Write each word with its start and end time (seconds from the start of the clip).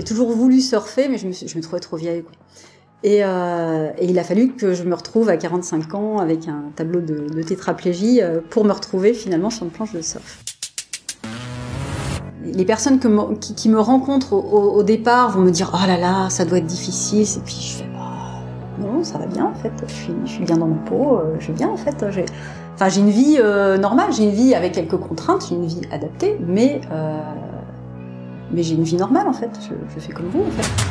J'ai 0.00 0.04
toujours 0.04 0.32
voulu 0.32 0.62
surfer, 0.62 1.08
mais 1.10 1.18
je 1.18 1.26
me, 1.26 1.60
trouvais 1.60 1.78
trop 1.78 1.98
vieille. 1.98 2.22
Quoi. 2.22 2.32
Et, 3.02 3.22
euh, 3.22 3.90
et, 3.98 4.06
il 4.06 4.18
a 4.18 4.24
fallu 4.24 4.52
que 4.52 4.72
je 4.72 4.82
me 4.82 4.94
retrouve 4.94 5.28
à 5.28 5.36
45 5.36 5.94
ans 5.94 6.16
avec 6.16 6.48
un 6.48 6.70
tableau 6.74 7.02
de, 7.02 7.42
tétraplégie 7.42 8.22
euh, 8.22 8.40
pour 8.48 8.64
me 8.64 8.72
retrouver 8.72 9.12
finalement 9.12 9.50
sur 9.50 9.64
une 9.66 9.70
planche 9.70 9.92
de 9.92 10.00
surf. 10.00 10.42
Les 12.42 12.64
personnes 12.64 12.98
qui, 12.98 13.68
me 13.68 13.78
rencontrent 13.78 14.32
au, 14.32 14.82
départ 14.82 15.32
vont 15.32 15.42
me 15.42 15.50
dire 15.50 15.70
oh 15.74 15.86
là 15.86 15.98
là 15.98 16.30
ça 16.30 16.46
doit 16.46 16.56
être 16.56 16.66
difficile 16.66 17.26
et 17.36 17.44
puis 17.44 17.58
je 17.60 17.76
fais 17.76 17.88
bah, 17.92 18.40
non 18.80 19.04
ça 19.04 19.18
va 19.18 19.26
bien 19.26 19.44
en 19.44 19.54
fait 19.54 19.70
je 19.86 20.26
suis, 20.26 20.44
bien 20.44 20.56
dans 20.56 20.66
ma 20.66 20.76
peau 20.76 21.18
euh, 21.18 21.36
je 21.38 21.48
vais 21.48 21.52
bien 21.52 21.68
en 21.68 21.76
fait 21.76 22.06
j'ai 22.08 22.24
enfin 22.74 22.88
j'ai 22.88 23.02
une 23.02 23.10
vie 23.10 23.38
normale 23.78 24.10
j'ai 24.12 24.24
une 24.24 24.30
vie 24.30 24.54
avec 24.54 24.72
quelques 24.72 24.96
contraintes 24.96 25.46
j'ai 25.48 25.54
une 25.54 25.66
vie 25.66 25.82
adaptée 25.92 26.38
mais 26.44 26.80
mais 28.52 28.62
j'ai 28.62 28.74
une 28.74 28.84
vie 28.84 28.96
normale 28.96 29.28
en 29.28 29.32
fait 29.32 29.50
je, 29.68 30.00
fais 30.00 30.12
comme 30.12 30.28
vous 30.28 30.42
en 30.42 30.50
fait 30.50 30.90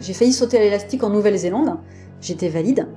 j'ai 0.00 0.14
failli 0.14 0.32
sauter 0.32 0.56
à 0.56 0.60
l'élastique 0.60 1.04
en 1.04 1.10
Nouvelle-Zélande. 1.10 1.76
J'étais 2.22 2.48
valide. 2.48 2.88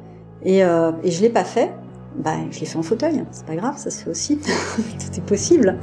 Et, 0.43 0.63
euh, 0.63 0.91
et 1.03 1.11
je 1.11 1.21
l'ai 1.21 1.29
pas 1.29 1.43
fait. 1.43 1.71
Bah, 2.15 2.37
je 2.49 2.59
l'ai 2.61 2.65
fait 2.65 2.77
en 2.77 2.83
fauteuil. 2.83 3.25
C'est 3.31 3.45
pas 3.45 3.55
grave, 3.55 3.77
ça 3.77 3.91
se 3.91 4.03
fait 4.03 4.09
aussi. 4.09 4.37
Tout 4.77 5.17
est 5.17 5.25
possible. 5.25 5.77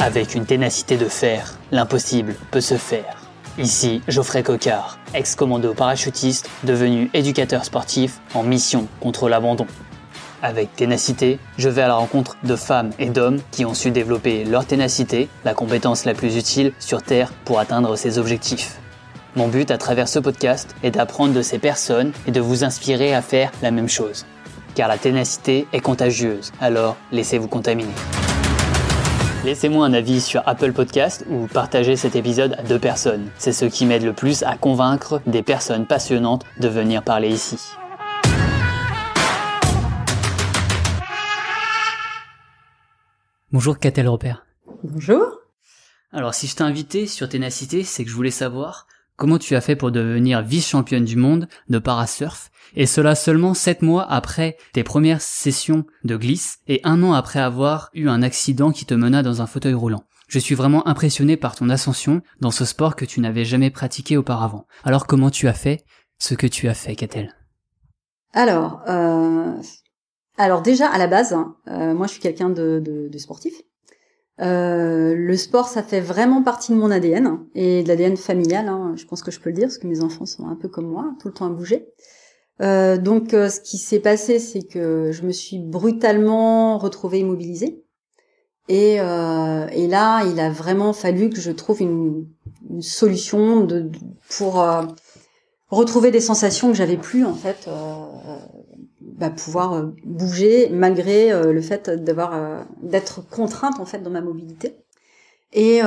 Avec 0.00 0.34
une 0.34 0.44
ténacité 0.44 0.96
de 0.96 1.04
fer, 1.04 1.56
l'impossible 1.70 2.34
peut 2.50 2.60
se 2.60 2.74
faire. 2.74 3.21
Ici, 3.58 4.00
Geoffrey 4.08 4.42
Cocard, 4.42 4.98
ex-commando 5.12 5.74
parachutiste, 5.74 6.48
devenu 6.64 7.10
éducateur 7.12 7.66
sportif 7.66 8.18
en 8.32 8.42
mission 8.42 8.88
contre 8.98 9.28
l'abandon. 9.28 9.66
Avec 10.42 10.74
ténacité, 10.74 11.38
je 11.58 11.68
vais 11.68 11.82
à 11.82 11.88
la 11.88 11.96
rencontre 11.96 12.38
de 12.44 12.56
femmes 12.56 12.92
et 12.98 13.10
d'hommes 13.10 13.40
qui 13.50 13.66
ont 13.66 13.74
su 13.74 13.90
développer 13.90 14.44
leur 14.44 14.64
ténacité, 14.64 15.28
la 15.44 15.52
compétence 15.52 16.06
la 16.06 16.14
plus 16.14 16.36
utile 16.38 16.72
sur 16.78 17.02
Terre 17.02 17.30
pour 17.44 17.60
atteindre 17.60 17.94
ses 17.94 18.18
objectifs. 18.18 18.78
Mon 19.36 19.48
but 19.48 19.70
à 19.70 19.76
travers 19.76 20.08
ce 20.08 20.18
podcast 20.18 20.74
est 20.82 20.92
d'apprendre 20.92 21.34
de 21.34 21.42
ces 21.42 21.58
personnes 21.58 22.12
et 22.26 22.30
de 22.30 22.40
vous 22.40 22.64
inspirer 22.64 23.14
à 23.14 23.20
faire 23.20 23.52
la 23.60 23.70
même 23.70 23.88
chose. 23.88 24.24
Car 24.74 24.88
la 24.88 24.96
ténacité 24.96 25.66
est 25.74 25.80
contagieuse, 25.80 26.52
alors 26.58 26.96
laissez-vous 27.12 27.48
contaminer. 27.48 27.92
Laissez-moi 29.44 29.84
un 29.84 29.92
avis 29.92 30.20
sur 30.20 30.40
Apple 30.46 30.72
Podcast 30.72 31.24
ou 31.28 31.48
partagez 31.48 31.96
cet 31.96 32.14
épisode 32.14 32.54
à 32.58 32.62
deux 32.62 32.78
personnes. 32.78 33.28
C'est 33.38 33.52
ce 33.52 33.64
qui 33.64 33.86
m'aide 33.86 34.04
le 34.04 34.12
plus 34.12 34.44
à 34.44 34.56
convaincre 34.56 35.20
des 35.26 35.42
personnes 35.42 35.84
passionnantes 35.84 36.44
de 36.60 36.68
venir 36.68 37.02
parler 37.02 37.28
ici. 37.28 37.58
Bonjour 43.50 43.80
Catel 43.80 44.08
Repère. 44.08 44.46
Bonjour. 44.84 45.40
Alors 46.12 46.34
si 46.34 46.46
je 46.46 46.54
t'ai 46.54 46.62
invité 46.62 47.08
sur 47.08 47.28
Ténacité, 47.28 47.82
c'est 47.82 48.04
que 48.04 48.10
je 48.10 48.14
voulais 48.14 48.30
savoir 48.30 48.86
comment 49.16 49.38
tu 49.38 49.54
as 49.54 49.60
fait 49.60 49.76
pour 49.76 49.90
devenir 49.92 50.42
vice-championne 50.42 51.04
du 51.04 51.16
monde 51.16 51.48
de 51.68 51.78
parasurf, 51.78 52.50
et 52.74 52.86
cela 52.86 53.14
seulement 53.14 53.54
sept 53.54 53.82
mois 53.82 54.10
après 54.10 54.56
tes 54.72 54.82
premières 54.82 55.20
sessions 55.20 55.84
de 56.04 56.16
glisse 56.16 56.58
et 56.68 56.80
un 56.84 57.02
an 57.02 57.12
après 57.12 57.40
avoir 57.40 57.90
eu 57.94 58.08
un 58.08 58.22
accident 58.22 58.72
qui 58.72 58.86
te 58.86 58.94
mena 58.94 59.22
dans 59.22 59.42
un 59.42 59.46
fauteuil 59.46 59.74
roulant? 59.74 60.04
Je 60.28 60.38
suis 60.38 60.54
vraiment 60.54 60.88
impressionné 60.88 61.36
par 61.36 61.54
ton 61.54 61.68
ascension 61.68 62.22
dans 62.40 62.50
ce 62.50 62.64
sport 62.64 62.96
que 62.96 63.04
tu 63.04 63.20
n'avais 63.20 63.44
jamais 63.44 63.70
pratiqué 63.70 64.16
auparavant. 64.16 64.66
Alors 64.82 65.06
comment 65.06 65.30
tu 65.30 65.46
as 65.46 65.52
fait 65.52 65.84
ce 66.18 66.34
que 66.34 66.46
tu 66.46 66.68
as 66.68 66.74
fait, 66.74 66.96
Catel? 66.96 67.34
Alors, 68.32 68.80
euh, 68.88 69.52
alors 70.38 70.62
déjà 70.62 70.88
à 70.88 70.96
la 70.96 71.06
base, 71.06 71.36
euh, 71.68 71.92
moi 71.92 72.06
je 72.06 72.12
suis 72.12 72.22
quelqu'un 72.22 72.48
de, 72.48 73.10
sportif. 73.18 73.52
Euh, 74.42 75.14
le 75.14 75.36
sport, 75.36 75.68
ça 75.68 75.82
fait 75.82 76.00
vraiment 76.00 76.42
partie 76.42 76.72
de 76.72 76.76
mon 76.76 76.90
ADN 76.90 77.38
et 77.54 77.82
de 77.82 77.88
l'ADN 77.88 78.16
familial. 78.16 78.68
Hein, 78.68 78.94
je 78.96 79.04
pense 79.04 79.22
que 79.22 79.30
je 79.30 79.38
peux 79.40 79.50
le 79.50 79.56
dire 79.56 79.66
parce 79.66 79.78
que 79.78 79.86
mes 79.86 80.02
enfants 80.02 80.26
sont 80.26 80.48
un 80.48 80.56
peu 80.56 80.68
comme 80.68 80.86
moi, 80.86 81.14
tout 81.20 81.28
le 81.28 81.34
temps 81.34 81.46
à 81.46 81.50
bouger. 81.50 81.86
Euh, 82.60 82.96
donc 82.96 83.34
euh, 83.34 83.48
ce 83.48 83.60
qui 83.60 83.78
s'est 83.78 84.00
passé, 84.00 84.38
c'est 84.38 84.62
que 84.62 85.10
je 85.12 85.22
me 85.22 85.32
suis 85.32 85.58
brutalement 85.58 86.78
retrouvée 86.78 87.20
immobilisée. 87.20 87.84
Et, 88.68 88.96
là, 88.96 90.24
il 90.24 90.40
a 90.40 90.50
vraiment 90.50 90.92
fallu 90.92 91.28
que 91.28 91.40
je 91.40 91.50
trouve 91.50 91.82
une, 91.82 92.26
solution 92.80 93.68
pour 94.38 94.64
retrouver 95.68 96.10
des 96.10 96.20
sensations 96.22 96.68
que 96.68 96.74
j'avais 96.74 96.96
plus 96.96 97.26
en 97.26 97.34
fait 97.34 97.68
pouvoir 99.30 99.74
euh, 99.74 99.94
bouger 100.04 100.68
malgré 100.70 101.32
euh, 101.32 101.52
le 101.52 101.60
fait 101.60 101.90
d'avoir 101.90 102.34
euh, 102.34 102.62
d'être 102.82 103.20
contrainte 103.28 103.80
en 103.80 103.84
fait 103.84 103.98
dans 104.02 104.10
ma 104.10 104.20
mobilité. 104.20 104.76
Et, 105.54 105.80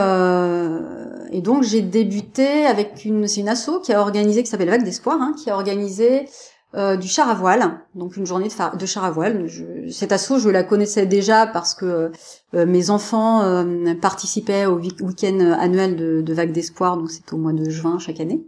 et 1.31 1.41
donc 1.41 1.63
j'ai 1.63 1.81
débuté 1.81 2.67
avec 2.67 3.03
une 3.03 3.27
c'est 3.27 3.41
une 3.41 3.49
asso 3.49 3.81
qui 3.83 3.93
a 3.93 3.99
organisé 3.99 4.43
qui 4.43 4.49
s'appelle 4.51 4.69
Vague 4.69 4.83
d'espoir 4.83 5.19
hein, 5.19 5.33
qui 5.35 5.49
a 5.49 5.55
organisé 5.55 6.27
du 6.75 7.07
char 7.07 7.29
à 7.29 7.33
voile. 7.33 7.79
Donc 7.95 8.15
une 8.15 8.27
journée 8.27 8.47
de, 8.47 8.77
de 8.77 8.85
char 8.85 9.03
à 9.05 9.09
voile. 9.09 9.47
Cette 9.89 10.11
asso 10.11 10.37
je 10.37 10.49
la 10.49 10.61
connaissais 10.61 11.07
déjà 11.07 11.47
parce 11.47 11.73
que 11.73 12.11
mes 12.53 12.91
enfants 12.91 13.65
participaient 13.99 14.67
au 14.67 14.75
week-end 14.75 15.39
annuel 15.59 15.95
de, 15.95 16.21
de 16.21 16.33
Vague 16.35 16.51
d'espoir. 16.51 16.97
Donc 16.97 17.09
c'est 17.09 17.33
au 17.33 17.37
mois 17.37 17.53
de 17.53 17.67
juin 17.67 17.97
chaque 17.97 18.19
année. 18.19 18.45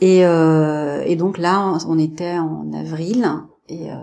Et, 0.00 0.20
et 0.20 1.16
donc 1.16 1.36
là 1.36 1.76
on 1.86 1.98
était 1.98 2.38
en 2.38 2.72
avril 2.72 3.28
et, 3.68 3.90
euh, 3.90 3.96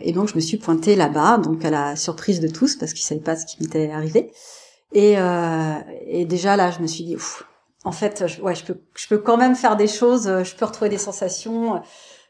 et, 0.00 0.12
donc 0.12 0.28
je 0.28 0.34
me 0.34 0.40
suis 0.40 0.56
pointée 0.56 0.96
là-bas, 0.96 1.38
donc 1.38 1.64
à 1.64 1.70
la 1.70 1.96
surprise 1.96 2.40
de 2.40 2.48
tous 2.48 2.76
parce 2.76 2.92
qu'ils 2.92 3.04
savaient 3.04 3.20
pas 3.20 3.36
ce 3.36 3.46
qui 3.46 3.62
m'était 3.62 3.90
arrivé. 3.90 4.32
Et, 4.92 5.18
euh, 5.18 5.74
et, 6.06 6.24
déjà 6.24 6.56
là, 6.56 6.70
je 6.70 6.80
me 6.80 6.86
suis 6.86 7.04
dit, 7.04 7.16
ouf, 7.16 7.44
en 7.84 7.92
fait, 7.92 8.24
je, 8.26 8.40
ouais, 8.42 8.54
je 8.54 8.64
peux, 8.64 8.78
je 8.94 9.08
peux 9.08 9.18
quand 9.18 9.36
même 9.36 9.56
faire 9.56 9.76
des 9.76 9.88
choses, 9.88 10.24
je 10.24 10.54
peux 10.54 10.64
retrouver 10.64 10.90
des 10.90 10.98
sensations. 10.98 11.82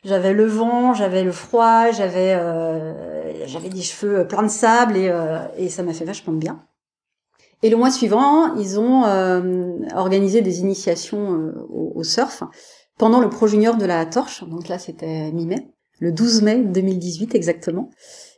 J'avais 0.05 0.33
le 0.33 0.47
vent, 0.47 0.95
j'avais 0.95 1.23
le 1.23 1.31
froid, 1.31 1.93
j'avais, 1.93 2.35
euh, 2.35 3.47
j'avais 3.47 3.69
des 3.69 3.83
cheveux 3.83 4.27
pleins 4.27 4.43
de 4.43 4.49
sable 4.49 4.97
et, 4.97 5.09
euh, 5.09 5.47
et 5.57 5.69
ça 5.69 5.85
m'a 5.85 5.93
fait 5.93 6.05
vachement 6.05 6.33
bien. 6.33 6.67
Et 7.63 7.71
le 7.71 7.77
mois 7.77 7.93
suivant, 7.93 8.57
ils 8.57 8.81
ont 8.81 9.05
euh, 9.05 9.79
organisé 9.95 10.43
des 10.43 10.59
initiations 10.59 11.35
euh, 11.35 11.67
au, 11.69 11.93
au, 11.95 12.03
surf 12.03 12.43
pendant 12.99 13.21
le 13.21 13.29
Pro 13.29 13.47
Junior 13.47 13.77
de 13.77 13.87
la 13.87 14.05
Torche. 14.05 14.43
Donc 14.43 14.67
là, 14.67 14.81
c'était 14.81 15.31
mi-mai 15.31 15.72
le 16.03 16.11
12 16.11 16.43
mai 16.43 16.59
2018 16.65 17.37
exactement. 17.37 17.89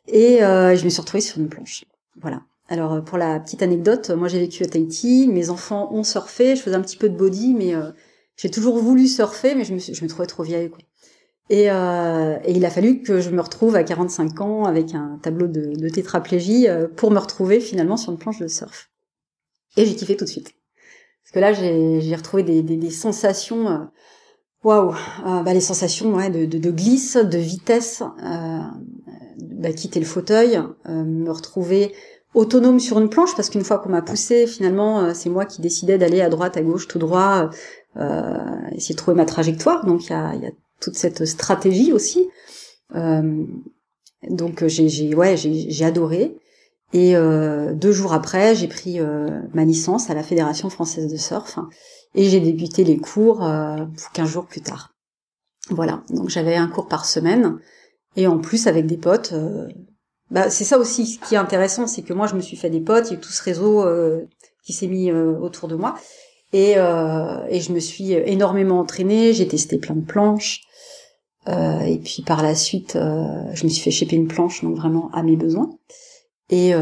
Et 0.06 0.44
euh, 0.44 0.76
je 0.76 0.84
me 0.84 0.90
suis 0.90 1.00
retrouvée 1.00 1.22
sur 1.22 1.38
une 1.38 1.48
planche. 1.48 1.86
Voilà. 2.20 2.42
Alors 2.68 2.92
euh, 2.92 3.00
pour 3.00 3.16
la 3.16 3.40
petite 3.40 3.62
anecdote, 3.62 4.10
moi 4.10 4.28
j'ai 4.28 4.38
vécu 4.38 4.64
à 4.64 4.66
Tahiti, 4.66 5.28
mes 5.28 5.48
enfants 5.48 5.90
ont 5.90 6.04
surfé, 6.04 6.56
je 6.56 6.62
faisais 6.62 6.76
un 6.76 6.82
petit 6.82 6.98
peu 6.98 7.08
de 7.08 7.16
body, 7.16 7.54
mais 7.54 7.74
euh, 7.74 7.90
j'ai 8.36 8.50
toujours 8.50 8.76
voulu 8.76 9.06
surfer, 9.06 9.54
mais 9.54 9.64
je 9.64 9.72
me, 9.72 9.78
je 9.78 10.04
me 10.04 10.08
trouvais 10.08 10.26
trop 10.26 10.42
vieille. 10.42 10.70
Et, 11.48 11.64
il 11.64 12.64
a 12.64 12.70
fallu 12.70 13.02
que 13.02 13.20
je 13.20 13.30
me 13.30 13.40
retrouve 13.40 13.76
à 13.76 13.84
45 13.84 14.40
ans 14.42 14.64
avec 14.64 14.94
un 14.94 15.18
tableau 15.22 15.46
de, 15.46 15.88
tétraplégie 15.88 16.66
pour 16.96 17.10
me 17.10 17.18
retrouver 17.18 17.60
finalement 17.60 17.96
sur 17.96 18.12
une 18.12 18.18
planche 18.18 18.40
de 18.40 18.48
surf. 18.48 18.90
Et 19.76 19.86
j'ai 19.86 19.94
kiffé 19.94 20.16
tout 20.16 20.24
de 20.24 20.30
suite. 20.30 20.54
Parce 21.22 21.32
que 21.32 21.38
là, 21.38 21.52
j'ai 21.52 22.14
retrouvé 22.16 22.42
des, 22.42 22.62
des 22.62 22.90
sensations 22.90 23.88
Waouh, 24.64 24.94
euh, 25.26 25.42
bah, 25.42 25.52
les 25.52 25.60
sensations 25.60 26.14
ouais, 26.14 26.30
de, 26.30 26.70
glisse, 26.70 27.18
de 27.18 27.36
vitesse, 27.36 28.02
euh, 28.22 28.58
bah, 29.38 29.72
quitter 29.72 30.00
le 30.00 30.06
fauteuil, 30.06 30.58
euh, 30.88 31.04
me 31.04 31.30
retrouver 31.30 31.92
autonome 32.32 32.80
sur 32.80 32.98
une 32.98 33.10
planche 33.10 33.36
parce 33.36 33.50
qu'une 33.50 33.62
fois 33.62 33.78
qu'on 33.78 33.90
m'a 33.90 34.00
poussé, 34.00 34.46
finalement, 34.46 35.00
euh, 35.00 35.12
c'est 35.14 35.28
moi 35.28 35.44
qui 35.44 35.60
décidais 35.60 35.98
d'aller 35.98 36.22
à 36.22 36.30
droite, 36.30 36.56
à 36.56 36.62
gauche, 36.62 36.88
tout 36.88 36.98
droit, 36.98 37.50
euh, 37.98 38.38
essayer 38.72 38.94
de 38.94 38.98
trouver 38.98 39.16
ma 39.16 39.26
trajectoire. 39.26 39.84
Donc 39.84 40.06
il 40.06 40.10
y 40.10 40.14
a, 40.14 40.50
toute 40.80 40.96
cette 40.96 41.26
stratégie 41.26 41.92
aussi. 41.92 42.28
donc 42.94 44.66
j'ai 44.66 45.84
adoré. 45.84 46.36
Et 46.92 47.14
deux 47.14 47.92
jours 47.92 48.12
après, 48.12 48.54
j'ai 48.54 48.68
pris 48.68 49.00
ma 49.54 49.64
licence 49.64 50.10
à 50.10 50.14
la 50.14 50.22
Fédération 50.22 50.68
française 50.68 51.10
de 51.10 51.16
surf. 51.16 51.58
Et 52.14 52.24
j'ai 52.28 52.40
débuté 52.40 52.84
les 52.84 52.96
cours 52.96 53.44
euh, 53.44 53.84
15 54.12 54.28
jours 54.28 54.46
plus 54.46 54.60
tard. 54.60 54.94
Voilà, 55.70 56.02
donc 56.10 56.28
j'avais 56.28 56.56
un 56.56 56.68
cours 56.68 56.88
par 56.88 57.06
semaine. 57.06 57.58
Et 58.16 58.26
en 58.26 58.38
plus 58.38 58.66
avec 58.66 58.86
des 58.86 58.96
potes. 58.96 59.32
Euh, 59.32 59.68
bah, 60.30 60.50
c'est 60.50 60.64
ça 60.64 60.78
aussi 60.78 61.20
qui 61.26 61.34
est 61.34 61.38
intéressant, 61.38 61.86
c'est 61.86 62.02
que 62.02 62.12
moi 62.12 62.26
je 62.26 62.34
me 62.34 62.40
suis 62.40 62.56
fait 62.56 62.70
des 62.70 62.80
potes, 62.80 63.10
il 63.10 63.14
y 63.14 63.16
a 63.16 63.20
tout 63.20 63.30
ce 63.30 63.42
réseau 63.42 63.84
euh, 63.84 64.26
qui 64.64 64.72
s'est 64.72 64.86
mis 64.86 65.10
euh, 65.10 65.38
autour 65.38 65.68
de 65.68 65.76
moi. 65.76 65.94
Et, 66.52 66.74
euh, 66.76 67.44
et 67.48 67.60
je 67.60 67.72
me 67.72 67.80
suis 67.80 68.12
énormément 68.12 68.80
entraînée, 68.80 69.32
j'ai 69.32 69.46
testé 69.46 69.78
plein 69.78 69.96
de 69.96 70.04
planches. 70.04 70.62
et 71.48 72.00
puis 72.02 72.22
par 72.22 72.42
la 72.42 72.54
suite, 72.54 72.94
je 72.94 73.64
me 73.64 73.68
suis 73.68 73.82
fait 73.82 73.90
choper 73.90 74.16
une 74.16 74.28
planche, 74.28 74.62
donc 74.62 74.76
vraiment 74.76 75.10
à 75.12 75.22
mes 75.22 75.36
besoins. 75.36 75.70
Et 76.50 76.72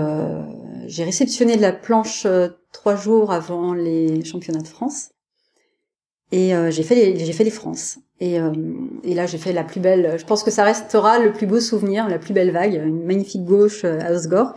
j'ai 0.87 1.05
réceptionné 1.05 1.57
de 1.57 1.63
la 1.63 1.73
planche 1.73 2.27
trois 2.73 2.97
jours 2.97 3.33
avant 3.33 3.73
les 3.73 4.25
championnats 4.25 4.61
de 4.61 4.69
France. 4.69 5.12
Et 6.33 6.53
j'ai 6.71 6.83
fait 6.83 6.95
les 6.95 7.25
j'ai 7.25 7.33
fait 7.33 7.45
les 7.45 7.51
France. 7.51 7.99
Et, 8.19 8.39
et 9.05 9.15
là, 9.15 9.27
j'ai 9.27 9.37
fait 9.37 9.53
la 9.53 9.65
plus 9.65 9.81
belle. 9.81 10.17
Je 10.19 10.25
pense 10.25 10.43
que 10.43 10.51
ça 10.51 10.65
restera 10.65 11.19
le 11.19 11.33
plus 11.33 11.47
beau 11.47 11.61
souvenir, 11.61 12.09
la 12.09 12.19
plus 12.19 12.33
belle 12.33 12.53
vague, 12.53 12.75
une 12.75 13.05
magnifique 13.05 13.45
gauche 13.45 13.85
à 13.85 14.11
Osgore. 14.13 14.55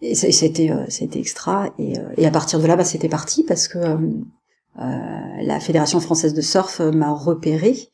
Et 0.00 0.14
c'était 0.14 0.70
c'était 0.88 1.18
extra. 1.18 1.74
Et, 1.78 1.92
et 2.16 2.26
à 2.26 2.30
partir 2.30 2.58
de 2.58 2.66
là, 2.66 2.74
bah, 2.74 2.84
c'était 2.84 3.10
parti 3.10 3.44
parce 3.44 3.68
que 3.68 3.78
la 4.76 5.60
Fédération 5.60 6.00
française 6.00 6.32
de 6.32 6.40
surf 6.40 6.80
m'a 6.80 7.12
repéré 7.12 7.90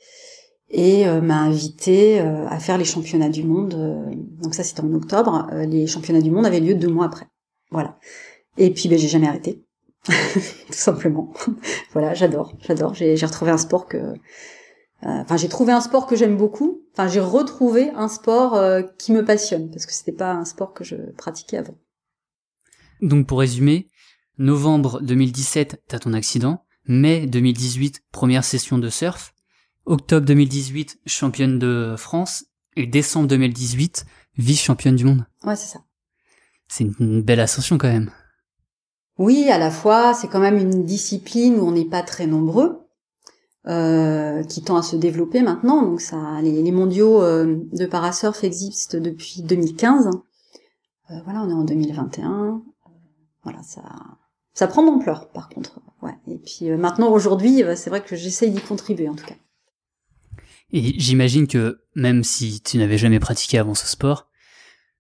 et 0.75 1.07
euh, 1.07 1.21
m'a 1.21 1.41
invité 1.41 2.21
euh, 2.21 2.47
à 2.49 2.59
faire 2.59 2.79
les 2.79 2.85
championnats 2.85 3.29
du 3.29 3.45
monde. 3.45 3.75
Euh, 3.75 4.15
donc 4.43 4.55
ça 4.55 4.65
c'était 4.65 4.83
en 4.83 4.93
octobre. 4.93 5.49
les 5.67 5.87
championnats 5.87 6.21
du 6.21 6.31
monde 6.31 6.45
avaient 6.45 6.61
lieu 6.61 6.75
deux 6.75 6.89
mois 6.89 7.07
après. 7.07 7.27
Voilà. 7.71 7.99
Et 8.59 8.71
puis 8.71 8.89
ben 8.89 8.99
j'ai 8.99 9.09
jamais 9.09 9.29
arrêté, 9.29 9.65
tout 10.67 10.73
simplement. 10.73 11.33
voilà, 11.93 12.15
j'adore, 12.15 12.55
j'adore. 12.61 12.95
J'ai, 12.95 13.15
retrouvé 13.15 13.51
un 13.51 13.59
sport 13.59 13.87
que, 13.87 14.15
enfin 15.03 15.37
j'ai 15.37 15.49
trouvé 15.49 15.73
un 15.73 15.81
sport 15.81 16.07
que 16.07 16.17
j'aime 16.17 16.37
beaucoup. 16.37 16.83
Enfin 16.93 17.09
j'ai 17.09 17.21
retrouvé 17.21 17.91
un 17.95 18.09
sport 18.09 18.61
qui 18.99 19.13
me 19.13 19.25
passionne 19.25 19.71
parce 19.71 19.87
que 19.87 19.93
c'était 19.93 20.13
pas 20.13 20.33
un 20.33 20.45
sport 20.45 20.73
que 20.75 20.85
je 20.85 20.97
pratiquais 21.17 21.57
avant. 21.57 21.75
Donc 23.01 23.27
pour 23.27 23.41
résumer, 23.41 23.89
novembre 24.39 25.01
2017, 25.01 25.83
t'as 25.89 25.99
ton 25.99 26.13
accident. 26.13 26.65
Mai 26.87 27.27
2018, 27.27 28.03
première 28.13 28.45
session 28.45 28.77
de 28.77 28.91
surf 28.91 29.35
octobre 29.87 30.27
2018, 30.27 31.01
championne 31.07 31.59
de 31.59 31.95
France, 31.97 32.47
et 32.77 32.87
décembre 32.87 33.29
2018, 33.29 34.07
vice-championne 34.37 34.97
du 34.97 35.05
monde. 35.05 35.27
Ouais, 35.45 35.57
c'est 35.57 35.73
ça. 35.73 35.85
C'est 36.69 36.85
une 36.99 37.23
belle 37.23 37.41
ascension 37.41 37.79
quand 37.79 37.89
même. 37.89 38.11
Oui, 39.19 39.49
à 39.49 39.59
la 39.59 39.71
fois, 39.71 40.13
c'est 40.15 40.29
quand 40.29 40.41
même 40.41 40.59
une 40.59 40.85
discipline 40.85 41.59
où 41.59 41.67
on 41.67 41.73
n'est 41.73 41.85
pas 41.85 42.03
très 42.03 42.27
nombreux, 42.27 42.81
euh, 43.67 44.43
qui 44.43 44.63
tend 44.63 44.77
à 44.77 44.83
se 44.83 44.97
développer 44.97 45.43
maintenant. 45.43 45.83
Donc 45.83 46.01
ça, 46.01 46.41
les, 46.43 46.73
mondiaux 46.73 47.23
euh, 47.23 47.57
de 47.73 47.87
parasurf 47.87 48.43
existent 48.43 48.99
depuis 48.99 49.43
2015. 49.43 50.09
Euh, 51.11 51.15
voilà, 51.25 51.43
on 51.43 51.51
est 51.51 51.55
en 51.55 51.65
2021. 51.65 52.63
voilà, 53.45 53.63
ça, 53.63 53.83
ça 54.53 54.67
prend 54.67 54.83
d'ampleur, 54.85 55.31
par 55.31 55.49
contre. 55.49 55.81
Et 56.27 56.37
puis 56.37 56.71
maintenant, 56.71 57.11
aujourd'hui, 57.11 57.63
c'est 57.77 57.89
vrai 57.89 58.03
que 58.03 58.17
j'essaye 58.17 58.51
d'y 58.51 58.61
contribuer, 58.61 59.09
en 59.09 59.15
tout 59.15 59.25
cas. 59.25 59.37
Et 60.73 60.99
j'imagine 60.99 61.47
que 61.47 61.81
même 61.95 62.25
si 62.25 62.61
tu 62.61 62.79
n'avais 62.79 62.99
jamais 62.99 63.21
pratiqué 63.21 63.59
avant 63.59 63.75
ce 63.75 63.87
sport, 63.87 64.29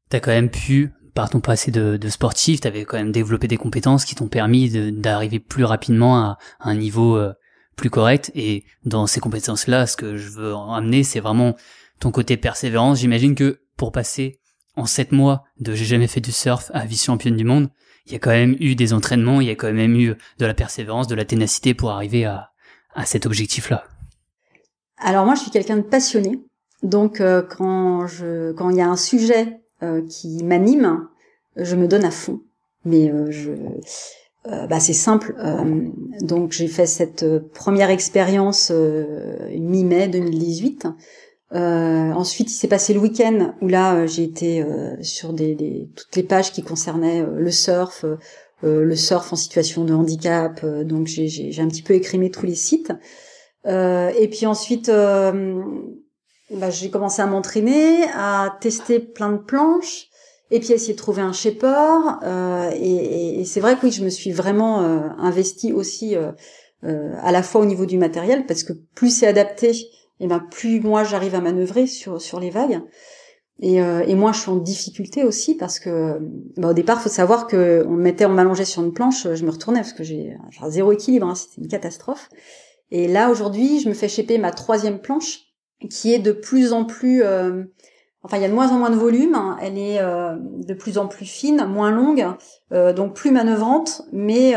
t'as 0.08 0.20
quand 0.20 0.30
même 0.30 0.50
pu, 0.50 0.92
par 1.14 1.30
ton 1.30 1.40
passé 1.40 1.70
de, 1.70 1.96
de 1.96 2.08
sportif, 2.08 2.60
t'avais 2.60 2.84
quand 2.84 2.96
même 2.96 3.12
développé 3.12 3.48
des 3.48 3.56
compétences 3.56 4.04
qui 4.04 4.14
t'ont 4.14 4.28
permis 4.28 4.92
d'arriver 4.92 5.38
plus 5.38 5.64
rapidement 5.64 6.18
à, 6.18 6.38
un 6.60 6.74
niveau 6.74 7.16
euh, 7.16 7.32
plus 7.76 7.90
correct. 7.90 8.32
Et 8.34 8.64
dans 8.84 9.06
ces 9.06 9.20
compétences-là, 9.20 9.86
ce 9.86 9.96
que 9.96 10.16
je 10.16 10.30
veux 10.30 10.54
en 10.54 10.74
amener, 10.74 11.04
c'est 11.04 11.20
vraiment 11.20 11.54
ton 12.00 12.10
côté 12.10 12.36
persévérance. 12.36 12.98
J'imagine 12.98 13.34
que 13.34 13.60
pour 13.76 13.92
passer 13.92 14.40
en 14.76 14.86
sept 14.86 15.12
mois 15.12 15.44
de 15.60 15.74
j'ai 15.74 15.84
jamais 15.84 16.08
fait 16.08 16.20
du 16.20 16.32
surf 16.32 16.70
à 16.74 16.84
vice-championne 16.84 17.36
du 17.36 17.44
monde, 17.44 17.70
il 18.06 18.12
y 18.12 18.16
a 18.16 18.18
quand 18.18 18.30
même 18.30 18.56
eu 18.58 18.74
des 18.74 18.92
entraînements, 18.92 19.40
il 19.40 19.46
y 19.46 19.50
a 19.50 19.54
quand 19.54 19.72
même 19.72 19.94
eu 19.94 20.14
de 20.38 20.46
la 20.46 20.52
persévérance, 20.52 21.06
de 21.06 21.14
la 21.14 21.24
ténacité 21.24 21.74
pour 21.74 21.90
arriver 21.90 22.24
à, 22.24 22.50
à 22.94 23.06
cet 23.06 23.24
objectif-là. 23.24 23.84
Alors 24.98 25.24
moi, 25.24 25.36
je 25.36 25.42
suis 25.42 25.50
quelqu'un 25.50 25.76
de 25.76 25.82
passionné. 25.82 26.40
Donc 26.82 27.20
euh, 27.20 27.42
quand 27.42 28.06
je 28.06 28.52
quand 28.52 28.68
il 28.70 28.76
y 28.76 28.82
a 28.82 28.88
un 28.88 28.96
sujet 28.96 29.63
qui 30.08 30.42
m'anime, 30.42 31.06
je 31.56 31.76
me 31.76 31.86
donne 31.86 32.04
à 32.04 32.10
fond. 32.10 32.40
Mais 32.84 33.10
euh, 33.10 33.30
je 33.30 33.52
bah, 34.46 34.78
c'est 34.78 34.92
simple. 34.92 35.34
donc 36.20 36.52
j'ai 36.52 36.68
fait 36.68 36.84
cette 36.84 37.24
première 37.54 37.88
expérience 37.88 38.70
mi-mai 38.70 40.08
2018. 40.08 40.86
ensuite, 41.52 42.50
il 42.50 42.54
s'est 42.54 42.68
passé 42.68 42.92
le 42.92 43.00
week-end 43.00 43.54
où 43.62 43.68
là 43.68 44.04
j'ai 44.04 44.22
été 44.22 44.62
sur 45.00 45.32
des, 45.32 45.54
des, 45.54 45.88
toutes 45.96 46.14
les 46.16 46.24
pages 46.24 46.52
qui 46.52 46.62
concernaient 46.62 47.24
le 47.24 47.50
surf, 47.50 48.04
le 48.62 48.96
surf 48.96 49.32
en 49.32 49.36
situation 49.36 49.86
de 49.86 49.94
handicap. 49.94 50.62
donc 50.84 51.06
j'ai 51.06 51.60
un 51.62 51.68
petit 51.68 51.82
peu 51.82 51.94
écrimé 51.94 52.30
tous 52.30 52.44
les 52.44 52.54
sites. 52.54 52.92
Euh, 53.66 54.10
et 54.18 54.28
puis 54.28 54.46
ensuite, 54.46 54.88
euh, 54.88 55.62
bah, 56.50 56.70
j'ai 56.70 56.90
commencé 56.90 57.22
à 57.22 57.26
m'entraîner, 57.26 58.04
à 58.14 58.56
tester 58.60 59.00
plein 59.00 59.32
de 59.32 59.38
planches, 59.38 60.08
et 60.50 60.60
puis 60.60 60.72
essayer 60.72 60.92
de 60.92 60.98
trouver 60.98 61.22
un 61.22 61.32
shaper. 61.32 62.18
Euh, 62.22 62.70
et, 62.74 63.40
et 63.40 63.44
c'est 63.44 63.60
vrai 63.60 63.76
que 63.76 63.86
oui, 63.86 63.92
je 63.92 64.04
me 64.04 64.10
suis 64.10 64.30
vraiment 64.30 64.82
euh, 64.82 65.08
investie 65.18 65.72
aussi 65.72 66.16
euh, 66.16 66.32
à 67.20 67.32
la 67.32 67.42
fois 67.42 67.62
au 67.62 67.64
niveau 67.64 67.86
du 67.86 67.98
matériel, 67.98 68.46
parce 68.46 68.62
que 68.62 68.72
plus 68.94 69.10
c'est 69.10 69.26
adapté, 69.26 69.72
et 70.20 70.26
ben 70.26 70.38
plus 70.38 70.80
moi 70.80 71.02
j'arrive 71.02 71.34
à 71.34 71.40
manœuvrer 71.40 71.86
sur 71.86 72.20
sur 72.20 72.40
les 72.40 72.50
vagues. 72.50 72.82
Et, 73.60 73.76
et 73.76 74.14
moi 74.16 74.32
je 74.32 74.40
suis 74.40 74.50
en 74.50 74.56
difficulté 74.56 75.22
aussi 75.22 75.54
parce 75.54 75.78
que 75.78 76.18
bah, 76.56 76.70
au 76.70 76.72
départ 76.74 77.00
faut 77.00 77.08
savoir 77.08 77.46
que 77.46 77.84
on 77.86 77.92
me 77.92 78.02
mettait, 78.02 78.26
on 78.26 78.30
m'allongeait 78.30 78.64
sur 78.64 78.82
une 78.82 78.92
planche, 78.92 79.32
je 79.32 79.44
me 79.44 79.50
retournais 79.50 79.80
parce 79.80 79.92
que 79.92 80.02
j'ai 80.02 80.36
zéro 80.68 80.90
équilibre, 80.90 81.28
hein, 81.28 81.36
c'était 81.36 81.62
une 81.62 81.68
catastrophe. 81.68 82.28
Et 82.90 83.06
là 83.06 83.30
aujourd'hui, 83.30 83.80
je 83.80 83.88
me 83.88 83.94
fais 83.94 84.08
shaper 84.08 84.38
ma 84.38 84.50
troisième 84.50 84.98
planche, 84.98 85.53
qui 85.90 86.12
est 86.12 86.18
de 86.18 86.32
plus 86.32 86.72
en 86.72 86.84
plus, 86.84 87.22
euh, 87.22 87.64
enfin 88.22 88.36
il 88.36 88.42
y 88.42 88.44
a 88.44 88.48
de 88.48 88.54
moins 88.54 88.70
en 88.70 88.78
moins 88.78 88.90
de 88.90 88.96
volume, 88.96 89.34
hein. 89.34 89.56
elle 89.60 89.78
est 89.78 90.00
euh, 90.00 90.36
de 90.38 90.74
plus 90.74 90.98
en 90.98 91.06
plus 91.06 91.26
fine, 91.26 91.64
moins 91.66 91.90
longue, 91.90 92.26
euh, 92.72 92.92
donc 92.92 93.14
plus 93.14 93.30
manœuvrante, 93.30 94.02
mais 94.12 94.54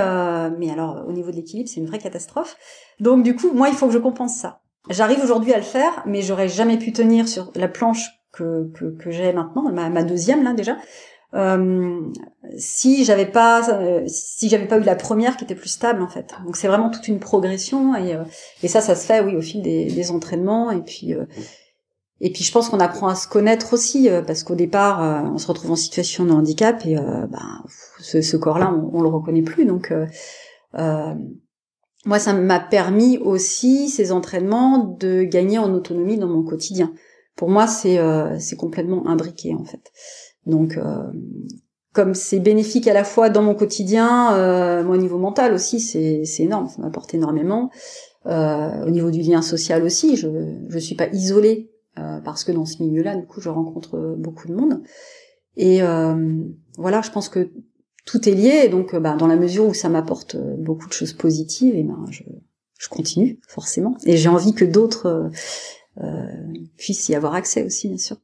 mais 0.57 0.71
alors 0.71 1.05
au 1.07 1.11
niveau 1.11 1.31
de 1.31 1.35
l'équilibre, 1.35 1.69
c'est 1.69 1.79
une 1.79 1.87
vraie 1.87 1.99
catastrophe. 1.99 2.55
Donc 2.99 3.23
du 3.23 3.35
coup, 3.35 3.51
moi 3.53 3.69
il 3.69 3.75
faut 3.75 3.87
que 3.87 3.93
je 3.93 3.99
compense 3.99 4.35
ça. 4.35 4.61
J'arrive 4.89 5.21
aujourd'hui 5.21 5.53
à 5.53 5.57
le 5.57 5.63
faire, 5.63 6.03
mais 6.05 6.21
j'aurais 6.21 6.47
jamais 6.47 6.77
pu 6.77 6.93
tenir 6.93 7.27
sur 7.27 7.51
la 7.55 7.67
planche 7.67 8.07
que, 8.31 8.71
que, 8.99 9.11
j'ai 9.11 9.33
maintenant, 9.33 9.69
ma, 9.71 9.89
ma, 9.89 10.03
deuxième 10.03 10.43
là 10.43 10.53
déjà, 10.53 10.77
euh, 11.33 12.09
si 12.57 13.03
j'avais 13.03 13.25
pas 13.25 13.69
euh, 13.69 14.03
si 14.07 14.47
j'avais 14.47 14.65
pas 14.65 14.77
eu 14.77 14.83
la 14.83 14.95
première 14.95 15.35
qui 15.35 15.43
était 15.43 15.55
plus 15.55 15.69
stable 15.69 16.01
en 16.01 16.07
fait. 16.07 16.33
Donc 16.45 16.55
c'est 16.55 16.69
vraiment 16.69 16.89
toute 16.89 17.09
une 17.09 17.19
progression 17.19 17.95
et, 17.95 18.15
euh, 18.15 18.23
et 18.63 18.69
ça 18.69 18.79
ça 18.79 18.95
se 18.95 19.05
fait 19.05 19.19
oui 19.19 19.35
au 19.35 19.41
fil 19.41 19.61
des, 19.61 19.91
des 19.91 20.11
entraînements 20.11 20.71
et 20.71 20.81
puis 20.81 21.13
et 22.21 22.31
puis 22.31 22.43
je 22.45 22.51
pense 22.51 22.69
qu'on 22.69 22.79
apprend 22.79 23.09
à 23.09 23.15
se 23.15 23.27
connaître 23.27 23.73
aussi 23.73 24.09
parce 24.25 24.43
qu'au 24.43 24.55
départ 24.55 25.29
on 25.33 25.37
se 25.37 25.47
retrouve 25.47 25.71
en 25.71 25.75
situation 25.75 26.23
de 26.23 26.31
handicap 26.31 26.85
et 26.85 26.95
ben 26.95 27.63
ce, 27.99 28.21
ce 28.21 28.37
corps-là 28.37 28.73
on, 28.73 28.97
on, 28.97 29.01
le 29.01 29.09
reconnaît 29.09 29.41
plus 29.41 29.65
donc 29.65 29.93
moi 30.73 32.19
ça 32.19 32.31
m'a 32.31 32.61
permis 32.61 33.17
aussi 33.17 33.89
ces 33.89 34.13
entraînements 34.13 34.77
de 34.77 35.23
gagner 35.23 35.59
en 35.59 35.73
autonomie 35.73 36.17
dans 36.17 36.29
mon 36.29 36.43
quotidien. 36.43 36.93
Pour 37.35 37.49
moi 37.49 37.67
c'est 37.67 37.99
c'est 38.39 38.55
complètement 38.55 39.05
imbriqué 39.07 39.53
en 39.53 39.65
fait. 39.65 39.91
Donc, 40.47 40.77
euh, 40.77 41.03
comme 41.93 42.15
c'est 42.15 42.39
bénéfique 42.39 42.87
à 42.87 42.93
la 42.93 43.03
fois 43.03 43.29
dans 43.29 43.43
mon 43.43 43.53
quotidien, 43.53 44.33
euh, 44.33 44.83
moi 44.83 44.95
au 44.95 44.99
niveau 44.99 45.17
mental 45.17 45.53
aussi, 45.53 45.79
c'est 45.79 46.23
énorme, 46.39 46.69
ça 46.69 46.81
m'apporte 46.81 47.13
énormément. 47.13 47.69
Euh, 48.25 48.85
au 48.85 48.89
niveau 48.89 49.11
du 49.11 49.21
lien 49.21 49.41
social 49.41 49.83
aussi, 49.83 50.15
je 50.15 50.27
je 50.69 50.79
suis 50.79 50.95
pas 50.95 51.07
isolée 51.09 51.71
parce 52.23 52.43
que 52.43 52.51
dans 52.51 52.65
ce 52.65 52.83
milieu-là, 52.83 53.15
du 53.15 53.25
coup, 53.25 53.41
je 53.41 53.49
rencontre 53.49 54.15
beaucoup 54.19 54.47
de 54.47 54.53
monde. 54.53 54.83
Et 55.55 55.81
voilà, 56.77 57.01
je 57.01 57.09
pense 57.09 57.27
que 57.27 57.49
tout 58.05 58.29
est 58.29 58.33
lié. 58.33 58.69
Donc, 58.69 58.95
bah, 58.95 59.15
dans 59.17 59.25
la 59.25 59.35
mesure 59.35 59.65
où 59.65 59.73
ça 59.73 59.89
m'apporte 59.89 60.37
beaucoup 60.59 60.87
de 60.87 60.93
choses 60.93 61.13
positives, 61.13 61.75
et 61.75 61.81
ben 61.81 62.05
je, 62.11 62.21
je 62.77 62.89
continue 62.89 63.39
forcément. 63.47 63.97
Et 64.05 64.15
j'ai 64.15 64.29
envie 64.29 64.53
que 64.53 64.63
d'autres 64.63 65.31
puissent 66.77 67.09
y 67.09 67.15
avoir 67.15 67.33
accès 67.33 67.63
aussi, 67.63 67.87
bien 67.87 67.97
sûr. 67.97 68.17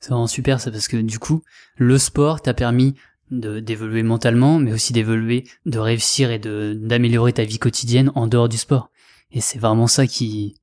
C'est 0.00 0.10
vraiment 0.10 0.26
super 0.26 0.60
ça 0.60 0.70
parce 0.70 0.88
que 0.88 0.96
du 0.96 1.18
coup, 1.18 1.42
le 1.76 1.98
sport 1.98 2.42
t'a 2.42 2.54
permis 2.54 2.94
d'évoluer 3.30 4.02
mentalement, 4.02 4.58
mais 4.58 4.72
aussi 4.72 4.92
d'évoluer, 4.92 5.44
de 5.66 5.78
réussir 5.78 6.30
et 6.30 6.38
d'améliorer 6.38 7.32
ta 7.32 7.44
vie 7.44 7.58
quotidienne 7.58 8.12
en 8.14 8.26
dehors 8.26 8.48
du 8.48 8.58
sport. 8.58 8.90
Et 9.32 9.40
c'est 9.40 9.58
vraiment 9.58 9.86
ça 9.86 10.06
qui 10.06 10.56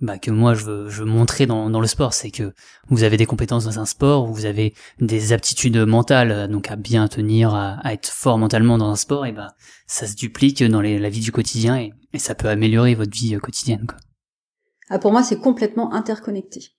bah, 0.00 0.18
que 0.18 0.30
moi 0.30 0.54
je 0.54 0.64
veux, 0.64 0.88
je 0.88 1.02
veux 1.02 1.10
montrer 1.10 1.44
dans, 1.44 1.68
le 1.68 1.86
sport, 1.86 2.14
c'est 2.14 2.30
que 2.30 2.54
vous 2.88 3.02
avez 3.02 3.18
des 3.18 3.26
compétences 3.26 3.64
dans 3.64 3.78
un 3.78 3.84
sport, 3.84 4.26
vous 4.26 4.46
avez 4.46 4.72
des 4.98 5.34
aptitudes 5.34 5.76
mentales, 5.76 6.48
donc 6.48 6.70
à 6.70 6.76
bien 6.76 7.06
tenir, 7.06 7.54
à, 7.54 7.80
être 7.92 8.08
fort 8.08 8.38
mentalement 8.38 8.78
dans 8.78 8.88
un 8.88 8.96
sport, 8.96 9.26
et 9.26 9.32
bah 9.32 9.54
ça 9.86 10.06
se 10.06 10.14
duplique 10.14 10.62
dans 10.64 10.80
la 10.80 11.10
vie 11.10 11.20
du 11.20 11.32
quotidien 11.32 11.76
et, 11.76 11.92
ça 12.18 12.34
peut 12.34 12.48
améliorer 12.48 12.94
votre 12.94 13.12
vie 13.12 13.36
quotidienne. 13.38 13.86
Quoi. 13.86 13.98
Ah, 14.88 14.98
pour 14.98 15.12
moi, 15.12 15.22
c'est 15.22 15.38
complètement 15.38 15.92
interconnecté. 15.92 16.72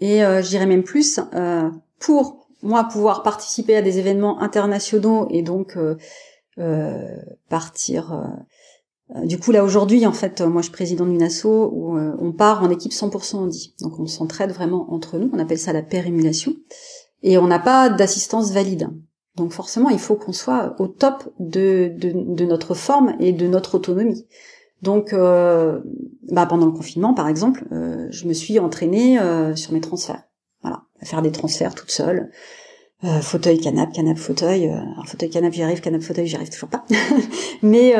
Et 0.00 0.24
euh, 0.24 0.42
j'irais 0.42 0.66
même 0.66 0.82
plus, 0.82 1.20
euh, 1.34 1.70
pour 1.98 2.48
moi 2.62 2.84
pouvoir 2.84 3.22
participer 3.22 3.76
à 3.76 3.82
des 3.82 3.98
événements 3.98 4.40
internationaux 4.40 5.26
et 5.30 5.42
donc 5.42 5.76
euh, 5.76 5.96
euh 6.58 7.16
partir... 7.48 8.12
Euh, 8.12 8.26
du 9.24 9.38
coup, 9.38 9.52
là 9.52 9.62
aujourd'hui, 9.62 10.06
en 10.06 10.12
fait, 10.12 10.40
moi 10.40 10.62
je 10.62 10.68
suis 10.68 10.72
présidente 10.72 11.10
d'une 11.10 11.22
asso 11.22 11.44
où 11.44 11.98
on 11.98 12.32
part 12.32 12.62
en 12.62 12.70
équipe 12.70 12.90
100% 12.90 13.36
handi. 13.36 13.74
Donc 13.80 14.00
on 14.00 14.06
s'entraide 14.06 14.50
vraiment 14.50 14.92
entre 14.94 15.18
nous, 15.18 15.30
on 15.34 15.38
appelle 15.38 15.58
ça 15.58 15.74
la 15.74 15.82
pérémulation. 15.82 16.54
Et 17.22 17.36
on 17.36 17.46
n'a 17.46 17.58
pas 17.58 17.90
d'assistance 17.90 18.50
valide. 18.50 18.88
Donc 19.36 19.52
forcément, 19.52 19.90
il 19.90 19.98
faut 19.98 20.14
qu'on 20.14 20.32
soit 20.32 20.74
au 20.78 20.86
top 20.86 21.32
de, 21.38 21.92
de, 21.96 22.12
de, 22.14 22.44
notre 22.44 22.74
forme 22.74 23.14
et 23.18 23.32
de 23.32 23.46
notre 23.46 23.74
autonomie. 23.74 24.26
Donc, 24.84 25.14
euh, 25.14 25.80
bah, 26.30 26.44
pendant 26.44 26.66
le 26.66 26.72
confinement, 26.72 27.14
par 27.14 27.26
exemple, 27.26 27.64
euh, 27.72 28.06
je 28.10 28.28
me 28.28 28.34
suis 28.34 28.58
entraînée 28.58 29.18
euh, 29.18 29.56
sur 29.56 29.72
mes 29.72 29.80
transferts. 29.80 30.22
Voilà, 30.60 30.82
à 31.00 31.06
faire 31.06 31.22
des 31.22 31.32
transferts 31.32 31.74
toute 31.74 31.90
seule. 31.90 32.30
Euh, 33.02 33.20
fauteuil, 33.22 33.58
canap, 33.58 33.94
canap, 33.94 34.18
fauteuil. 34.18 34.68
Euh, 34.68 34.74
alors, 34.74 35.06
fauteuil, 35.06 35.30
canap, 35.30 35.54
j'y 35.54 35.62
arrive, 35.62 35.80
canap, 35.80 36.02
fauteuil, 36.02 36.26
j'y 36.26 36.36
arrive 36.36 36.50
toujours 36.50 36.68
pas. 36.68 36.84
mais, 37.62 37.94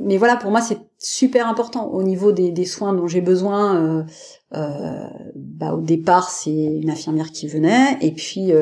mais 0.00 0.16
voilà, 0.16 0.36
pour 0.36 0.50
moi, 0.50 0.62
c'est 0.62 0.78
super 0.96 1.46
important 1.46 1.90
au 1.90 2.02
niveau 2.02 2.32
des, 2.32 2.52
des 2.52 2.64
soins 2.64 2.94
dont 2.94 3.06
j'ai 3.06 3.20
besoin. 3.20 4.06
bah, 4.50 5.74
au 5.74 5.82
départ, 5.82 6.30
c'est 6.30 6.54
une 6.54 6.90
infirmière 6.90 7.32
qui 7.32 7.48
venait, 7.48 7.98
et 8.00 8.12
puis 8.12 8.52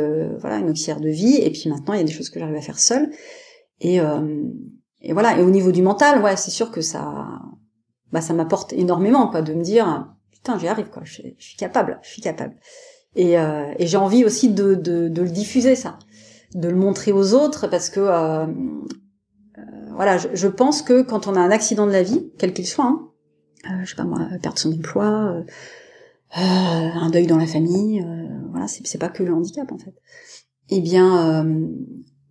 voilà, 0.41 0.59
une 0.59 0.71
auxiliaire 0.71 1.01
de 1.01 1.11
vie, 1.11 1.37
et 1.37 1.51
puis 1.51 1.71
maintenant, 1.71 1.95
il 1.95 1.99
y 1.99 2.03
a 2.03 2.05
des 2.05 2.13
choses 2.13 2.29
que 2.29 2.41
j'arrive 2.41 2.57
à 2.57 2.61
faire 2.61 2.81
seule. 2.81 3.09
Et 3.81 4.01
et 5.03 5.13
voilà. 5.13 5.39
Et 5.39 5.43
au 5.43 5.51
niveau 5.51 5.73
du 5.73 5.83
mental, 5.83 6.23
ouais, 6.23 6.37
c'est 6.37 6.51
sûr 6.51 6.71
que 6.71 6.81
ça, 6.81 7.41
bah, 8.13 8.21
ça 8.21 8.35
m'apporte 8.35 8.73
énormément, 8.73 9.29
quoi, 9.29 9.43
de 9.43 9.55
me 9.55 9.63
dire, 9.63 10.09
putain, 10.31 10.59
j'y 10.59 10.69
arrive, 10.69 10.91
quoi. 10.91 11.03
Je, 11.05 11.23
suis 11.39 11.57
capable, 11.57 11.99
je 12.03 12.11
suis 12.11 12.23
capable. 12.23 12.57
Et, 13.15 13.39
euh, 13.39 13.73
et 13.79 13.87
j'ai 13.87 13.97
envie 13.97 14.25
aussi 14.25 14.51
de, 14.51 14.75
de, 14.75 15.09
de, 15.09 15.23
le 15.23 15.31
diffuser, 15.31 15.75
ça, 15.75 15.99
de 16.55 16.69
le 16.69 16.77
montrer 16.77 17.13
aux 17.13 17.35
autres, 17.35 17.67
parce 17.67 17.91
que, 17.91 18.01
euh, 18.01 18.47
euh, 18.47 19.63
voilà, 19.95 20.17
je, 20.19 20.29
je, 20.33 20.49
pense 20.49 20.83
que 20.83 21.03
quand 21.03 21.27
on 21.27 21.35
a 21.35 21.41
un 21.41 21.51
accident 21.51 21.87
de 21.87 21.93
la 21.93 22.03
vie, 22.03 22.31
quel 22.39 22.53
qu'il 22.53 22.67
soit, 22.67 22.85
hein, 22.85 23.09
euh, 23.67 23.85
je 23.85 23.91
sais 23.91 23.97
pas 23.97 24.05
moi, 24.05 24.29
perdre 24.41 24.59
son 24.59 24.73
emploi, 24.73 25.07
euh, 25.07 25.43
un 26.37 27.11
deuil 27.11 27.27
dans 27.27 27.37
la 27.37 27.47
famille, 27.47 28.07
voilà, 28.51 28.69
c'est 28.69 28.99
pas 28.99 29.09
que 29.09 29.23
le 29.23 29.35
handicap 29.35 29.71
en 29.73 29.79
fait. 29.79 29.95
Eh 30.69 30.81
bien, 30.81 31.45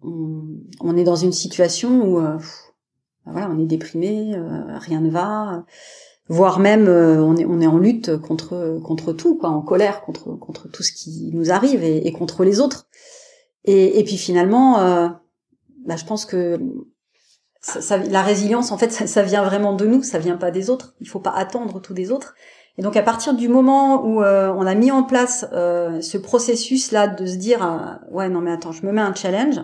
on, 0.02 0.98
est 0.98 1.04
dans 1.04 1.16
une 1.16 1.32
situation 1.32 2.04
où 2.04 2.20
euh, 2.20 2.38
bah 3.26 3.32
voilà, 3.32 3.50
on 3.52 3.60
est 3.60 3.66
déprimé, 3.66 4.36
euh, 4.36 4.78
rien 4.78 5.02
ne 5.02 5.10
va, 5.10 5.66
voire 6.28 6.60
même 6.60 6.88
euh, 6.88 7.22
on 7.22 7.36
est 7.36 7.46
on 7.46 7.60
est 7.60 7.68
en 7.68 7.78
lutte 7.78 8.18
contre 8.18 8.80
contre 8.84 9.14
tout, 9.14 9.36
quoi, 9.38 9.50
en 9.50 9.62
colère 9.62 10.02
contre 10.02 10.36
contre 10.36 10.70
tout 10.70 10.84
ce 10.84 10.92
qui 10.92 11.32
nous 11.34 11.52
arrive 11.52 11.84
et, 11.84 12.08
et 12.08 12.12
contre 12.12 12.44
les 12.44 12.60
autres. 12.60 12.88
Et, 13.66 14.00
et 14.00 14.04
puis 14.04 14.18
finalement, 14.18 14.78
bah, 15.86 15.96
je 15.98 16.06
pense 16.06 16.26
que 16.26 16.60
ça, 17.62 17.82
ça, 17.82 17.98
la 17.98 18.22
résilience, 18.24 18.72
en 18.72 18.78
fait, 18.78 18.90
ça, 18.90 19.06
ça, 19.06 19.22
vient 19.22 19.44
vraiment 19.44 19.74
de 19.74 19.86
nous, 19.86 20.02
ça 20.02 20.18
vient 20.18 20.38
pas 20.38 20.50
des 20.50 20.70
autres. 20.70 20.96
Il 21.02 21.10
faut 21.10 21.20
pas 21.20 21.32
attendre 21.32 21.82
tout 21.82 21.94
des 21.94 22.10
autres. 22.10 22.36
Et 22.78 22.82
donc 22.82 22.96
à 22.96 23.04
partir 23.04 23.34
du 23.34 23.50
moment 23.50 24.06
où 24.06 24.22
on 24.22 24.66
a 24.66 24.76
mis 24.76 24.92
en 24.92 25.04
place 25.04 25.46
ce 25.52 26.18
processus 26.18 26.94
là 26.94 27.08
de 27.08 27.26
se 27.26 27.36
dire 27.36 28.00
ouais 28.10 28.30
non 28.30 28.40
mais 28.40 28.52
attends 28.52 28.72
je 28.72 28.86
me 28.86 28.94
mets 28.94 29.02
un 29.02 29.14
challenge 29.14 29.60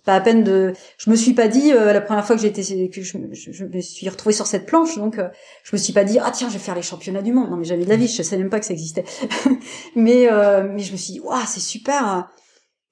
c'est 0.00 0.06
pas 0.06 0.14
à 0.14 0.20
peine 0.22 0.42
de. 0.42 0.72
Je 0.96 1.10
me 1.10 1.14
suis 1.14 1.34
pas 1.34 1.46
dit 1.46 1.74
euh, 1.74 1.92
la 1.92 2.00
première 2.00 2.24
fois 2.24 2.34
que 2.34 2.40
j'étais 2.40 2.62
que 2.88 3.02
je, 3.02 3.18
je, 3.52 3.64
me 3.66 3.80
suis 3.82 4.08
retrouvée 4.08 4.34
sur 4.34 4.46
cette 4.46 4.64
planche, 4.64 4.96
donc 4.96 5.18
euh, 5.18 5.28
je 5.62 5.76
me 5.76 5.78
suis 5.78 5.92
pas 5.92 6.04
dit 6.04 6.18
ah 6.18 6.30
tiens 6.32 6.48
je 6.48 6.54
vais 6.54 6.58
faire 6.58 6.74
les 6.74 6.80
championnats 6.80 7.20
du 7.20 7.34
monde. 7.34 7.50
Non 7.50 7.58
mais 7.58 7.64
jamais 7.64 7.84
de 7.84 7.90
la 7.90 7.96
vie, 7.96 8.08
je 8.08 8.22
savais 8.22 8.40
même 8.40 8.48
pas 8.48 8.60
que 8.60 8.64
ça 8.64 8.72
existait. 8.72 9.04
mais 9.96 10.26
euh, 10.32 10.66
mais 10.72 10.78
je 10.78 10.92
me 10.92 10.96
suis 10.96 11.12
dit 11.12 11.20
waouh 11.20 11.38
c'est 11.46 11.60
super. 11.60 12.30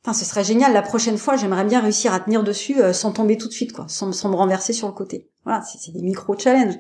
Enfin 0.05 0.13
ce 0.13 0.27
serait 0.27 0.45
génial. 0.45 0.75
La 0.75 0.83
prochaine 0.83 1.17
fois 1.17 1.37
j'aimerais 1.37 1.65
bien 1.65 1.81
réussir 1.81 2.13
à 2.13 2.21
tenir 2.21 2.45
dessus 2.45 2.77
sans 2.93 3.13
tomber 3.13 3.39
tout 3.39 3.49
de 3.49 3.55
suite 3.55 3.73
quoi, 3.73 3.87
sans, 3.89 4.13
sans 4.13 4.29
me 4.29 4.37
renverser 4.37 4.75
sur 4.75 4.87
le 4.87 4.93
côté. 4.93 5.31
Voilà 5.47 5.63
c'est 5.63 5.91
des 5.91 6.03
micro 6.03 6.39
challenges. 6.39 6.75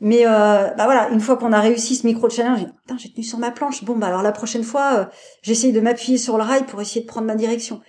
Mais 0.00 0.24
bah 0.24 0.74
voilà, 0.76 1.10
une 1.10 1.20
fois 1.20 1.36
qu'on 1.36 1.52
a 1.52 1.60
réussi 1.60 1.94
ce 1.94 2.04
micro 2.04 2.28
challenge, 2.28 2.66
j'ai 2.98 3.12
tenu 3.12 3.22
sur 3.22 3.38
ma 3.38 3.52
planche. 3.52 3.84
Bon 3.84 3.94
bah 3.94 4.08
alors 4.08 4.22
la 4.22 4.32
prochaine 4.32 4.64
fois 4.64 5.08
j'essaye 5.42 5.70
de 5.70 5.80
m'appuyer 5.80 6.18
sur 6.18 6.36
le 6.36 6.42
rail 6.42 6.66
pour 6.66 6.80
essayer 6.80 7.02
de 7.02 7.06
prendre 7.06 7.28
ma 7.28 7.36
direction. 7.36 7.80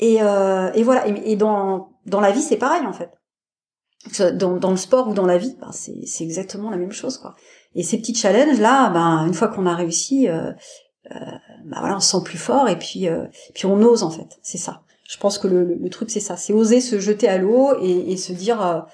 Et, 0.00 0.22
euh, 0.22 0.72
et 0.74 0.82
voilà. 0.82 1.06
Et, 1.08 1.32
et, 1.32 1.36
dans 1.36 1.94
dans 2.06 2.20
la 2.20 2.32
vie, 2.32 2.42
c'est 2.42 2.56
pareil 2.56 2.86
en 2.86 2.92
fait. 2.92 3.10
Dans, 4.34 4.58
dans 4.58 4.70
le 4.70 4.76
sport 4.76 5.08
ou 5.08 5.14
dans 5.14 5.24
la 5.24 5.38
vie, 5.38 5.56
ben, 5.60 5.70
c'est 5.72 6.24
exactement 6.24 6.70
la 6.70 6.76
même 6.76 6.92
chose 6.92 7.16
quoi. 7.16 7.34
Et 7.74 7.82
ces 7.82 7.98
petits 7.98 8.14
challenges 8.14 8.60
là, 8.60 8.90
ben 8.90 9.26
une 9.26 9.34
fois 9.34 9.48
qu'on 9.48 9.64
a 9.66 9.74
réussi, 9.74 10.28
euh, 10.28 10.52
euh, 11.10 11.18
ben 11.64 11.80
voilà, 11.80 11.96
on 11.96 12.00
se 12.00 12.10
sent 12.10 12.22
plus 12.22 12.38
fort 12.38 12.68
et 12.68 12.78
puis 12.78 13.08
euh, 13.08 13.24
puis 13.54 13.64
on 13.66 13.80
ose 13.82 14.02
en 14.02 14.10
fait. 14.10 14.38
C'est 14.42 14.58
ça. 14.58 14.82
Je 15.08 15.16
pense 15.18 15.38
que 15.38 15.48
le, 15.48 15.64
le, 15.64 15.90
truc 15.90 16.10
c'est 16.10 16.20
ça, 16.20 16.36
c'est 16.36 16.52
oser 16.52 16.80
se 16.80 16.98
jeter 16.98 17.28
à 17.28 17.38
l'eau 17.38 17.72
et, 17.80 18.12
et, 18.12 18.16
se 18.16 18.32
dire, 18.32 18.86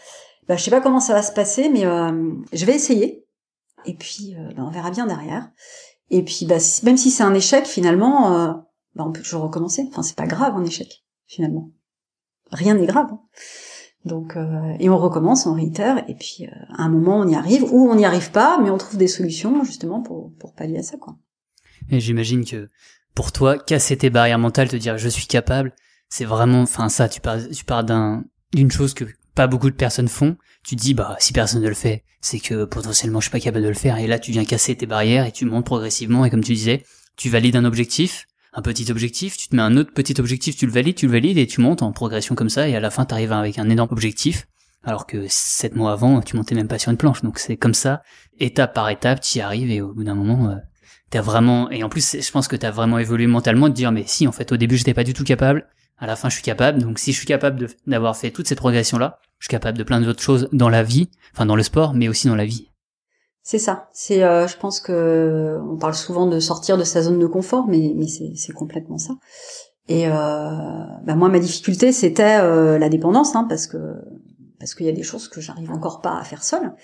ben, 0.49 0.57
je 0.57 0.63
sais 0.63 0.71
pas 0.71 0.81
comment 0.81 0.99
ça 0.99 1.13
va 1.13 1.23
se 1.23 1.33
passer, 1.33 1.69
mais 1.69 1.87
euh, 1.87 2.33
je 2.53 2.65
vais 2.65 2.75
essayer. 2.75 3.25
Et 3.87 3.95
puis 3.95 4.37
ben, 4.57 4.65
on 4.65 4.71
verra 4.71 4.91
bien 4.91 5.07
derrière. 5.07 5.51
Et 6.11 6.23
puis 6.23 6.47
ben, 6.47 6.61
même 6.85 6.97
si 6.97 7.11
c'est 7.11 7.23
un 7.23 7.35
échec 7.35 7.67
finalement 7.67 8.65
bah, 8.95 9.05
on 9.07 9.13
peut 9.13 9.23
toujours 9.23 9.43
recommencer. 9.43 9.87
Enfin, 9.89 10.03
c'est 10.03 10.17
pas 10.17 10.27
grave 10.27 10.55
un 10.57 10.65
échec, 10.65 11.05
finalement. 11.27 11.71
Rien 12.51 12.75
n'est 12.75 12.87
grave. 12.87 13.09
Hein. 13.13 13.21
Donc, 14.05 14.37
euh, 14.37 14.75
et 14.79 14.89
on 14.89 14.97
recommence, 14.97 15.47
on 15.47 15.55
réitère, 15.55 16.05
et 16.09 16.15
puis 16.15 16.47
euh, 16.47 16.75
à 16.77 16.85
un 16.85 16.89
moment 16.89 17.19
on 17.19 17.29
y 17.29 17.35
arrive, 17.35 17.65
ou 17.65 17.91
on 17.91 17.95
n'y 17.95 18.07
arrive 18.07 18.31
pas, 18.31 18.59
mais 18.59 18.71
on 18.71 18.79
trouve 18.79 18.97
des 18.97 19.09
solutions 19.09 19.63
justement 19.63 20.01
pour, 20.01 20.33
pour 20.39 20.55
pallier 20.55 20.79
à 20.79 20.83
ça, 20.83 20.97
quoi. 20.97 21.17
Et 21.91 22.01
j'imagine 22.01 22.45
que 22.45 22.69
pour 23.15 23.33
toi, 23.33 23.59
casser 23.59 23.99
tes 23.99 24.09
barrières 24.09 24.39
mentales, 24.39 24.69
te 24.69 24.77
dire 24.77 24.97
je 24.97 25.09
suis 25.09 25.27
capable, 25.27 25.75
c'est 26.09 26.25
vraiment, 26.25 26.63
enfin 26.63 26.89
ça, 26.89 27.09
tu 27.09 27.21
parles, 27.21 27.51
tu 27.51 27.65
parles 27.65 27.85
d'un, 27.85 28.25
d'une 28.55 28.71
chose 28.71 28.95
que 28.95 29.05
pas 29.35 29.47
beaucoup 29.47 29.71
de 29.71 29.77
personnes 29.77 30.09
font. 30.09 30.37
Tu 30.65 30.77
dis 30.77 30.95
bah 30.95 31.17
si 31.19 31.33
personne 31.33 31.63
ne 31.63 31.69
le 31.69 31.75
fait, 31.75 32.05
c'est 32.21 32.41
que 32.41 32.65
potentiellement 32.65 33.21
je 33.21 33.25
suis 33.25 33.33
pas 33.33 33.41
capable 33.41 33.65
de 33.65 33.69
le 33.69 33.75
faire. 33.75 33.99
Et 33.99 34.07
là, 34.07 34.19
tu 34.19 34.33
viens 34.33 34.45
casser 34.45 34.77
tes 34.77 34.87
barrières 34.87 35.27
et 35.27 35.33
tu 35.33 35.45
montes 35.45 35.67
progressivement. 35.67 36.25
Et 36.25 36.31
comme 36.31 36.45
tu 36.45 36.53
disais, 36.53 36.85
tu 37.17 37.29
valides 37.29 37.57
un 37.57 37.65
objectif, 37.65 38.27
un 38.53 38.63
petit 38.63 38.91
objectif, 38.91 39.37
tu 39.37 39.49
te 39.49 39.57
mets 39.57 39.63
un 39.63 39.77
autre 39.77 39.93
petit 39.93 40.21
objectif, 40.21 40.57
tu 40.57 40.67
le 40.67 40.73
valides, 40.73 40.97
tu 40.97 41.07
le 41.07 41.13
valides 41.13 41.39
et 41.39 41.47
tu 41.47 41.61
montes 41.61 41.83
en 41.83 41.93
progression 41.93 42.35
comme 42.35 42.51
ça 42.51 42.69
et 42.69 42.75
à 42.75 42.81
la 42.81 42.91
fin 42.91 43.05
tu 43.05 43.15
arrives 43.15 43.33
avec 43.33 43.59
un 43.59 43.69
énorme 43.71 43.91
objectif. 43.93 44.47
Alors 44.83 45.07
que 45.07 45.27
sept 45.29 45.77
mois 45.77 45.93
avant 45.93 46.21
tu 46.21 46.37
montais 46.37 46.55
même 46.55 46.69
pas 46.69 46.79
sur 46.79 46.91
une 46.91 46.97
planche. 46.97 47.23
Donc 47.23 47.39
c'est 47.39 47.57
comme 47.57 47.75
ça 47.75 48.03
étape 48.39 48.75
par 48.75 48.89
étape 48.89 49.21
tu 49.21 49.39
y 49.39 49.41
arrives 49.41 49.71
et 49.71 49.81
au 49.81 49.93
bout 49.93 50.05
d'un 50.05 50.15
moment 50.15 50.51
euh, 50.51 50.57
t'as 51.11 51.21
vraiment 51.21 51.71
et 51.71 51.85
en 51.85 51.89
plus 51.89 52.17
je 52.21 52.31
pense 52.31 52.49
que 52.49 52.57
t'as 52.57 52.71
vraiment 52.71 52.99
évolué 52.99 53.27
mentalement 53.27 53.69
de 53.69 53.75
dire 53.75 53.93
mais 53.93 54.05
si 54.07 54.27
en 54.27 54.33
fait 54.33 54.51
au 54.53 54.57
début 54.57 54.77
j'étais 54.77 54.95
pas 54.95 55.05
du 55.05 55.15
tout 55.15 55.25
capable. 55.25 55.67
À 55.99 56.07
la 56.07 56.17
fin 56.17 56.29
je 56.29 56.35
suis 56.35 56.43
capable. 56.43 56.81
Donc 56.81 56.99
si 56.99 57.13
je 57.13 57.19
suis 57.19 57.27
capable 57.27 57.69
d'avoir 57.87 58.17
fait 58.17 58.31
toute 58.31 58.49
cette 58.49 58.59
progression 58.59 58.99
là 58.99 59.19
je 59.39 59.45
suis 59.45 59.51
capable 59.51 59.79
de 59.79 59.85
plein 59.85 60.01
d'autres 60.01 60.23
choses 60.23 60.49
dans 60.53 60.69
la 60.69 60.83
vie 60.83 61.11
enfin 61.35 61.47
dans 61.47 61.57
le 61.57 61.63
sport 61.63 61.95
mais 61.95 62.09
aussi 62.09 62.27
dans 62.27 62.37
la 62.37 62.47
vie 62.47 62.70
c'est 63.51 63.59
ça. 63.59 63.89
C'est, 63.93 64.23
euh, 64.23 64.47
je 64.47 64.57
pense 64.57 64.79
que 64.79 65.59
on 65.69 65.77
parle 65.77 65.95
souvent 65.95 66.29
de 66.29 66.39
sortir 66.39 66.79
de 66.79 66.85
sa 66.85 67.03
zone 67.03 67.19
de 67.19 67.27
confort, 67.27 67.67
mais 67.67 67.95
mais 67.97 68.07
c'est 68.07 68.53
complètement 68.53 68.97
ça. 68.97 69.15
Et 69.89 70.07
euh, 70.07 70.13
bah 70.13 71.17
moi, 71.17 71.29
ma 71.29 71.41
difficulté, 71.41 71.91
c'était 71.91 72.39
euh, 72.41 72.79
la 72.79 72.89
dépendance, 72.89 73.35
hein, 73.35 73.47
parce 73.49 73.67
que 73.67 73.77
parce 74.61 74.77
qu'il 74.77 74.87
y 74.87 74.89
a 74.89 74.93
des 74.93 75.03
choses 75.03 75.27
que 75.27 75.41
j'arrive 75.41 75.73
encore 75.73 76.01
pas 76.01 76.17
à 76.17 76.23
faire 76.23 76.45
seule, 76.45 76.77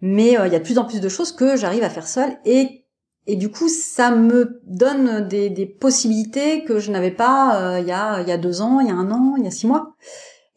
mais 0.00 0.36
il 0.46 0.52
y 0.52 0.54
a 0.54 0.60
de 0.60 0.64
plus 0.64 0.78
en 0.78 0.84
plus 0.84 1.00
de 1.00 1.08
choses 1.08 1.32
que 1.32 1.56
j'arrive 1.56 1.82
à 1.82 1.90
faire 1.90 2.06
seule, 2.06 2.36
et 2.44 2.84
et 3.26 3.34
du 3.34 3.50
coup, 3.50 3.68
ça 3.68 4.12
me 4.12 4.60
donne 4.64 5.26
des, 5.26 5.50
des 5.50 5.66
possibilités 5.66 6.62
que 6.62 6.78
je 6.78 6.92
n'avais 6.92 7.10
pas 7.10 7.80
il 7.80 7.88
y 7.88 7.92
a 7.92 8.20
il 8.20 8.28
y 8.28 8.32
a 8.32 8.38
deux 8.38 8.62
ans, 8.62 8.78
il 8.78 8.86
y 8.86 8.92
a 8.92 8.94
un 8.94 9.10
an, 9.10 9.34
il 9.38 9.44
y 9.44 9.48
a 9.48 9.50
six 9.50 9.66
mois. 9.66 9.96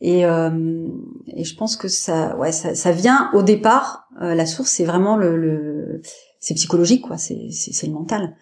Et, 0.02 0.26
euh, 0.26 0.88
et 1.28 1.44
je 1.44 1.56
pense 1.56 1.78
que 1.78 1.88
ça, 1.88 2.36
ouais, 2.38 2.52
ça, 2.52 2.76
ça 2.76 2.92
vient 2.92 3.30
au 3.34 3.42
départ. 3.42 4.05
Euh, 4.22 4.34
la 4.34 4.46
source, 4.46 4.70
c'est 4.70 4.86
vraiment 4.86 5.18
le, 5.18 5.38
le 5.38 6.02
c'est 6.40 6.54
psychologique, 6.54 7.02
quoi. 7.08 7.18
C'est, 7.18 7.50
c'est, 7.52 7.88
le 7.88 7.94
mental. 7.94 8.36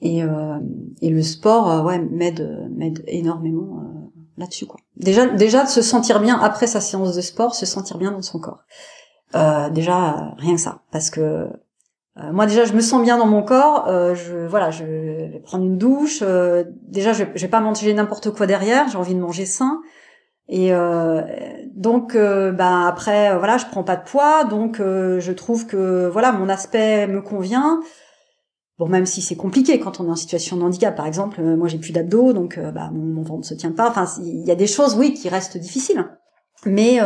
Et, 0.00 0.22
euh, 0.22 0.58
et 1.00 1.10
le 1.10 1.22
sport, 1.22 1.70
euh, 1.70 1.82
ouais, 1.82 1.98
m'aide, 1.98 2.68
m'aide 2.74 3.02
énormément 3.06 3.80
euh, 3.80 4.20
là-dessus, 4.36 4.66
quoi. 4.66 4.80
Déjà, 4.96 5.26
déjà 5.26 5.64
de 5.64 5.68
se 5.68 5.82
sentir 5.82 6.20
bien 6.20 6.38
après 6.38 6.66
sa 6.66 6.80
séance 6.80 7.14
de 7.16 7.20
sport, 7.20 7.54
se 7.54 7.66
sentir 7.66 7.98
bien 7.98 8.12
dans 8.12 8.22
son 8.22 8.38
corps. 8.38 8.62
déjà, 9.72 10.34
rien 10.38 10.54
que 10.54 10.60
ça, 10.60 10.82
parce 10.92 11.10
que 11.10 11.48
moi 12.30 12.44
déjà 12.44 12.66
je 12.66 12.74
me 12.74 12.82
sens 12.82 13.02
bien 13.02 13.16
dans 13.16 13.26
mon 13.26 13.42
corps, 13.42 13.86
je 14.14 14.46
voilà, 14.46 14.70
je 14.70 14.84
vais 14.84 15.42
prendre 15.44 15.64
une 15.64 15.78
douche. 15.78 16.22
déjà 16.82 17.14
je, 17.14 17.24
je 17.34 17.40
vais 17.40 17.48
pas 17.48 17.60
manger 17.60 17.94
n'importe 17.94 18.30
quoi 18.32 18.46
derrière, 18.46 18.88
j'ai 18.88 18.98
envie 18.98 19.14
de 19.14 19.20
manger 19.20 19.46
sain. 19.46 19.80
Et 20.48 20.72
euh, 20.72 21.22
donc, 21.74 22.14
euh, 22.14 22.52
bah 22.52 22.86
après, 22.86 23.30
euh, 23.30 23.38
voilà, 23.38 23.58
je 23.58 23.66
prends 23.66 23.84
pas 23.84 23.96
de 23.96 24.04
poids, 24.04 24.44
donc 24.44 24.78
je 24.78 25.32
trouve 25.32 25.66
que 25.66 26.08
voilà, 26.08 26.32
mon 26.32 26.48
aspect 26.48 27.06
me 27.06 27.22
convient. 27.22 27.80
Bon, 28.78 28.88
même 28.88 29.06
si 29.06 29.22
c'est 29.22 29.36
compliqué 29.36 29.78
quand 29.78 30.00
on 30.00 30.06
est 30.06 30.10
en 30.10 30.16
situation 30.16 30.56
de 30.56 30.62
handicap, 30.62 30.96
par 30.96 31.06
exemple, 31.06 31.40
moi 31.42 31.68
j'ai 31.68 31.78
plus 31.78 31.92
d'abdos, 31.92 32.32
donc 32.32 32.58
bah, 32.58 32.90
mon, 32.92 33.04
mon, 33.04 33.22
ventre 33.22 33.40
ne 33.40 33.44
se 33.44 33.54
tient 33.54 33.72
pas. 33.72 33.88
Enfin, 33.88 34.06
il 34.20 34.44
y 34.44 34.50
a 34.50 34.54
des 34.54 34.66
choses, 34.66 34.96
oui, 34.96 35.14
qui 35.14 35.28
restent 35.28 35.58
difficiles. 35.58 36.04
Mais 36.66 36.98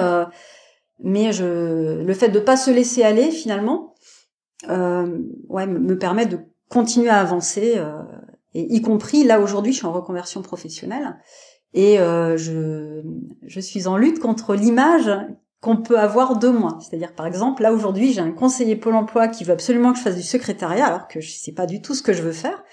mais 1.05 1.33
je, 1.33 2.03
le 2.03 2.15
fait 2.15 2.31
de 2.31 2.41
pas 2.41 2.57
se 2.57 2.71
laisser 2.71 3.03
aller 3.03 3.31
finalement, 3.31 3.95
ouais, 4.69 5.67
me 5.67 5.99
permet 5.99 6.27
de 6.27 6.39
continuer 6.71 7.11
à 7.11 7.21
avancer. 7.21 7.79
et 8.55 8.75
y 8.75 8.81
compris 8.81 9.25
là 9.25 9.41
aujourd'hui, 9.41 9.73
je 9.73 9.79
suis 9.79 9.87
en 9.87 9.93
reconversion 9.93 10.41
professionnelle 10.41 11.17
et 11.77 12.01
euh, 12.01 12.39
je, 12.39 13.03
je 13.47 13.61
suis 13.61 13.87
en 13.87 13.99
lutte 13.99 14.19
contre 14.19 14.55
l'image 14.55 15.11
qu'on 15.61 15.77
peut 15.77 15.99
avoir 15.99 16.39
de 16.39 16.49
moi. 16.49 16.79
C'est-à-dire, 16.81 17.15
par 17.15 17.27
exemple, 17.27 17.63
là 17.63 17.73
aujourd'hui, 17.73 18.13
j'ai 18.13 18.23
un 18.23 18.33
conseiller 18.33 18.77
Pôle 18.77 18.95
Emploi 18.95 19.29
qui 19.29 19.45
veut 19.45 19.53
absolument 19.53 19.93
que 19.93 19.99
je 19.99 20.03
fasse 20.03 20.17
du 20.17 20.23
secrétariat, 20.23 20.87
alors 20.87 21.07
que 21.07 21.21
je 21.21 21.31
sais 21.31 21.53
pas 21.53 21.67
du 21.67 21.83
tout 21.83 21.95
ce 21.95 22.03
que 22.03 22.15
je 22.15 22.23
veux 22.23 22.33
faire, 22.33 22.65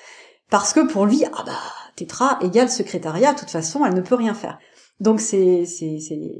parce 0.50 0.74
que 0.74 0.88
pour 0.88 1.05
lui, 1.05 1.24
ah 1.25 1.43
bah, 1.45 1.51
Tétra 1.98 2.39
égale 2.41 2.69
secrétariat, 2.69 3.33
de 3.33 3.39
toute 3.39 3.50
façon, 3.50 3.86
elle 3.86 3.93
ne 3.93 4.01
peut 4.01 4.15
rien 4.15 4.33
faire. 4.33 4.57
Donc 5.00 5.19
c'est 5.19 5.65
c'est 5.65 5.98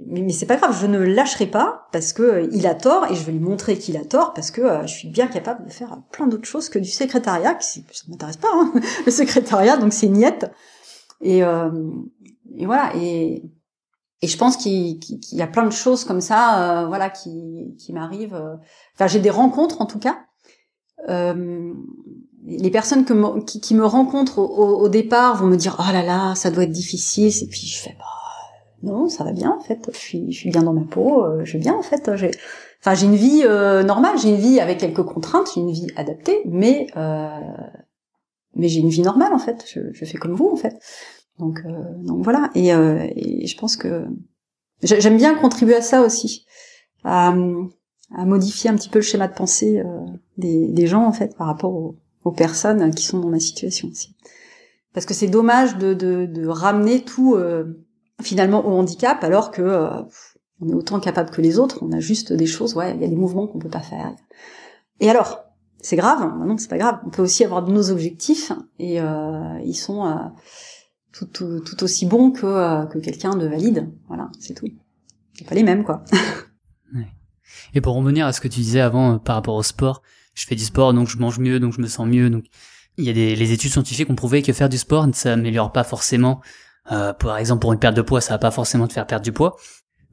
mais, 0.08 0.22
mais 0.22 0.32
c'est 0.32 0.46
pas 0.46 0.56
grave, 0.56 0.78
je 0.80 0.88
ne 0.88 1.00
lâcherai 1.00 1.48
pas 1.48 1.88
parce 1.92 2.14
que 2.14 2.24
euh, 2.24 2.48
il 2.54 2.66
a 2.66 2.76
tort 2.76 3.12
et 3.12 3.16
je 3.16 3.24
vais 3.24 3.32
lui 3.32 3.40
montrer 3.40 3.78
qu'il 3.78 3.98
a 3.98 4.06
tort 4.06 4.34
parce 4.34 4.52
que 4.52 4.62
euh, 4.62 4.88
je 4.88 4.94
suis 4.94 5.10
bien 5.10 5.28
capable 5.28 5.66
de 5.66 5.72
faire 5.72 5.98
plein 6.12 6.28
d'autres 6.28 6.48
choses 6.48 6.70
que 6.70 6.80
du 6.80 6.90
secrétariat 6.90 7.56
qui 7.56 7.84
ça 7.92 8.04
m'intéresse 8.08 8.38
pas 8.38 8.48
hein, 8.54 8.72
le 9.06 9.12
secrétariat 9.12 9.76
donc 9.78 9.92
c'est 9.92 10.08
niette 10.08 10.52
et 11.20 11.44
et 12.58 12.66
voilà 12.66 12.92
et 12.96 13.44
et 14.22 14.28
je 14.28 14.38
pense 14.38 14.56
qu'il 14.56 15.00
y 15.32 15.42
a 15.42 15.48
plein 15.48 15.66
de 15.66 15.72
choses 15.72 16.06
comme 16.06 16.22
ça 16.22 16.86
voilà 16.88 17.10
qui 17.10 17.76
qui 17.78 17.94
m'arrivent 17.94 18.42
enfin 18.96 19.08
j'ai 19.08 19.20
des 19.20 19.30
rencontres 19.30 19.82
en 19.82 19.86
tout 19.86 20.00
cas 20.00 20.26
les 21.08 22.72
personnes 22.72 23.06
qui, 23.46 23.76
me 23.76 23.86
rencontrent 23.86 24.40
au, 24.40 24.88
départ 24.90 25.36
vont 25.38 25.48
me 25.48 25.58
dire 25.58 25.76
oh 25.80 25.92
là 25.92 26.04
là 26.04 26.36
ça 26.36 26.52
doit 26.52 26.64
être 26.64 26.72
difficile 26.72 27.32
et 27.44 27.48
puis 27.48 27.68
je 27.68 27.80
fais 27.80 27.96
bah 28.00 28.06
non, 28.84 29.08
ça 29.08 29.24
va 29.24 29.32
bien 29.32 29.50
en 29.50 29.62
fait. 29.62 29.90
Je 29.94 29.98
suis, 29.98 30.50
bien 30.50 30.64
dans 30.64 30.74
ma 30.74 30.84
peau. 30.84 31.24
Euh, 31.24 31.46
je 31.46 31.54
vais 31.54 31.60
bien 31.60 31.74
en 31.74 31.82
fait. 31.82 32.16
J'ai, 32.16 32.32
enfin, 32.82 32.94
j'ai 32.94 33.06
une 33.06 33.16
vie 33.16 33.44
euh, 33.46 33.82
normale. 33.82 34.18
J'ai 34.20 34.30
une 34.30 34.36
vie 34.36 34.60
avec 34.60 34.80
quelques 34.80 35.04
contraintes. 35.04 35.48
J'ai 35.56 35.62
une 35.62 35.72
vie 35.72 35.88
adaptée, 35.96 36.42
mais 36.46 36.88
euh, 36.98 37.30
mais 38.56 38.68
j'ai 38.68 38.82
une 38.82 38.90
vie 38.90 39.02
normale 39.02 39.34
en 39.34 39.40
fait. 39.40 39.66
Je, 39.74 39.80
je, 39.94 40.06
fais 40.06 40.18
comme 40.18 40.34
vous 40.34 40.50
en 40.52 40.58
fait. 40.58 40.78
Donc 41.40 41.62
euh, 41.66 41.72
donc 41.98 42.24
voilà. 42.24 42.50
Et, 42.56 42.70
et, 42.70 43.48
je 43.48 43.58
pense 43.58 43.78
que 43.78 44.06
j'aime 44.82 45.18
bien 45.18 45.36
contribuer 45.36 45.76
à 45.76 45.82
ça 45.82 46.02
aussi, 46.02 46.46
à, 47.04 47.34
à, 48.16 48.26
modifier 48.26 48.70
un 48.70 48.76
petit 48.76 48.90
peu 48.90 49.00
le 49.00 49.04
schéma 49.04 49.28
de 49.28 49.34
pensée 49.34 49.82
des, 50.38 50.68
des 50.68 50.88
gens 50.88 51.06
en 51.06 51.14
fait 51.14 51.36
par 51.38 51.48
rapport 51.48 51.74
aux, 51.74 52.32
personnes 52.32 52.94
qui 52.94 53.06
sont 53.06 53.20
dans 53.20 53.30
ma 53.30 53.40
situation 53.40 53.90
aussi. 53.90 54.16
Parce 54.94 55.06
que 55.06 55.14
c'est 55.14 55.28
dommage 55.28 55.78
de, 55.78 55.94
de, 55.94 56.26
de 56.26 56.48
ramener 56.48 57.02
tout 57.02 57.36
finalement 58.22 58.66
au 58.66 58.78
handicap, 58.78 59.24
alors 59.24 59.52
que 59.52 59.62
euh, 59.62 60.02
on 60.62 60.70
est 60.70 60.74
autant 60.74 61.00
capable 61.00 61.30
que 61.30 61.42
les 61.42 61.60
autres. 61.60 61.80
On 61.82 61.92
a 61.92 62.00
juste 62.00 62.34
des 62.34 62.46
choses, 62.46 62.76
ouais, 62.76 62.96
il 62.96 63.02
y 63.02 63.06
a 63.06 63.10
des 63.10 63.16
mouvements 63.16 63.48
qu'on 63.48 63.60
peut 63.60 63.70
pas 63.70 63.82
faire. 63.82 64.14
Et 65.00 65.10
alors, 65.10 65.44
c'est 65.80 65.96
grave 65.96 66.34
Non, 66.46 66.58
c'est 66.58 66.70
pas 66.70 66.78
grave. 66.78 67.00
On 67.06 67.10
peut 67.10 67.22
aussi 67.22 67.44
avoir 67.44 67.64
de 67.64 67.72
nos 67.72 67.92
objectifs 67.92 68.52
et 68.80 69.02
euh, 69.02 69.60
ils 69.64 69.76
sont 69.76 70.06
euh, 70.06 70.16
tout, 71.14 71.26
tout, 71.26 71.60
tout, 71.62 71.84
aussi 71.84 72.06
bons 72.06 72.32
que, 72.32 72.46
euh, 72.46 72.86
que 72.86 73.00
quelqu'un 73.00 73.36
de 73.36 73.48
valide. 73.48 73.90
Voilà, 74.08 74.30
c'est 74.40 74.54
tout. 74.54 74.68
C'est 75.38 75.48
pas 75.48 75.56
les 75.56 75.64
mêmes, 75.64 75.84
quoi. 75.84 76.04
Et 77.76 77.82
pour 77.82 77.96
revenir 77.96 78.26
à 78.26 78.34
ce 78.34 78.42
que 78.42 78.48
tu 78.48 78.60
disais 78.60 78.82
avant 78.82 79.18
par 79.20 79.36
rapport 79.36 79.56
au 79.56 79.64
sport, 79.64 80.02
je 80.36 80.46
fais 80.46 80.56
du 80.56 80.64
sport, 80.64 80.94
donc 80.94 81.08
je 81.08 81.18
mange 81.18 81.40
mieux, 81.40 81.60
donc 81.60 81.74
je 81.74 81.82
me 81.82 81.88
sens 81.88 82.08
mieux. 82.08 82.30
Donc 82.30 82.46
il 82.98 83.06
y 83.06 83.10
a 83.10 83.14
des 83.14 83.36
les 83.36 83.52
études 83.52 83.72
scientifiques 83.72 84.10
ont 84.10 84.16
prouvé 84.16 84.42
que 84.42 84.54
faire 84.54 84.70
du 84.70 84.78
sport, 84.78 85.08
ça 85.14 85.34
améliore 85.34 85.72
pas 85.72 85.84
forcément 85.84 86.42
euh, 86.92 87.14
par 87.14 87.38
exemple, 87.38 87.62
pour 87.62 87.74
une 87.74 87.80
perte 87.80 87.96
de 87.96 88.02
poids, 88.02 88.22
ça 88.22 88.34
va 88.34 88.40
pas 88.40 88.52
forcément 88.52 88.88
te 88.88 88.94
faire 88.94 89.08
perdre 89.08 89.24
du 89.24 89.32
poids. 89.32 89.58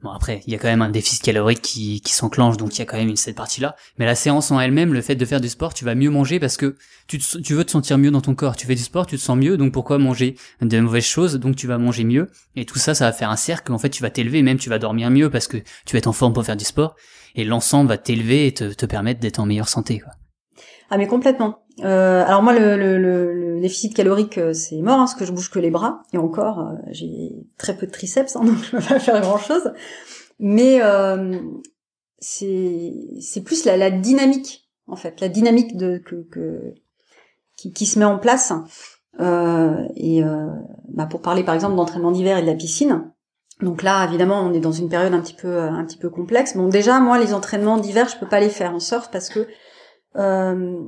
Bon 0.03 0.09
après, 0.09 0.41
il 0.47 0.53
y 0.53 0.55
a 0.55 0.59
quand 0.59 0.67
même 0.67 0.81
un 0.81 0.89
déficit 0.89 1.21
calorique 1.21 1.61
qui, 1.61 2.01
qui 2.01 2.13
s'enclenche, 2.13 2.57
donc 2.57 2.75
il 2.75 2.79
y 2.79 2.81
a 2.81 2.85
quand 2.85 2.97
même 2.97 3.09
une, 3.09 3.15
cette 3.15 3.35
partie-là. 3.35 3.75
Mais 3.99 4.05
la 4.05 4.15
séance 4.15 4.49
en 4.49 4.59
elle-même, 4.59 4.93
le 4.93 5.01
fait 5.01 5.13
de 5.15 5.25
faire 5.25 5.39
du 5.39 5.47
sport, 5.47 5.75
tu 5.75 5.85
vas 5.85 5.93
mieux 5.93 6.09
manger 6.09 6.39
parce 6.39 6.57
que 6.57 6.75
tu, 7.05 7.19
tu 7.19 7.53
veux 7.53 7.63
te 7.63 7.69
sentir 7.69 7.99
mieux 7.99 8.09
dans 8.09 8.21
ton 8.21 8.33
corps. 8.33 8.55
Tu 8.55 8.65
fais 8.65 8.73
du 8.73 8.81
sport, 8.81 9.05
tu 9.05 9.15
te 9.17 9.21
sens 9.21 9.37
mieux, 9.37 9.57
donc 9.57 9.73
pourquoi 9.73 9.99
manger 9.99 10.35
de 10.61 10.79
mauvaises 10.79 11.05
choses? 11.05 11.35
Donc 11.35 11.55
tu 11.55 11.67
vas 11.67 11.77
manger 11.77 12.03
mieux. 12.03 12.29
Et 12.55 12.65
tout 12.65 12.79
ça, 12.79 12.95
ça 12.95 13.05
va 13.05 13.13
faire 13.13 13.29
un 13.29 13.35
cercle. 13.35 13.71
En 13.71 13.77
fait, 13.77 13.89
tu 13.89 14.01
vas 14.01 14.09
t'élever, 14.09 14.41
même 14.41 14.57
tu 14.57 14.69
vas 14.69 14.79
dormir 14.79 15.11
mieux 15.11 15.29
parce 15.29 15.47
que 15.47 15.57
tu 15.57 15.93
vas 15.93 15.99
être 15.99 16.07
en 16.07 16.13
forme 16.13 16.33
pour 16.33 16.43
faire 16.43 16.57
du 16.57 16.65
sport. 16.65 16.95
Et 17.35 17.43
l'ensemble 17.43 17.89
va 17.89 17.99
t'élever 17.99 18.47
et 18.47 18.53
te, 18.53 18.73
te 18.73 18.87
permettre 18.87 19.19
d'être 19.19 19.39
en 19.39 19.45
meilleure 19.45 19.69
santé. 19.69 19.99
Quoi. 19.99 20.13
Ah 20.93 20.97
mais 20.97 21.07
complètement. 21.07 21.63
Euh, 21.85 22.25
alors 22.25 22.43
moi, 22.43 22.51
le, 22.51 22.75
le, 22.75 22.97
le, 22.97 23.61
déficit 23.61 23.93
calorique, 23.95 24.37
euh, 24.37 24.51
c'est 24.51 24.81
mort, 24.81 24.95
hein, 24.95 25.05
parce 25.05 25.15
que 25.15 25.23
je 25.23 25.31
bouge 25.31 25.49
que 25.49 25.57
les 25.57 25.71
bras. 25.71 26.03
Et 26.11 26.17
encore, 26.17 26.59
euh, 26.59 26.73
j'ai 26.89 27.31
très 27.57 27.77
peu 27.77 27.87
de 27.87 27.91
triceps, 27.91 28.35
hein, 28.35 28.41
donc 28.45 28.57
je 28.57 28.71
peux 28.71 28.83
pas 28.83 28.99
faire 28.99 29.21
grand-chose. 29.21 29.71
Mais 30.37 30.81
euh, 30.81 31.39
c'est 32.19 33.41
plus 33.45 33.63
la, 33.63 33.77
la, 33.77 33.89
dynamique, 33.89 34.69
en 34.85 34.97
fait, 34.97 35.21
la 35.21 35.29
dynamique 35.29 35.77
de 35.77 35.97
que, 35.97 36.27
que 36.29 36.73
qui, 37.55 37.71
qui 37.71 37.85
se 37.85 37.97
met 37.97 38.05
en 38.05 38.19
place. 38.19 38.51
Euh, 39.21 39.87
et 39.95 40.23
bah 40.87 41.05
pour 41.05 41.21
parler 41.21 41.43
par 41.43 41.53
exemple 41.53 41.75
d'entraînement 41.75 42.11
d'hiver 42.11 42.37
et 42.37 42.41
de 42.41 42.47
la 42.47 42.55
piscine. 42.55 43.11
Donc 43.61 43.83
là, 43.83 44.05
évidemment, 44.05 44.41
on 44.41 44.53
est 44.53 44.59
dans 44.59 44.71
une 44.71 44.89
période 44.89 45.13
un 45.13 45.21
petit 45.21 45.35
peu 45.35 45.59
un 45.59 45.85
petit 45.85 45.97
peu 45.97 46.09
complexe. 46.09 46.57
Bon, 46.57 46.67
déjà, 46.67 46.99
moi, 46.99 47.17
les 47.17 47.33
entraînements 47.33 47.77
d'hiver, 47.77 48.09
je 48.09 48.17
peux 48.17 48.27
pas 48.27 48.41
les 48.41 48.49
faire 48.49 48.73
en 48.73 48.79
surf 48.79 49.09
parce 49.09 49.29
que 49.29 49.47
euh, 50.15 50.83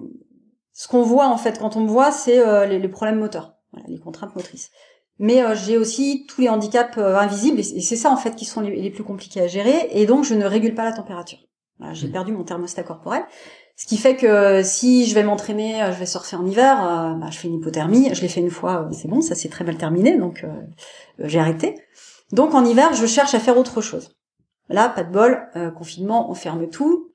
ce 0.73 0.87
qu'on 0.87 1.03
voit 1.03 1.27
en 1.27 1.37
fait 1.37 1.59
quand 1.59 1.77
on 1.77 1.81
me 1.81 1.87
voit, 1.87 2.11
c'est 2.11 2.39
euh, 2.39 2.65
les, 2.65 2.89
problèmes 2.89 3.19
moteurs, 3.19 3.53
les 3.87 3.99
contraintes 3.99 4.35
motrices. 4.35 4.71
Mais 5.19 5.43
euh, 5.43 5.55
j'ai 5.55 5.77
aussi 5.77 6.25
tous 6.27 6.41
les 6.41 6.49
handicaps 6.49 6.97
euh, 6.97 7.15
invisibles 7.15 7.59
et 7.59 7.81
c'est 7.81 7.95
ça 7.95 8.09
en 8.09 8.17
fait 8.17 8.35
qui 8.35 8.45
sont 8.45 8.61
les, 8.61 8.89
plus 8.89 9.03
compliqués 9.03 9.41
à 9.41 9.47
gérer. 9.47 9.89
Et 9.91 10.05
donc 10.07 10.25
je 10.25 10.33
ne 10.33 10.45
régule 10.45 10.73
pas 10.73 10.83
la 10.83 10.91
température. 10.91 11.37
j'ai 11.93 12.07
mmh. 12.07 12.11
perdu 12.11 12.31
mon 12.31 12.43
thermostat 12.43 12.81
corporel, 12.83 13.23
ce 13.75 13.85
qui 13.85 13.97
fait 13.97 14.15
que 14.15 14.61
si 14.63 15.05
je 15.05 15.13
vais 15.13 15.23
m'entraîner, 15.23 15.79
je 15.93 15.99
vais 15.99 16.07
surfer 16.07 16.35
en 16.35 16.45
hiver, 16.45 16.77
bah, 17.19 17.27
je 17.29 17.37
fais 17.37 17.47
une 17.47 17.55
hypothermie. 17.55 18.13
Je 18.13 18.21
l'ai 18.21 18.27
fait 18.27 18.41
une 18.41 18.51
fois, 18.51 18.87
c'est 18.91 19.07
bon, 19.07 19.21
ça 19.21 19.33
s'est 19.33 19.49
très 19.49 19.63
mal 19.63 19.77
terminé, 19.77 20.15
donc 20.17 20.45
j'ai 21.17 21.39
arrêté. 21.39 21.75
Donc 22.31 22.53
en 22.53 22.65
hiver, 22.65 22.93
je 22.93 23.07
cherche 23.07 23.33
à 23.33 23.39
faire 23.39 23.57
autre 23.57 23.81
chose. 23.81 24.15
Là, 24.69 24.89
pas 24.89 25.03
de 25.03 25.11
bol, 25.11 25.41
confinement, 25.75 26.29
on 26.29 26.35
ferme 26.35 26.69
tout. 26.69 27.12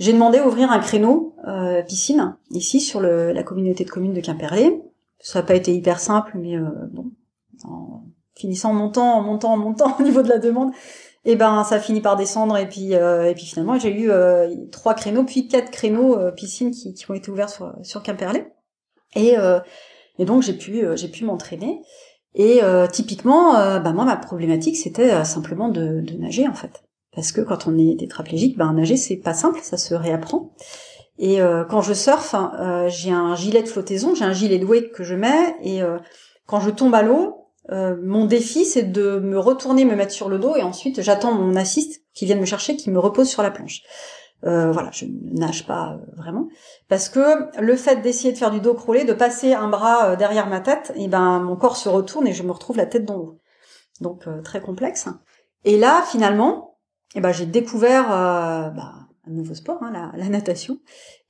J'ai 0.00 0.14
demandé 0.14 0.38
à 0.38 0.46
ouvrir 0.46 0.72
un 0.72 0.78
créneau 0.78 1.36
euh, 1.46 1.82
piscine 1.82 2.34
ici 2.50 2.80
sur 2.80 3.00
le, 3.00 3.32
la 3.32 3.42
communauté 3.42 3.84
de 3.84 3.90
communes 3.90 4.14
de 4.14 4.20
Quimperlé. 4.22 4.82
Ça 5.18 5.40
n'a 5.40 5.46
pas 5.46 5.54
été 5.54 5.74
hyper 5.74 6.00
simple, 6.00 6.32
mais 6.36 6.56
euh, 6.56 6.70
bon, 6.90 7.12
en 7.64 8.04
finissant 8.34 8.70
en 8.70 8.74
montant, 8.74 9.12
en 9.12 9.20
montant, 9.20 9.52
en 9.52 9.58
montant 9.58 9.96
au 10.00 10.02
niveau 10.02 10.22
de 10.22 10.30
la 10.30 10.38
demande, 10.38 10.72
et 11.26 11.32
eh 11.32 11.36
ben 11.36 11.64
ça 11.64 11.78
finit 11.78 12.00
par 12.00 12.16
descendre. 12.16 12.56
Et 12.56 12.66
puis 12.66 12.94
euh, 12.94 13.28
et 13.28 13.34
puis 13.34 13.44
finalement 13.44 13.78
j'ai 13.78 13.94
eu 13.94 14.10
euh, 14.10 14.48
trois 14.72 14.94
créneaux 14.94 15.24
puis 15.24 15.48
quatre 15.48 15.70
créneaux 15.70 16.18
euh, 16.18 16.30
piscine 16.30 16.70
qui, 16.70 16.94
ont 17.10 17.14
été 17.14 17.30
ouverts 17.30 17.50
sur 17.82 18.02
Quimperlé. 18.02 18.46
Et 19.14 19.34
et 20.18 20.24
donc 20.24 20.42
j'ai 20.42 20.54
pu 20.54 20.82
j'ai 20.94 21.08
pu 21.08 21.24
m'entraîner. 21.24 21.82
Et 22.34 22.60
typiquement 22.90 23.52
bah 23.52 23.92
moi 23.92 24.06
ma 24.06 24.16
problématique 24.16 24.78
c'était 24.78 25.24
simplement 25.24 25.68
de, 25.68 26.00
de 26.00 26.14
nager 26.14 26.48
en 26.48 26.54
fait 26.54 26.84
parce 27.14 27.32
que 27.32 27.40
quand 27.40 27.66
on 27.66 27.76
est 27.76 27.98
tétraplégique, 27.98 28.56
ben 28.56 28.72
nager 28.72 28.96
c'est 28.96 29.16
pas 29.16 29.34
simple, 29.34 29.60
ça 29.62 29.76
se 29.76 29.94
réapprend. 29.94 30.52
Et 31.18 31.42
euh, 31.42 31.64
quand 31.64 31.82
je 31.82 31.92
surfe, 31.92 32.34
euh, 32.34 32.88
j'ai 32.88 33.10
un 33.10 33.34
gilet 33.34 33.62
de 33.62 33.68
flottaison, 33.68 34.14
j'ai 34.14 34.24
un 34.24 34.32
gilet 34.32 34.58
de 34.58 34.64
wake 34.64 34.92
que 34.92 35.04
je 35.04 35.14
mets, 35.14 35.54
et 35.62 35.82
euh, 35.82 35.98
quand 36.46 36.60
je 36.60 36.70
tombe 36.70 36.94
à 36.94 37.02
l'eau, 37.02 37.36
mon 37.72 38.24
défi 38.24 38.64
c'est 38.64 38.90
de 38.90 39.20
me 39.20 39.38
retourner, 39.38 39.84
me 39.84 39.94
mettre 39.94 40.10
sur 40.10 40.28
le 40.28 40.40
dos, 40.40 40.56
et 40.56 40.62
ensuite 40.62 41.02
j'attends 41.02 41.32
mon 41.32 41.54
assiste 41.54 42.02
qui 42.14 42.24
vient 42.26 42.34
me 42.34 42.44
chercher, 42.44 42.74
qui 42.74 42.90
me 42.90 42.98
repose 42.98 43.28
sur 43.28 43.44
la 43.44 43.52
planche. 43.52 43.82
voilà, 44.42 44.90
je 44.90 45.04
ne 45.04 45.38
nage 45.38 45.68
pas 45.68 46.00
vraiment 46.16 46.48
parce 46.88 47.08
que 47.08 47.60
le 47.60 47.76
fait 47.76 48.02
d'essayer 48.02 48.32
de 48.32 48.38
faire 48.38 48.50
du 48.50 48.60
dos 48.60 48.74
crawlé, 48.74 49.04
de 49.04 49.12
passer 49.12 49.52
un 49.52 49.68
bras 49.68 50.16
derrière 50.16 50.48
ma 50.48 50.58
tête, 50.58 50.92
et 50.96 51.06
ben 51.06 51.38
mon 51.38 51.54
corps 51.54 51.76
se 51.76 51.88
retourne 51.88 52.26
et 52.26 52.32
je 52.32 52.42
me 52.42 52.50
retrouve 52.50 52.76
la 52.76 52.86
tête 52.86 53.04
dans 53.04 53.16
l'eau. 53.16 53.38
Donc 54.00 54.26
très 54.42 54.60
complexe. 54.60 55.06
Et 55.64 55.78
là, 55.78 56.02
finalement, 56.10 56.69
eh 57.14 57.20
ben, 57.20 57.32
j'ai 57.32 57.46
découvert 57.46 58.10
euh, 58.12 58.70
bah, 58.70 58.94
un 59.26 59.30
nouveau 59.30 59.54
sport, 59.54 59.78
hein, 59.82 59.90
la, 59.92 60.12
la, 60.16 60.28
natation. 60.28 60.78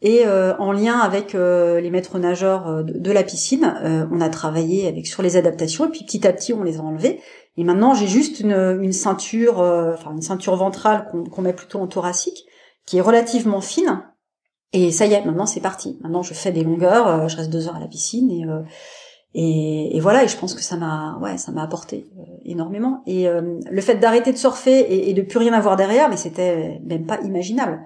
Et 0.03 0.27
euh, 0.27 0.55
en 0.59 0.73
lien 0.73 0.99
avec 0.99 1.35
euh, 1.35 1.81
les 1.81 1.91
maîtres 1.91 2.19
nageurs 2.19 2.85
de, 2.85 2.99
de 2.99 3.13
la 3.13 3.23
piscine, 3.23 4.09
on 4.11 4.21
a 4.21 4.29
travaillé 4.29 4.87
avec 4.89 5.07
sur 5.07 5.23
les 5.23 5.37
adaptations 5.37 5.87
et 5.87 5.91
puis 5.91 6.05
petit 6.05 6.27
à 6.27 6.33
petit 6.33 6.53
on 6.53 6.63
les 6.63 6.79
a 6.79 6.83
enlevés. 6.83 7.21
Et 7.57 7.65
maintenant 7.65 7.95
j'ai 7.95 8.07
juste 8.07 8.41
une, 8.41 8.79
une 8.81 8.93
ceinture, 8.93 9.59
enfin 9.59 10.13
une 10.13 10.23
ceinture 10.23 10.57
ventrale 10.57 11.11
qu'on 11.31 11.43
met 11.43 11.53
plutôt 11.53 11.81
en 11.81 11.87
thoracique, 11.87 12.47
qui 12.87 12.99
est 12.99 13.03
relativement 13.03 13.61
fine. 13.61 14.05
Et 14.73 14.93
ça 14.93 15.07
y 15.07 15.15
est, 15.15 15.25
maintenant 15.25 15.47
c'est 15.47 15.61
parti. 15.61 15.99
Maintenant 16.03 16.23
je 16.23 16.33
fais 16.33 16.53
des 16.53 16.63
longueurs, 16.63 17.29
je 17.29 17.37
reste 17.37 17.51
deux 17.51 17.69
heures 17.69 17.77
à 17.77 17.81
la 17.81 17.89
piscine 17.89 18.31
et 18.31 18.45
et, 19.35 19.97
et, 19.97 20.01
voilà, 20.01 20.25
et 20.25 20.29
je 20.29 20.37
pense 20.37 20.55
que 20.55 20.63
ça 20.63 20.77
m'a, 20.77 21.17
ouais, 21.21 21.39
ça 21.39 21.53
m'a 21.53 21.63
apporté 21.63 22.11
euh, 22.19 22.23
énormément. 22.45 23.03
Et 23.07 23.29
euh, 23.29 23.61
le 23.71 23.81
fait 23.81 23.97
d'arrêter 23.97 24.33
de 24.33 24.37
surfer 24.37 24.81
et, 24.81 25.11
et, 25.11 25.15
de 25.15 25.23
plus 25.23 25.39
rien 25.39 25.53
avoir 25.53 25.77
derrière, 25.77 26.09
mais 26.09 26.17
c'était 26.17 26.81
même 26.85 27.07
pas 27.07 27.21
imaginable. 27.21 27.81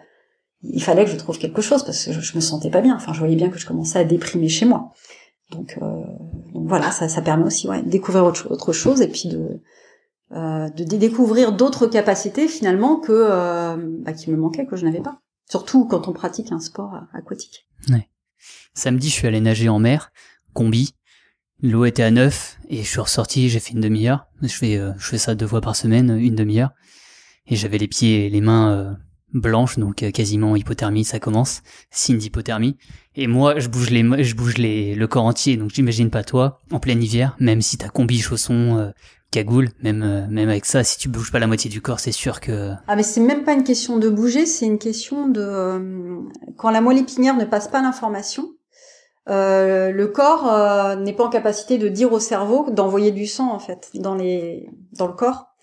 Il 0.63 0.83
fallait 0.83 1.05
que 1.05 1.11
je 1.11 1.17
trouve 1.17 1.39
quelque 1.39 1.61
chose 1.61 1.85
parce 1.85 2.07
que 2.07 2.13
je, 2.13 2.21
je, 2.21 2.35
me 2.35 2.41
sentais 2.41 2.71
pas 2.71 2.81
bien. 2.81 2.97
Enfin, 2.97 3.13
je 3.13 3.19
voyais 3.19 3.37
bien 3.37 3.51
que 3.51 3.59
je 3.59 3.67
commençais 3.67 3.99
à 3.99 4.05
déprimer 4.05 4.49
chez 4.49 4.65
moi. 4.65 4.93
Donc, 5.51 5.79
euh, 5.83 6.03
donc 6.55 6.67
voilà, 6.67 6.91
ça, 6.91 7.09
ça 7.11 7.21
permet 7.21 7.45
aussi, 7.45 7.69
ouais, 7.69 7.83
de 7.83 7.91
découvrir 7.91 8.25
autre, 8.25 8.73
chose 8.73 9.03
et 9.03 9.09
puis 9.09 9.29
de 9.29 9.61
euh, 10.33 10.71
de 10.71 10.85
découvrir 10.97 11.53
d'autres 11.53 11.87
capacités 11.87 12.49
finalement 12.49 12.97
que 12.97 13.77
bah, 14.03 14.15
qui 14.15 14.31
me 14.31 14.37
manquaient 14.39 14.65
que 14.65 14.77
je 14.77 14.87
n'avais 14.87 15.03
pas. 15.03 15.21
Surtout 15.51 15.85
quand 15.85 16.09
on 16.09 16.15
pratique 16.15 16.51
un 16.53 16.61
sport 16.61 16.99
aquatique. 17.13 17.69
Ouais. 17.91 18.09
Samedi, 18.73 19.11
je 19.11 19.13
suis 19.13 19.27
allé 19.29 19.43
nager 19.43 19.69
en 19.69 19.79
mer, 19.79 20.11
combi, 20.55 20.95
L'eau 21.66 21.87
était 21.87 22.03
à 22.03 22.11
9 22.11 22.59
et 22.68 22.83
je 22.83 22.87
suis 22.87 23.00
ressorti, 23.00 23.48
j'ai 23.48 23.59
fait 23.59 23.72
une 23.72 23.81
demi-heure. 23.81 24.27
Je 24.42 24.53
fais, 24.53 24.77
euh, 24.77 24.92
je 24.98 25.07
fais 25.09 25.16
ça 25.16 25.35
deux 25.35 25.46
fois 25.46 25.62
par 25.62 25.74
semaine, 25.74 26.14
une 26.20 26.35
demi-heure. 26.35 26.72
Et 27.46 27.57
j'avais 27.57 27.79
les 27.79 27.88
pieds 27.88 28.27
et 28.27 28.29
les 28.29 28.42
mains 28.42 28.70
euh, 28.70 28.92
blanche, 29.33 29.79
donc 29.79 30.03
euh, 30.03 30.11
quasiment 30.11 30.57
hypothermie, 30.57 31.05
ça 31.05 31.20
commence, 31.20 31.62
signe 31.90 32.18
d'hypothermie. 32.18 32.77
Et 33.16 33.27
moi, 33.27 33.59
je 33.61 33.68
bouge 33.68 33.88
les, 33.88 34.03
je 34.22 34.35
bouge 34.35 34.59
les, 34.59 34.94
le 34.94 35.07
corps 35.07 35.24
entier, 35.24 35.57
donc 35.57 35.70
j'imagine 35.70 36.11
pas 36.11 36.22
toi, 36.22 36.61
en 36.70 36.81
plein 36.81 37.00
hiver, 37.00 37.35
même 37.40 37.62
si 37.62 37.79
t'as 37.79 37.88
combi, 37.88 38.18
chaussons, 38.18 38.92
cagoule, 39.31 39.70
même, 39.83 40.27
même 40.29 40.50
avec 40.50 40.66
ça, 40.66 40.85
si 40.85 40.98
tu 40.98 41.09
bouges 41.09 41.33
pas 41.33 41.38
la 41.38 41.46
moitié 41.46 41.70
du 41.70 41.81
corps, 41.81 41.98
c'est 41.98 42.12
sûr 42.12 42.40
que... 42.40 42.72
Ah 42.87 42.94
mais 42.94 43.03
c'est 43.03 43.20
même 43.20 43.42
pas 43.42 43.55
une 43.55 43.64
question 43.64 43.98
de 43.98 44.11
bouger, 44.11 44.44
c'est 44.44 44.66
une 44.66 44.79
question 44.79 45.29
de... 45.29 46.20
quand 46.59 46.68
la 46.68 46.83
moelle 46.83 46.98
épinière 46.98 47.38
ne 47.38 47.46
passe 47.46 47.68
pas 47.68 47.81
l'information, 47.81 48.50
le 49.27 50.07
corps 50.07 50.97
n'est 50.99 51.13
pas 51.13 51.25
en 51.25 51.31
capacité 51.31 51.79
de 51.79 51.89
dire 51.89 52.13
au 52.13 52.21
cerveau 52.21 52.71
d'envoyer 52.71 53.11
du 53.11 53.27
sang 53.27 53.53
en 53.53 53.59
fait 53.59 53.91
dans 53.95 54.15
les 54.15 54.69
dans 54.93 55.07
le 55.07 55.15
corps 55.15 55.55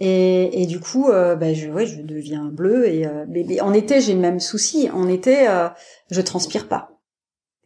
et, 0.00 0.62
et 0.62 0.66
du 0.66 0.78
coup, 0.78 1.08
euh, 1.08 1.34
bah, 1.34 1.52
je, 1.54 1.68
ouais, 1.68 1.86
je 1.86 2.00
deviens 2.02 2.44
bleu. 2.44 2.86
Et 2.86 3.06
euh, 3.06 3.24
mais, 3.28 3.60
en 3.60 3.72
été, 3.72 4.00
j'ai 4.00 4.14
le 4.14 4.20
même 4.20 4.40
souci. 4.40 4.88
En 4.92 5.08
été, 5.08 5.48
euh, 5.48 5.68
je 6.10 6.20
transpire 6.20 6.68
pas 6.68 6.94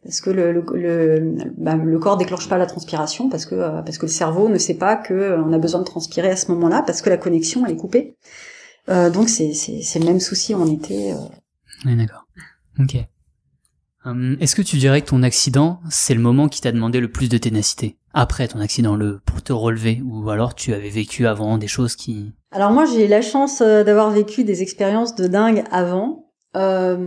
parce 0.03 0.19
que 0.19 0.29
le 0.29 0.51
le, 0.51 0.61
le, 0.73 1.35
bah, 1.57 1.75
le, 1.75 1.97
corps 1.97 2.17
déclenche 2.17 2.49
pas 2.49 2.57
la 2.57 2.65
transpiration 2.65 3.29
parce 3.29 3.45
que 3.45 3.55
euh, 3.55 3.81
parce 3.83 3.97
que 3.97 4.05
le 4.05 4.11
cerveau 4.11 4.49
ne 4.49 4.57
sait 4.57 4.73
pas 4.73 4.97
que 4.97 5.13
euh, 5.13 5.41
on 5.41 5.53
a 5.53 5.57
besoin 5.57 5.79
de 5.79 5.85
transpirer 5.85 6.29
à 6.29 6.35
ce 6.35 6.51
moment-là 6.51 6.83
parce 6.85 7.01
que 7.01 7.09
la 7.09 7.15
connexion 7.15 7.65
elle 7.65 7.71
est 7.71 7.77
coupée. 7.77 8.17
donc 8.89 9.29
c'est 9.29 9.53
c'est 9.53 9.99
le 9.99 10.05
même 10.05 10.19
souci 10.19 10.53
en 10.55 10.67
été. 10.67 11.13
Oui, 11.85 11.95
d'accord. 11.95 12.25
Ok. 12.79 12.97
Hum, 14.05 14.35
est-ce 14.39 14.55
que 14.55 14.61
tu 14.61 14.77
dirais 14.77 15.01
que 15.01 15.07
ton 15.09 15.23
accident, 15.23 15.79
c'est 15.89 16.13
le 16.13 16.21
moment 16.21 16.49
qui 16.49 16.61
t'a 16.61 16.71
demandé 16.71 16.99
le 16.99 17.11
plus 17.11 17.29
de 17.29 17.37
ténacité 17.37 17.97
après 18.13 18.47
ton 18.47 18.59
accident, 18.59 18.95
le 18.95 19.19
pour 19.25 19.41
te 19.41 19.53
relever, 19.53 20.01
ou 20.05 20.29
alors 20.29 20.53
tu 20.53 20.73
avais 20.73 20.89
vécu 20.89 21.25
avant 21.25 21.57
des 21.57 21.67
choses 21.67 21.95
qui. 21.95 22.31
Alors 22.51 22.71
moi, 22.71 22.85
j'ai 22.85 23.07
la 23.07 23.21
chance 23.21 23.61
euh, 23.61 23.83
d'avoir 23.83 24.11
vécu 24.11 24.43
des 24.43 24.61
expériences 24.61 25.15
de 25.15 25.27
dingue 25.27 25.63
avant. 25.71 26.29
Euh... 26.55 26.97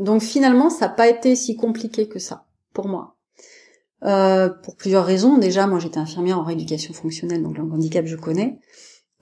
Donc 0.00 0.22
finalement, 0.22 0.70
ça 0.70 0.86
n'a 0.86 0.92
pas 0.92 1.08
été 1.08 1.36
si 1.36 1.56
compliqué 1.56 2.08
que 2.08 2.18
ça 2.18 2.46
pour 2.72 2.88
moi. 2.88 3.16
Euh, 4.04 4.48
pour 4.48 4.76
plusieurs 4.76 5.04
raisons. 5.04 5.38
Déjà, 5.38 5.66
moi, 5.66 5.78
j'étais 5.78 5.98
infirmière 5.98 6.38
en 6.38 6.42
rééducation 6.42 6.92
fonctionnelle, 6.92 7.42
donc 7.42 7.56
le 7.56 7.64
handicap, 7.64 8.04
je 8.06 8.16
connais. 8.16 8.58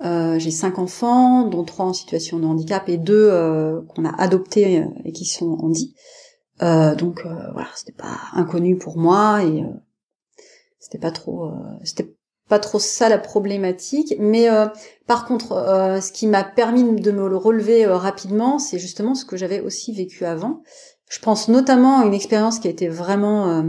Euh, 0.04 0.38
j'ai 0.38 0.50
cinq 0.50 0.78
enfants, 0.78 1.44
dont 1.44 1.64
trois 1.64 1.86
en 1.86 1.92
situation 1.92 2.38
de 2.38 2.46
handicap 2.46 2.88
et 2.88 2.96
deux 2.96 3.28
euh, 3.30 3.80
qu'on 3.82 4.04
a 4.04 4.14
adoptés 4.20 4.80
euh, 4.80 4.86
et 5.04 5.12
qui 5.12 5.24
sont 5.24 5.58
handi. 5.60 5.94
Euh, 6.62 6.94
donc 6.94 7.24
voilà, 7.52 7.68
c'était 7.74 7.92
pas 7.92 8.18
inconnu 8.34 8.76
pour 8.76 8.96
moi 8.96 9.42
et 9.42 9.64
c'était 10.78 10.98
pas 10.98 11.10
trop, 11.10 11.50
c'était 11.82 12.14
pas 12.48 12.60
trop 12.60 12.78
ça 12.78 13.08
la 13.08 13.18
problématique. 13.18 14.14
Mais 14.20 14.46
par 15.06 15.24
contre, 15.24 15.48
ce 16.00 16.12
qui 16.12 16.28
m'a 16.28 16.44
permis 16.44 16.84
de 16.84 17.10
me 17.10 17.28
le 17.28 17.36
relever 17.36 17.86
rapidement, 17.86 18.60
c'est 18.60 18.78
justement 18.78 19.16
ce 19.16 19.24
que 19.24 19.36
j'avais 19.36 19.60
aussi 19.60 19.92
vécu 19.92 20.24
avant. 20.24 20.62
Je 21.08 21.18
pense 21.18 21.48
notamment 21.48 22.00
à 22.00 22.06
une 22.06 22.14
expérience 22.14 22.60
qui 22.60 22.68
a 22.68 22.70
été 22.70 22.86
vraiment 22.86 23.64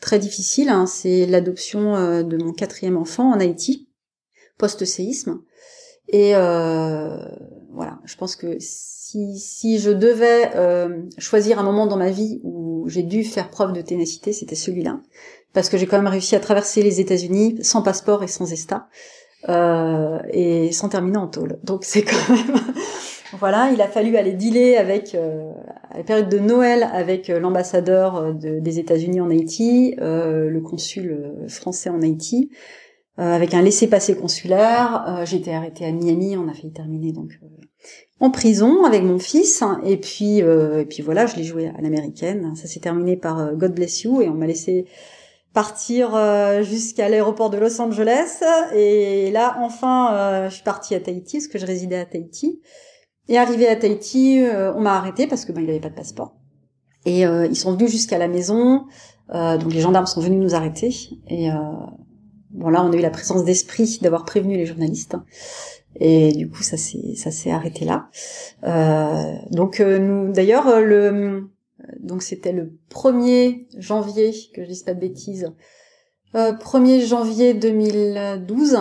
très 0.00 0.18
difficile. 0.18 0.70
Hein, 0.70 0.86
c'est 0.86 1.26
l'adoption 1.26 2.22
de 2.22 2.36
mon 2.42 2.52
quatrième 2.52 2.96
enfant 2.96 3.30
en 3.30 3.40
Haïti 3.40 3.85
post-séisme. 4.58 5.40
Et 6.08 6.36
euh, 6.36 7.18
voilà, 7.72 7.98
je 8.04 8.16
pense 8.16 8.36
que 8.36 8.56
si, 8.60 9.38
si 9.38 9.78
je 9.78 9.90
devais 9.90 10.50
euh, 10.54 11.02
choisir 11.18 11.58
un 11.58 11.62
moment 11.62 11.86
dans 11.86 11.96
ma 11.96 12.10
vie 12.10 12.40
où 12.44 12.88
j'ai 12.88 13.02
dû 13.02 13.24
faire 13.24 13.50
preuve 13.50 13.72
de 13.72 13.80
ténacité, 13.80 14.32
c'était 14.32 14.54
celui-là, 14.54 15.00
parce 15.52 15.68
que 15.68 15.76
j'ai 15.76 15.86
quand 15.86 15.96
même 15.96 16.06
réussi 16.06 16.36
à 16.36 16.40
traverser 16.40 16.82
les 16.82 17.00
États-Unis 17.00 17.58
sans 17.62 17.82
passeport 17.82 18.22
et 18.22 18.28
sans 18.28 18.52
ESTA, 18.52 18.88
euh, 19.48 20.18
et 20.30 20.72
sans 20.72 20.88
terminer 20.88 21.18
en 21.18 21.28
tôle. 21.28 21.58
Donc 21.62 21.84
c'est 21.84 22.02
quand 22.02 22.34
même 22.34 22.56
voilà, 23.38 23.70
il 23.72 23.80
a 23.80 23.86
fallu 23.86 24.16
aller 24.16 24.32
dealer 24.32 24.76
avec 24.76 25.14
euh, 25.14 25.52
à 25.90 25.98
la 25.98 26.04
période 26.04 26.28
de 26.28 26.38
Noël 26.38 26.88
avec 26.92 27.30
euh, 27.30 27.38
l'ambassadeur 27.38 28.34
des 28.34 28.78
États-Unis 28.80 29.20
en 29.20 29.30
Haïti, 29.30 29.94
le 29.98 30.60
consul 30.60 31.32
français 31.48 31.90
en 31.90 32.02
Haïti. 32.02 32.50
Euh, 33.18 33.34
avec 33.34 33.54
un 33.54 33.62
laissez-passer 33.62 34.14
consulaire. 34.14 35.04
Euh, 35.08 35.24
j'ai 35.24 35.38
été 35.38 35.54
arrêtée 35.54 35.86
à 35.86 35.92
Miami, 35.92 36.36
on 36.36 36.48
a 36.48 36.52
failli 36.52 36.70
terminer 36.70 37.12
donc 37.12 37.38
euh, 37.42 37.46
en 38.20 38.30
prison 38.30 38.84
avec 38.84 39.02
mon 39.02 39.18
fils. 39.18 39.64
Et 39.84 39.96
puis, 39.96 40.38
et 40.38 40.86
puis 40.88 41.02
voilà, 41.02 41.26
je 41.26 41.36
l'ai 41.36 41.44
joué 41.44 41.68
à 41.68 41.80
l'américaine. 41.80 42.54
Ça 42.56 42.66
s'est 42.66 42.80
terminé 42.80 43.16
par 43.16 43.54
God 43.54 43.74
Bless 43.74 44.02
You 44.02 44.20
et 44.20 44.28
on 44.28 44.34
m'a 44.34 44.46
laissé 44.46 44.86
partir 45.52 46.18
jusqu'à 46.62 47.08
l'aéroport 47.10 47.50
de 47.50 47.58
Los 47.58 47.80
Angeles. 47.80 48.42
Et 48.74 49.30
là, 49.30 49.58
enfin, 49.60 50.48
je 50.48 50.54
suis 50.54 50.64
partie 50.64 50.94
à 50.94 51.00
Tahiti 51.00 51.36
parce 51.36 51.48
que 51.48 51.58
je 51.58 51.66
résidais 51.66 51.98
à 51.98 52.06
Tahiti. 52.06 52.62
Et 53.28 53.36
arrivé 53.36 53.68
à 53.68 53.76
Tahiti, 53.76 54.42
on 54.74 54.80
m'a 54.80 54.96
arrêté 54.96 55.26
parce 55.26 55.44
que 55.44 55.52
ben 55.52 55.62
il 55.62 55.68
avait 55.68 55.80
pas 55.80 55.90
de 55.90 55.94
passeport. 55.94 56.36
Et 57.04 57.20
ils 57.20 57.56
sont 57.56 57.72
venus 57.72 57.90
jusqu'à 57.90 58.16
la 58.16 58.28
maison. 58.28 58.86
donc 59.30 59.74
les 59.74 59.80
gendarmes 59.80 60.06
sont 60.06 60.22
venus 60.22 60.40
nous 60.40 60.54
arrêter. 60.54 60.94
Et 61.28 61.50
Bon 62.56 62.70
là, 62.70 62.82
on 62.82 62.90
a 62.90 62.96
eu 62.96 63.00
la 63.00 63.10
présence 63.10 63.44
d'esprit 63.44 63.98
d'avoir 64.00 64.24
prévenu 64.24 64.56
les 64.56 64.64
journalistes. 64.64 65.16
Et 66.00 66.32
du 66.32 66.48
coup, 66.48 66.62
ça 66.62 66.78
s'est 66.78 67.14
ça 67.16 67.30
s'est 67.30 67.50
arrêté 67.50 67.84
là. 67.84 68.08
Euh, 68.64 69.34
donc 69.50 69.80
euh, 69.80 69.98
nous, 69.98 70.32
d'ailleurs, 70.32 70.66
euh, 70.66 70.80
le 70.80 71.50
donc 72.00 72.22
c'était 72.22 72.52
le 72.52 72.72
1er 72.90 73.66
janvier 73.78 74.32
que 74.54 74.62
je 74.62 74.68
dise 74.68 74.82
pas 74.82 74.94
de 74.94 75.00
bêtises. 75.00 75.52
1er 76.34 77.06
janvier 77.06 77.54
2012. 77.54 78.78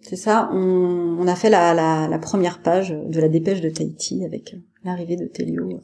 C'est 0.00 0.16
ça, 0.16 0.48
on, 0.52 1.16
on, 1.18 1.26
a 1.26 1.34
fait 1.34 1.50
la, 1.50 1.74
la, 1.74 2.06
la, 2.08 2.18
première 2.18 2.60
page 2.60 2.90
de 2.90 3.20
la 3.20 3.28
dépêche 3.28 3.60
de 3.60 3.68
Tahiti 3.68 4.24
avec 4.24 4.54
l'arrivée 4.84 5.16
de 5.16 5.26
Telio. 5.26 5.80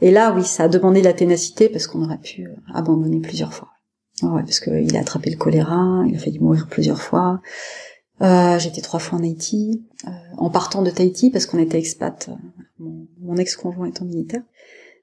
Et 0.00 0.12
là, 0.12 0.32
oui, 0.32 0.44
ça 0.44 0.64
a 0.64 0.68
demandé 0.68 1.02
la 1.02 1.12
ténacité 1.12 1.68
parce 1.68 1.86
qu'on 1.88 2.04
aurait 2.04 2.18
pu 2.18 2.48
abandonner 2.72 3.20
plusieurs 3.20 3.52
fois. 3.52 3.75
Ouais, 4.22 4.42
parce 4.42 4.60
qu'il 4.60 4.96
a 4.96 5.00
attrapé 5.00 5.30
le 5.30 5.36
choléra, 5.36 6.04
il 6.06 6.16
a 6.16 6.18
failli 6.18 6.38
mourir 6.38 6.66
plusieurs 6.68 7.02
fois. 7.02 7.40
Euh, 8.22 8.58
J'étais 8.58 8.80
trois 8.80 8.98
fois 8.98 9.18
en 9.18 9.22
Haïti, 9.22 9.84
euh, 10.06 10.10
en 10.38 10.48
partant 10.48 10.82
de 10.82 10.90
Tahiti 10.90 11.30
parce 11.30 11.44
qu'on 11.44 11.58
était 11.58 11.78
expat, 11.78 12.30
euh, 12.30 12.84
mon, 13.20 13.36
ex-conjoint 13.36 13.86
étant 13.86 14.06
militaire. 14.06 14.40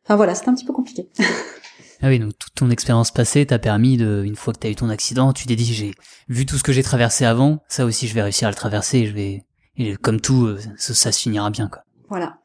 Enfin 0.03 0.15
voilà, 0.15 0.33
c'était 0.33 0.49
un 0.49 0.55
petit 0.55 0.65
peu 0.65 0.73
compliqué. 0.73 1.09
ah 2.01 2.07
oui, 2.07 2.17
donc 2.17 2.37
toute 2.39 2.55
ton 2.55 2.71
expérience 2.71 3.11
passée 3.11 3.45
t'a 3.45 3.59
permis 3.59 3.97
de, 3.97 4.23
une 4.25 4.35
fois 4.35 4.51
que 4.53 4.59
t'as 4.59 4.69
eu 4.69 4.75
ton 4.75 4.89
accident, 4.89 5.31
tu 5.31 5.45
t'es 5.45 5.55
dit 5.55 5.71
j'ai 5.73 5.93
vu 6.27 6.47
tout 6.47 6.57
ce 6.57 6.63
que 6.63 6.71
j'ai 6.71 6.83
traversé 6.83 7.23
avant, 7.23 7.59
ça 7.67 7.85
aussi 7.85 8.07
je 8.07 8.15
vais 8.15 8.23
réussir 8.23 8.47
à 8.47 8.51
le 8.51 8.55
traverser, 8.55 9.05
je 9.05 9.13
vais, 9.13 9.45
et 9.77 9.95
comme 9.95 10.19
tout, 10.19 10.45
euh, 10.45 10.59
ça, 10.77 10.95
ça, 10.95 11.11
se 11.11 11.19
finira 11.19 11.51
bien 11.51 11.67
quoi. 11.67 11.83
Voilà. 12.09 12.39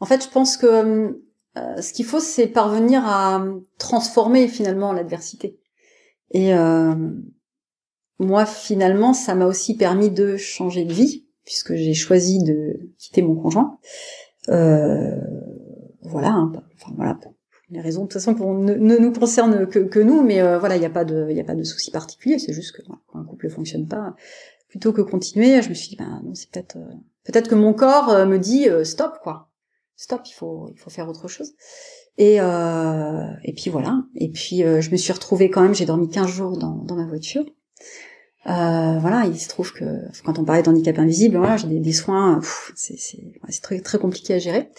En 0.00 0.06
fait, 0.06 0.24
je 0.24 0.28
pense 0.28 0.56
que 0.56 1.20
euh, 1.56 1.80
ce 1.80 1.92
qu'il 1.92 2.04
faut, 2.04 2.20
c'est 2.20 2.46
parvenir 2.46 3.02
à 3.06 3.42
transformer 3.78 4.48
finalement 4.48 4.92
l'adversité. 4.92 5.58
Et 6.30 6.54
euh, 6.54 6.94
moi, 8.18 8.46
finalement, 8.46 9.12
ça 9.12 9.34
m'a 9.34 9.46
aussi 9.46 9.76
permis 9.76 10.10
de 10.10 10.36
changer 10.36 10.84
de 10.84 10.92
vie, 10.92 11.26
puisque 11.44 11.74
j'ai 11.74 11.94
choisi 11.94 12.42
de 12.42 12.90
quitter 12.98 13.22
mon 13.22 13.36
conjoint. 13.36 13.78
Euh, 14.48 15.20
voilà, 16.02 16.30
hein, 16.30 16.52
enfin 16.74 16.92
voilà, 16.96 17.18
les 17.70 17.80
raisons 17.80 18.02
de 18.02 18.08
toute 18.08 18.20
façon 18.20 18.54
ne, 18.54 18.74
nous 18.74 19.12
concernent 19.12 19.66
que, 19.66 19.98
nous, 19.98 20.22
mais 20.22 20.40
euh, 20.40 20.58
voilà, 20.58 20.76
il 20.76 20.80
n'y 20.80 20.86
a 20.86 20.90
pas 20.90 21.04
de, 21.04 21.28
il 21.30 21.38
a 21.40 21.64
souci 21.64 21.90
particulier. 21.90 22.38
C'est 22.38 22.52
juste 22.52 22.76
que 22.76 22.82
quand 22.82 22.98
un 23.14 23.24
couple 23.24 23.50
fonctionne 23.50 23.86
pas, 23.86 24.14
plutôt 24.68 24.92
que 24.92 25.02
continuer, 25.02 25.62
je 25.62 25.68
me 25.68 25.74
suis 25.74 25.88
dit, 25.88 25.96
ben 25.96 26.22
non, 26.24 26.34
c'est 26.34 26.50
peut-être, 26.50 26.76
euh, 26.76 26.94
peut-être 27.24 27.48
que 27.48 27.54
mon 27.54 27.72
corps 27.72 28.10
euh, 28.10 28.26
me 28.26 28.38
dit 28.38 28.68
stop 28.84 29.18
quoi, 29.22 29.50
stop, 29.96 30.22
il 30.26 30.32
faut, 30.32 30.70
il 30.72 30.78
faut 30.78 30.90
faire 30.90 31.08
autre 31.08 31.28
chose. 31.28 31.54
Et, 32.18 32.40
euh, 32.40 33.26
et 33.44 33.52
puis 33.52 33.70
voilà. 33.70 34.02
Et 34.14 34.30
puis 34.30 34.64
euh, 34.64 34.80
je 34.80 34.90
me 34.90 34.96
suis 34.96 35.12
retrouvée 35.12 35.50
quand 35.50 35.62
même, 35.62 35.74
j'ai 35.74 35.86
dormi 35.86 36.08
15 36.08 36.28
jours 36.28 36.56
dans, 36.56 36.76
dans 36.76 36.96
ma 36.96 37.06
voiture. 37.06 37.44
Euh, 38.46 38.98
voilà, 39.00 39.24
il 39.26 39.38
se 39.38 39.48
trouve 39.48 39.72
que 39.72 39.84
quand 40.24 40.38
on 40.38 40.44
parlait 40.44 40.62
d'handicap 40.62 40.98
invisible, 40.98 41.36
voilà, 41.36 41.56
j'ai 41.56 41.66
des, 41.66 41.80
des, 41.80 41.92
soins, 41.92 42.40
c'est 42.74 42.96
très, 43.60 43.80
très 43.80 43.98
compliqué 43.98 44.34
à 44.34 44.38
gérer. 44.38 44.70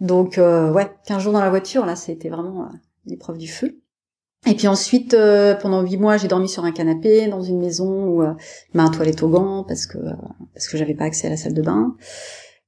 Donc 0.00 0.36
euh, 0.36 0.72
ouais, 0.72 0.90
15 1.06 1.22
jours 1.22 1.32
dans 1.32 1.40
la 1.40 1.50
voiture, 1.50 1.86
là, 1.86 1.94
c'était 1.94 2.28
vraiment 2.28 2.62
euh, 2.64 2.76
l'épreuve 3.06 3.38
du 3.38 3.48
feu. 3.48 3.80
Et 4.46 4.54
puis 4.54 4.66
ensuite, 4.68 5.14
euh, 5.14 5.54
pendant 5.54 5.82
huit 5.82 5.96
mois, 5.96 6.16
j'ai 6.16 6.28
dormi 6.28 6.48
sur 6.48 6.64
un 6.64 6.72
canapé 6.72 7.28
dans 7.28 7.40
une 7.40 7.60
maison 7.60 8.06
où 8.08 8.22
euh, 8.22 8.34
m'a 8.74 8.82
un 8.82 8.90
toilette 8.90 9.22
au 9.22 9.28
gant 9.28 9.64
parce 9.64 9.86
que 9.86 9.98
parce 10.52 10.68
que 10.68 10.76
j'avais 10.76 10.94
pas 10.94 11.04
accès 11.04 11.28
à 11.28 11.30
la 11.30 11.36
salle 11.36 11.54
de 11.54 11.62
bain. 11.62 11.96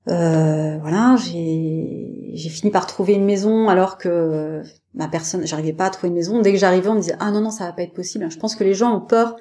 Euh, 0.09 0.79
voilà, 0.79 1.16
j'ai 1.16 2.49
fini 2.49 2.71
par 2.71 2.87
trouver 2.87 3.14
une 3.14 3.25
maison 3.25 3.69
alors 3.69 3.99
que 3.99 4.62
ma 4.95 5.09
personne, 5.09 5.47
j'arrivais 5.47 5.73
pas 5.73 5.87
à 5.87 5.90
trouver 5.90 6.09
une 6.09 6.14
maison. 6.14 6.40
Dès 6.40 6.53
que 6.53 6.59
j'arrivais, 6.59 6.88
on 6.88 6.95
me 6.95 7.01
disait 7.01 7.16
ah 7.19 7.31
non 7.31 7.40
non 7.40 7.51
ça 7.51 7.64
va 7.66 7.73
pas 7.73 7.83
être 7.83 7.92
possible. 7.92 8.31
Je 8.31 8.38
pense 8.38 8.55
que 8.55 8.64
les 8.64 8.75
gens 8.75 8.97
ont 8.97 9.01
peur 9.01 9.37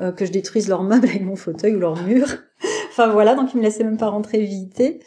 euh, 0.00 0.12
que 0.12 0.24
je 0.24 0.32
détruise 0.32 0.68
leurs 0.68 0.82
meubles 0.82 1.06
avec 1.06 1.22
mon 1.22 1.36
fauteuil 1.36 1.74
ou 1.74 1.78
leur 1.78 2.02
mur. 2.02 2.26
enfin 2.90 3.08
voilà, 3.08 3.34
donc 3.34 3.54
ils 3.54 3.58
me 3.58 3.62
laissaient 3.62 3.84
même 3.84 3.98
pas 3.98 4.08
rentrer 4.08 4.40
visiter. 4.40 5.00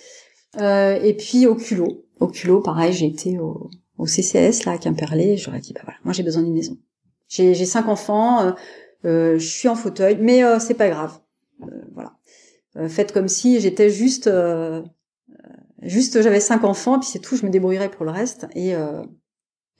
Euh, 0.59 0.99
et 1.01 1.15
puis 1.15 1.47
au 1.47 1.55
culot, 1.55 2.05
au 2.19 2.27
culot, 2.27 2.61
pareil, 2.61 2.93
j'ai 2.93 3.07
été 3.07 3.39
au, 3.39 3.69
au 3.97 4.07
CCS 4.07 4.65
là 4.65 4.73
à 4.73 4.77
Quimperlé. 4.77 5.37
J'aurais 5.37 5.59
dit 5.59 5.73
bah 5.73 5.81
voilà, 5.83 5.99
moi 6.03 6.13
j'ai 6.13 6.23
besoin 6.23 6.43
d'une 6.43 6.53
maison. 6.53 6.77
J'ai 7.27 7.53
j'ai 7.53 7.65
cinq 7.65 7.87
enfants, 7.87 8.41
euh, 8.41 8.51
euh, 9.05 9.37
je 9.37 9.47
suis 9.47 9.67
en 9.67 9.75
fauteuil, 9.75 10.17
mais 10.19 10.41
c'est 10.59 10.73
pas 10.73 10.89
grave. 10.89 11.19
voilà. 11.93 12.13
faites 12.89 13.11
comme 13.11 13.27
si 13.27 13.59
j'étais 13.59 13.89
juste 13.89 14.29
juste 15.81 16.21
j'avais 16.21 16.39
cinq 16.39 16.63
enfants, 16.63 16.99
puis 16.99 17.09
c'est 17.11 17.19
tout, 17.19 17.35
je 17.35 17.45
me 17.45 17.51
débrouillerais 17.51 17.89
pour 17.89 18.05
le 18.05 18.11
reste. 18.11 18.47
Et 18.55 18.73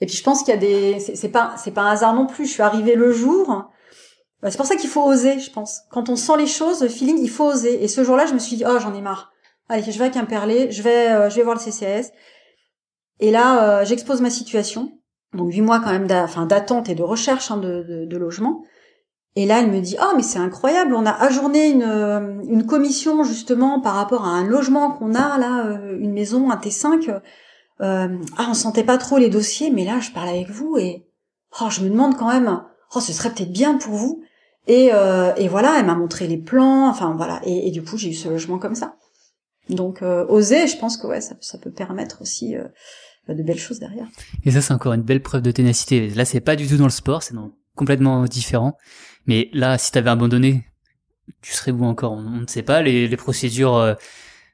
et 0.00 0.06
puis 0.06 0.14
je 0.14 0.22
pense 0.22 0.42
qu'il 0.42 0.54
y 0.54 0.56
a 0.56 0.60
des, 0.60 1.00
c'est 1.00 1.28
pas 1.28 1.54
c'est 1.56 1.70
pas 1.70 1.82
un 1.82 1.90
hasard 1.92 2.14
non 2.14 2.26
plus. 2.26 2.46
Je 2.46 2.52
suis 2.52 2.62
arrivée 2.62 2.94
le 2.94 3.12
jour. 3.12 3.70
Bah, 4.42 4.50
c'est 4.50 4.58
pour 4.58 4.66
ça 4.66 4.76
qu'il 4.76 4.90
faut 4.90 5.02
oser, 5.02 5.38
je 5.38 5.50
pense. 5.50 5.80
Quand 5.90 6.10
on 6.10 6.16
sent 6.16 6.36
les 6.36 6.46
choses, 6.46 6.82
le 6.82 6.88
feeling, 6.88 7.18
il 7.20 7.30
faut 7.30 7.46
oser. 7.46 7.82
Et 7.82 7.88
ce 7.88 8.04
jour-là, 8.04 8.26
je 8.26 8.34
me 8.34 8.38
suis 8.38 8.56
dit, 8.56 8.64
oh, 8.68 8.78
j'en 8.78 8.94
ai 8.94 9.00
marre. 9.00 9.32
Allez, 9.68 9.90
je 9.90 9.98
vais 9.98 10.04
à 10.04 10.10
Quimperlé, 10.10 10.70
je 10.70 10.82
vais, 10.82 11.30
je 11.30 11.36
vais 11.36 11.42
voir 11.42 11.56
le 11.56 11.60
CCS. 11.60 12.12
Et 13.20 13.30
là, 13.30 13.84
j'expose 13.84 14.20
ma 14.20 14.30
situation. 14.30 14.92
Donc 15.36 15.52
huit 15.52 15.60
mois 15.60 15.80
quand 15.80 15.92
même 15.92 16.06
d'attente 16.06 16.88
et 16.88 16.94
de 16.94 17.02
recherche 17.02 17.50
hein, 17.50 17.58
de, 17.58 17.82
de, 17.82 18.04
de, 18.06 18.16
logement. 18.16 18.62
Et 19.38 19.44
là, 19.44 19.60
elle 19.60 19.70
me 19.70 19.80
dit 19.80 19.96
ah 19.98 20.12
mais 20.16 20.22
c'est 20.22 20.38
incroyable, 20.38 20.94
on 20.94 21.04
a 21.04 21.12
ajourné 21.12 21.68
une, 21.68 21.82
euh, 21.82 22.42
une 22.48 22.64
commission 22.64 23.22
justement 23.22 23.80
par 23.80 23.94
rapport 23.94 24.24
à 24.24 24.30
un 24.30 24.46
logement 24.46 24.90
qu'on 24.90 25.14
a 25.14 25.36
là, 25.38 25.66
euh, 25.66 25.98
une 26.00 26.14
maison, 26.14 26.50
un 26.50 26.56
T5. 26.56 27.20
Euh, 27.82 28.18
ah 28.38 28.46
on 28.48 28.54
sentait 28.54 28.82
pas 28.82 28.96
trop 28.96 29.18
les 29.18 29.28
dossiers, 29.28 29.70
mais 29.70 29.84
là 29.84 30.00
je 30.00 30.10
parle 30.10 30.30
avec 30.30 30.48
vous 30.48 30.78
et 30.78 31.06
oh 31.60 31.66
je 31.68 31.82
me 31.82 31.90
demande 31.90 32.16
quand 32.16 32.32
même, 32.32 32.62
oh 32.94 33.00
ce 33.00 33.12
serait 33.12 33.28
peut-être 33.28 33.52
bien 33.52 33.76
pour 33.76 33.92
vous. 33.92 34.22
Et, 34.68 34.86
et 35.36 35.48
voilà, 35.48 35.76
elle 35.78 35.86
m'a 35.86 35.94
montré 35.94 36.26
les 36.26 36.38
plans, 36.38 36.88
enfin 36.88 37.14
voilà, 37.16 37.40
et, 37.44 37.70
du 37.70 37.84
coup 37.84 37.96
j'ai 37.96 38.10
eu 38.10 38.14
ce 38.14 38.28
logement 38.28 38.58
comme 38.58 38.74
ça. 38.74 38.96
Donc 39.68 40.02
oser, 40.02 40.66
je 40.66 40.76
pense 40.76 40.96
que 40.96 41.06
ouais 41.06 41.20
ça, 41.20 41.58
peut 41.58 41.70
permettre 41.70 42.22
aussi 42.22 42.56
de 43.28 43.42
belles 43.44 43.58
choses 43.58 43.78
derrière. 43.78 44.08
Et 44.44 44.50
ça 44.50 44.60
c'est 44.60 44.74
encore 44.74 44.94
une 44.94 45.02
belle 45.02 45.22
preuve 45.22 45.42
de 45.42 45.52
ténacité. 45.52 46.08
Là 46.08 46.24
c'est 46.24 46.40
pas 46.40 46.56
du 46.56 46.66
tout 46.66 46.78
dans 46.78 46.84
le 46.84 46.90
sport, 46.90 47.22
c'est 47.22 47.34
complètement 47.76 48.24
différent. 48.24 48.76
Mais 49.26 49.50
là, 49.52 49.78
si 49.78 49.92
t'avais 49.92 50.10
abandonné, 50.10 50.64
tu 51.42 51.52
serais 51.52 51.72
où 51.72 51.84
encore? 51.84 52.12
On, 52.12 52.40
ne 52.40 52.46
sait 52.46 52.62
pas. 52.62 52.82
Les, 52.82 53.16
procédures 53.16 53.76
euh, 53.76 53.94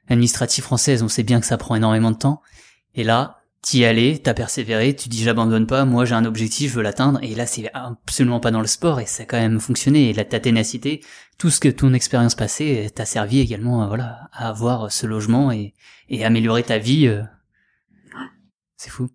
administratives 0.07 0.63
françaises, 0.63 1.03
on 1.03 1.07
sait 1.07 1.23
bien 1.23 1.39
que 1.39 1.45
ça 1.45 1.57
prend 1.57 1.75
énormément 1.75 2.11
de 2.11 2.17
temps. 2.17 2.41
Et 2.95 3.03
là, 3.03 3.43
t'y 3.61 3.85
allais, 3.85 4.19
t'as 4.21 4.33
persévéré, 4.33 4.95
tu 4.95 5.09
dis 5.09 5.23
j'abandonne 5.23 5.65
pas, 5.65 5.85
moi 5.85 6.05
j'ai 6.05 6.15
un 6.15 6.25
objectif, 6.25 6.71
je 6.71 6.75
veux 6.75 6.83
l'atteindre. 6.83 7.19
Et 7.23 7.33
là, 7.33 7.45
c'est 7.45 7.69
absolument 7.73 8.39
pas 8.39 8.51
dans 8.51 8.61
le 8.61 8.67
sport 8.67 8.99
et 8.99 9.05
ça 9.05 9.23
a 9.23 9.25
quand 9.25 9.39
même 9.39 9.59
fonctionné. 9.59 10.09
Et 10.09 10.13
là, 10.13 10.25
ta 10.25 10.39
ténacité, 10.39 11.01
tout 11.37 11.49
ce 11.49 11.59
que 11.59 11.69
ton 11.69 11.93
expérience 11.93 12.35
passée 12.35 12.89
t'a 12.93 13.05
servi 13.05 13.39
également, 13.39 13.83
à, 13.83 13.87
voilà, 13.87 14.29
à 14.33 14.49
avoir 14.49 14.91
ce 14.91 15.07
logement 15.07 15.51
et, 15.51 15.73
et 16.09 16.25
améliorer 16.25 16.63
ta 16.63 16.77
vie. 16.77 17.07
Euh. 17.07 17.23
C'est 18.77 18.89
fou. 18.89 19.09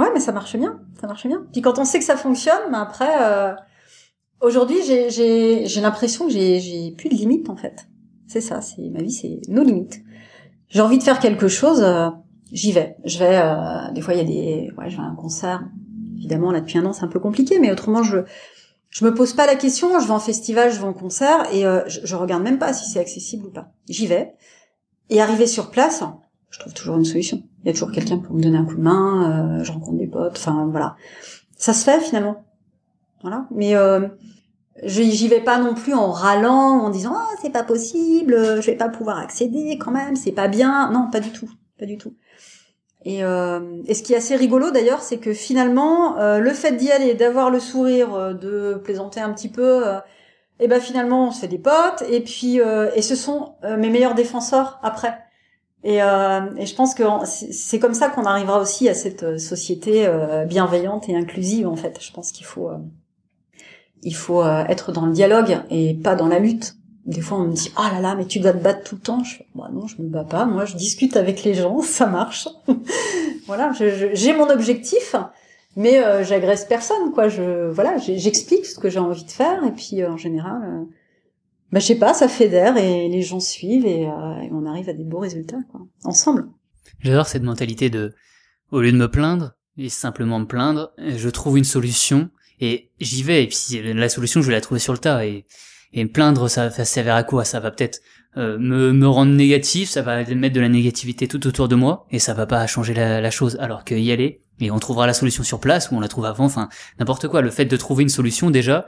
Ouais, 0.00 0.10
mais 0.14 0.20
ça 0.20 0.32
marche 0.32 0.56
bien, 0.56 0.80
ça 1.00 1.06
marche 1.06 1.26
bien. 1.26 1.46
Puis 1.52 1.60
quand 1.62 1.78
on 1.78 1.84
sait 1.84 1.98
que 1.98 2.04
ça 2.04 2.16
fonctionne, 2.16 2.60
mais 2.70 2.78
après. 2.78 3.22
Euh 3.22 3.54
Aujourd'hui, 4.40 4.78
j'ai 4.82 5.80
l'impression 5.82 6.26
que 6.26 6.32
j'ai 6.32 6.94
plus 6.96 7.10
de 7.10 7.14
limites 7.14 7.50
en 7.50 7.56
fait. 7.56 7.86
C'est 8.26 8.40
ça, 8.40 8.62
c'est 8.62 8.88
ma 8.88 9.02
vie, 9.02 9.12
c'est 9.12 9.40
nos 9.48 9.62
limites. 9.62 10.00
J'ai 10.68 10.80
envie 10.80 10.98
de 10.98 11.02
faire 11.02 11.18
quelque 11.18 11.48
chose, 11.48 11.82
euh, 11.82 12.08
j'y 12.50 12.72
vais. 12.72 12.96
Je 13.04 13.18
vais. 13.18 13.38
Euh, 13.42 13.92
des 13.92 14.00
fois, 14.00 14.14
il 14.14 14.18
y 14.18 14.20
a 14.20 14.24
des, 14.24 14.70
ouais, 14.78 14.88
je 14.88 14.96
vais 14.96 15.02
à 15.02 15.06
un 15.06 15.14
concert. 15.14 15.64
Évidemment, 16.16 16.52
là 16.52 16.60
depuis 16.60 16.78
un 16.78 16.86
an, 16.86 16.92
c'est 16.92 17.04
un 17.04 17.08
peu 17.08 17.18
compliqué, 17.18 17.58
mais 17.58 17.70
autrement, 17.70 18.02
je 18.02 18.18
je 18.88 19.04
me 19.04 19.12
pose 19.12 19.34
pas 19.34 19.46
la 19.46 19.56
question. 19.56 19.98
Je 20.00 20.06
vais 20.06 20.12
en 20.12 20.20
festival, 20.20 20.72
je 20.72 20.78
vais 20.78 20.86
en 20.86 20.94
concert, 20.94 21.52
et 21.52 21.66
euh, 21.66 21.82
je, 21.86 22.00
je 22.04 22.16
regarde 22.16 22.42
même 22.42 22.58
pas 22.58 22.72
si 22.72 22.88
c'est 22.88 23.00
accessible 23.00 23.46
ou 23.46 23.50
pas. 23.50 23.72
J'y 23.88 24.06
vais. 24.06 24.32
Et 25.10 25.20
arrivé 25.20 25.46
sur 25.46 25.70
place, 25.70 26.02
je 26.50 26.58
trouve 26.58 26.74
toujours 26.74 26.96
une 26.96 27.04
solution. 27.04 27.42
Il 27.62 27.68
y 27.68 27.70
a 27.70 27.72
toujours 27.72 27.92
quelqu'un 27.92 28.18
pour 28.18 28.34
me 28.34 28.42
donner 28.42 28.58
un 28.58 28.64
coup 28.64 28.76
de 28.76 28.82
main. 28.82 29.62
je 29.62 29.72
rencontre 29.72 29.98
des 29.98 30.06
potes. 30.06 30.36
Enfin 30.36 30.68
voilà, 30.70 30.96
ça 31.56 31.72
se 31.72 31.84
fait 31.84 32.00
finalement. 32.00 32.44
Voilà. 33.22 33.46
Mais 33.50 33.76
euh, 33.76 34.08
j'y 34.82 35.28
vais 35.28 35.40
pas 35.40 35.58
non 35.58 35.74
plus 35.74 35.94
en 35.94 36.10
râlant, 36.10 36.80
en 36.80 36.90
disant 36.90 37.14
ah 37.14 37.28
c'est 37.42 37.52
pas 37.52 37.62
possible, 37.62 38.60
je 38.60 38.66
vais 38.66 38.76
pas 38.76 38.88
pouvoir 38.88 39.18
accéder 39.18 39.78
quand 39.78 39.90
même, 39.90 40.16
c'est 40.16 40.32
pas 40.32 40.48
bien. 40.48 40.90
Non, 40.90 41.08
pas 41.10 41.20
du 41.20 41.30
tout, 41.30 41.50
pas 41.78 41.86
du 41.86 41.98
tout. 41.98 42.14
Et, 43.04 43.24
euh, 43.24 43.82
et 43.86 43.94
ce 43.94 44.02
qui 44.02 44.12
est 44.12 44.16
assez 44.16 44.36
rigolo 44.36 44.70
d'ailleurs, 44.70 45.00
c'est 45.00 45.18
que 45.18 45.32
finalement, 45.32 46.18
euh, 46.18 46.38
le 46.38 46.50
fait 46.50 46.72
d'y 46.72 46.90
aller, 46.90 47.14
d'avoir 47.14 47.50
le 47.50 47.58
sourire, 47.58 48.14
euh, 48.14 48.34
de 48.34 48.74
plaisanter 48.82 49.20
un 49.20 49.32
petit 49.32 49.48
peu, 49.48 49.86
euh, 49.86 49.98
et 50.58 50.68
ben 50.68 50.80
finalement 50.80 51.28
on 51.28 51.30
se 51.30 51.40
fait 51.40 51.48
des 51.48 51.58
potes. 51.58 52.02
Et 52.10 52.20
puis 52.20 52.60
euh, 52.60 52.90
et 52.94 53.02
ce 53.02 53.16
sont 53.16 53.54
mes 53.78 53.88
meilleurs 53.90 54.14
défenseurs 54.14 54.78
après. 54.82 55.18
Et, 55.82 56.02
euh, 56.02 56.40
et, 56.58 56.66
je 56.66 56.74
pense 56.74 56.94
que 56.94 57.02
c'est 57.24 57.78
comme 57.78 57.94
ça 57.94 58.08
qu'on 58.10 58.24
arrivera 58.24 58.60
aussi 58.60 58.88
à 58.88 58.94
cette 58.94 59.38
société 59.38 60.06
bienveillante 60.46 61.08
et 61.08 61.16
inclusive 61.16 61.66
en 61.66 61.76
fait. 61.76 61.98
Je 62.00 62.12
pense 62.12 62.32
qu'il 62.32 62.44
faut 62.44 62.70
il 64.02 64.14
faut 64.14 64.42
euh, 64.42 64.64
être 64.66 64.92
dans 64.92 65.06
le 65.06 65.12
dialogue 65.12 65.58
et 65.70 65.94
pas 65.94 66.14
dans 66.14 66.28
la 66.28 66.38
lutte. 66.38 66.76
Des 67.06 67.20
fois, 67.20 67.38
on 67.38 67.44
me 67.44 67.52
dit, 67.52 67.72
ah 67.76 67.88
oh 67.90 67.94
là 67.94 68.00
là, 68.00 68.14
mais 68.14 68.26
tu 68.26 68.40
dois 68.40 68.52
te 68.52 68.62
battre 68.62 68.84
tout 68.84 68.94
le 68.94 69.00
temps. 69.00 69.24
Je 69.24 69.36
fais, 69.36 69.46
bah 69.54 69.68
non, 69.72 69.86
je 69.86 70.00
me 70.00 70.08
bats 70.08 70.24
pas. 70.24 70.44
Moi, 70.44 70.64
je 70.64 70.76
discute 70.76 71.16
avec 71.16 71.44
les 71.44 71.54
gens, 71.54 71.80
ça 71.82 72.06
marche. 72.06 72.48
voilà, 73.46 73.72
j'ai 73.72 74.32
mon 74.34 74.48
objectif, 74.50 75.16
mais 75.76 76.02
euh, 76.02 76.24
j'agresse 76.24 76.64
personne, 76.64 77.12
quoi. 77.12 77.28
Je, 77.28 77.70
voilà, 77.70 77.96
j'explique 77.98 78.66
ce 78.66 78.78
que 78.78 78.90
j'ai 78.90 78.98
envie 78.98 79.24
de 79.24 79.30
faire, 79.30 79.64
et 79.64 79.72
puis 79.72 80.02
euh, 80.02 80.10
en 80.10 80.16
général, 80.16 80.62
euh, 80.62 80.84
bah 81.72 81.78
je 81.78 81.86
sais 81.86 81.98
pas, 81.98 82.14
ça 82.14 82.28
fédère 82.28 82.76
et 82.76 83.08
les 83.08 83.22
gens 83.22 83.40
suivent 83.40 83.86
et, 83.86 84.02
et, 84.02 84.50
on 84.52 84.66
arrive 84.66 84.88
à 84.88 84.92
des 84.92 85.04
beaux 85.04 85.20
résultats, 85.20 85.58
ensemble. 86.04 86.46
J'adore 87.00 87.26
cette 87.26 87.42
mentalité 87.42 87.90
de, 87.90 88.14
au 88.70 88.80
lieu 88.80 88.92
de 88.92 88.96
me 88.96 89.10
plaindre 89.10 89.52
et 89.76 89.88
simplement 89.88 90.38
me 90.38 90.46
plaindre, 90.46 90.92
je 90.98 91.28
trouve 91.28 91.58
une 91.58 91.64
solution 91.64 92.30
et 92.60 92.90
j'y 93.00 93.22
vais. 93.22 93.44
Et 93.44 93.46
puis 93.46 93.80
la 93.94 94.08
solution 94.08 94.42
je 94.42 94.48
vais 94.48 94.52
la 94.52 94.60
trouver 94.60 94.80
sur 94.80 94.92
le 94.92 94.98
tas 94.98 95.24
et 95.24 95.46
et 95.92 96.04
me 96.04 96.08
plaindre 96.08 96.48
ça, 96.48 96.70
ça 96.70 96.84
s'avère 96.84 97.16
à 97.16 97.24
quoi? 97.24 97.44
Ça 97.44 97.58
va 97.58 97.70
peut-être 97.70 98.00
euh, 98.36 98.58
me, 98.58 98.92
me 98.92 99.08
rendre 99.08 99.32
négatif 99.32 99.88
ça 99.90 100.02
va 100.02 100.24
mettre 100.24 100.54
de 100.54 100.60
la 100.60 100.68
négativité 100.68 101.26
tout 101.26 101.44
autour 101.48 101.66
de 101.66 101.74
moi 101.74 102.06
et 102.12 102.20
ça 102.20 102.32
va 102.32 102.46
pas 102.46 102.64
changer 102.68 102.94
la, 102.94 103.20
la 103.20 103.30
chose. 103.30 103.56
Alors 103.60 103.84
que 103.84 103.94
y 103.94 104.12
aller? 104.12 104.42
Et 104.60 104.70
on 104.70 104.78
trouvera 104.78 105.06
la 105.06 105.14
solution 105.14 105.42
sur 105.42 105.58
place 105.58 105.90
ou 105.90 105.96
on 105.96 106.00
la 106.00 106.08
trouve 106.08 106.26
avant 106.26 106.44
enfin 106.44 106.68
n'importe 106.98 107.28
quoi. 107.28 107.40
Le 107.40 107.50
fait 107.50 107.64
de 107.64 107.76
trouver 107.76 108.02
une 108.02 108.08
solution 108.08 108.50
déjà 108.50 108.86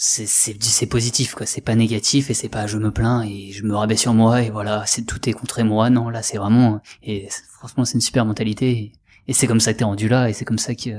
c'est 0.00 0.86
positif 0.86 1.34
quoi 1.34 1.44
c'est 1.44 1.60
pas 1.60 1.74
négatif 1.74 2.30
et 2.30 2.34
c'est 2.34 2.48
pas 2.48 2.68
je 2.68 2.78
me 2.78 2.92
plains 2.92 3.22
et 3.22 3.50
je 3.50 3.64
me 3.64 3.74
rabais 3.74 3.96
sur 3.96 4.14
moi 4.14 4.42
et 4.42 4.50
voilà 4.50 4.84
c'est 4.86 5.02
tout 5.02 5.28
est 5.28 5.32
contre 5.32 5.60
moi 5.64 5.90
non 5.90 6.08
là 6.08 6.22
c'est 6.22 6.38
vraiment 6.38 6.80
et 7.02 7.28
franchement 7.50 7.84
c'est 7.84 7.94
une 7.94 8.00
super 8.00 8.24
mentalité 8.24 8.92
et, 9.26 9.32
c'est 9.32 9.48
comme 9.48 9.60
ça 9.60 9.72
que 9.74 9.78
t'es 9.78 9.84
rendu 9.84 10.08
là 10.08 10.30
et 10.30 10.32
c'est 10.32 10.44
comme 10.44 10.58
ça 10.58 10.74
que 10.74 10.90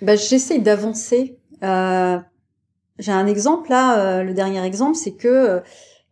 bah, 0.00 0.14
J'essaie 0.14 0.60
d'avancer. 0.60 1.38
Euh, 1.64 2.18
J'ai 3.00 3.10
un 3.10 3.26
exemple 3.26 3.70
là, 3.70 3.98
euh, 3.98 4.22
le 4.22 4.32
dernier 4.32 4.64
exemple, 4.64 4.94
c'est 4.94 5.16
que 5.16 5.60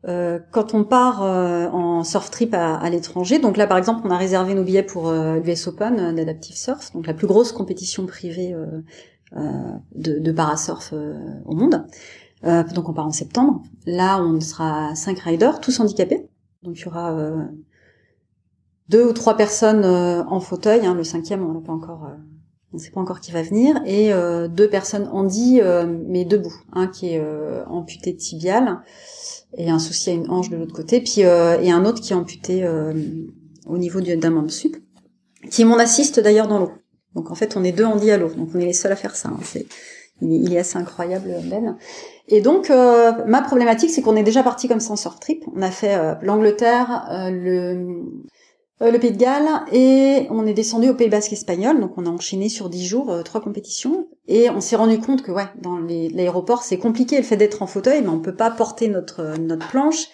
euh, 0.09 0.39
quand 0.53 0.75
on 0.75 0.85
part 0.85 1.25
euh, 1.25 1.67
en 1.69 2.05
surf 2.05 2.31
trip 2.31 2.55
à, 2.55 2.77
à 2.77 2.91
l'étranger, 2.91 3.41
donc 3.41 3.57
là 3.57 3.67
par 3.67 3.77
exemple 3.77 4.03
on 4.05 4.11
a 4.11 4.17
réservé 4.17 4.55
nos 4.55 4.63
billets 4.63 4.85
pour 4.85 5.09
euh, 5.09 5.41
l'US 5.41 5.67
Open 5.67 6.15
d'Adaptive 6.15 6.57
Surf, 6.57 6.93
donc 6.93 7.09
la 7.09 7.15
plus 7.15 7.27
grosse 7.27 7.51
compétition 7.51 8.07
privée 8.07 8.55
de, 9.95 10.19
de 10.19 10.33
parasurf 10.33 10.93
au 11.45 11.55
monde. 11.55 11.87
donc 12.43 12.89
on 12.89 12.93
part 12.93 13.07
en 13.07 13.13
septembre. 13.13 13.63
Là 13.87 14.23
on 14.23 14.41
sera 14.41 14.95
cinq 14.95 15.21
riders, 15.21 15.61
tous 15.61 15.79
handicapés. 15.81 16.29
Donc 16.63 16.79
il 16.79 16.85
y 16.85 16.89
aura 16.89 17.17
deux 18.89 19.09
ou 19.09 19.13
trois 19.13 19.37
personnes 19.37 19.85
en 19.85 20.41
fauteuil. 20.41 20.87
Hein, 20.87 20.95
le 20.95 21.05
cinquième 21.05 21.45
on 21.45 21.61
pas 21.61 21.73
encore 21.73 22.09
on 22.73 22.79
ne 22.79 22.83
sait 22.83 22.91
pas 22.91 23.01
encore 23.01 23.21
qui 23.21 23.33
va 23.33 23.43
venir, 23.43 23.81
et 23.87 24.13
euh, 24.13 24.49
deux 24.49 24.69
personnes 24.69 25.09
handy, 25.13 25.61
euh, 25.61 25.87
mais 25.87 26.25
debout, 26.25 26.55
un 26.73 26.89
qui 26.89 27.11
est 27.11 27.21
euh, 27.21 27.65
amputé 27.67 28.15
tibial, 28.15 28.81
et 29.57 29.71
un 29.71 29.79
souci 29.79 30.11
à 30.11 30.13
une 30.13 30.31
hanche 30.31 30.51
de 30.51 30.57
l'autre 30.57 30.75
côté, 30.75 31.01
puis 31.01 31.25
euh, 31.25 31.61
et 31.61 31.71
un 31.71 31.85
autre 31.85 32.03
qui 32.03 32.13
est 32.13 32.17
amputé 32.17 32.69
au 33.67 33.79
niveau 33.79 34.01
d'un 34.01 34.31
membre 34.31 34.51
sup, 34.51 34.77
qui 35.51 35.63
est 35.63 35.65
mon 35.65 35.79
assiste 35.79 36.21
d'ailleurs 36.21 36.49
dans 36.49 36.59
l'eau. 36.59 36.73
Donc 37.17 37.33
en 37.33 37.35
fait, 37.35 37.57
on 37.57 37.65
est 37.65 37.73
deux 37.73 37.85
à 37.85 38.17
l'eau, 38.17 38.29
donc 38.29 38.51
on 38.55 38.61
est 38.61 38.67
les 38.67 38.73
seuls 38.73 38.93
à 38.93 38.97
faire 38.97 39.17
ça. 39.17 39.31
Hein. 39.31 39.41
C'est, 39.43 39.67
il, 40.23 40.55
est, 40.55 40.59
assez 40.59 40.79
incroyable, 40.79 41.29
Ben. 41.45 41.77
Et 42.29 42.41
donc, 42.41 42.71
ma 42.71 43.43
problématique, 43.43 43.91
c'est 43.91 44.03
qu'on 44.03 44.17
est 44.17 44.23
déjà 44.23 44.43
parti 44.43 44.69
comme 44.69 44.81
ça 44.81 44.93
en 44.93 44.97
surf 44.97 45.21
trip. 45.21 45.45
On 45.55 45.61
a 45.61 45.71
fait 45.71 45.99
l'Angleterre, 46.23 47.07
le 47.31 48.03
euh, 48.83 48.99
Pays 48.99 49.13
de 49.13 49.17
Galles 49.17 49.49
et 49.73 50.27
on 50.29 50.47
est 50.47 50.53
descendu 50.53 50.91
au 50.91 50.95
Pays 50.95 51.09
Basque 51.09 51.33
espagnol, 51.33 51.81
donc 51.81 51.93
on 51.97 52.05
a 52.05 52.11
enchaîné 52.11 52.51
sur 52.51 52.69
dix 52.69 52.87
jours 52.87 53.11
euh, 53.11 53.23
trois 53.23 53.41
compétitions 53.41 54.07
et 54.29 54.51
on 54.51 54.61
s'est 54.61 54.77
rendu 54.77 54.99
compte 54.99 55.23
que 55.23 55.33
ouais 55.33 55.47
dans 55.63 55.79
l'aéroport 55.79 56.63
c'est 56.63 56.77
compliqué 56.77 57.17
le 57.17 57.23
fait 57.23 57.39
d'être 57.39 57.63
en 57.63 57.67
fauteuil, 57.67 58.03
mais 58.03 58.09
on 58.09 58.19
peut 58.19 58.35
pas 58.35 58.51
porter 58.51 58.93
euh, 58.95 59.37
notre 59.39 59.69
planche, 59.69 60.09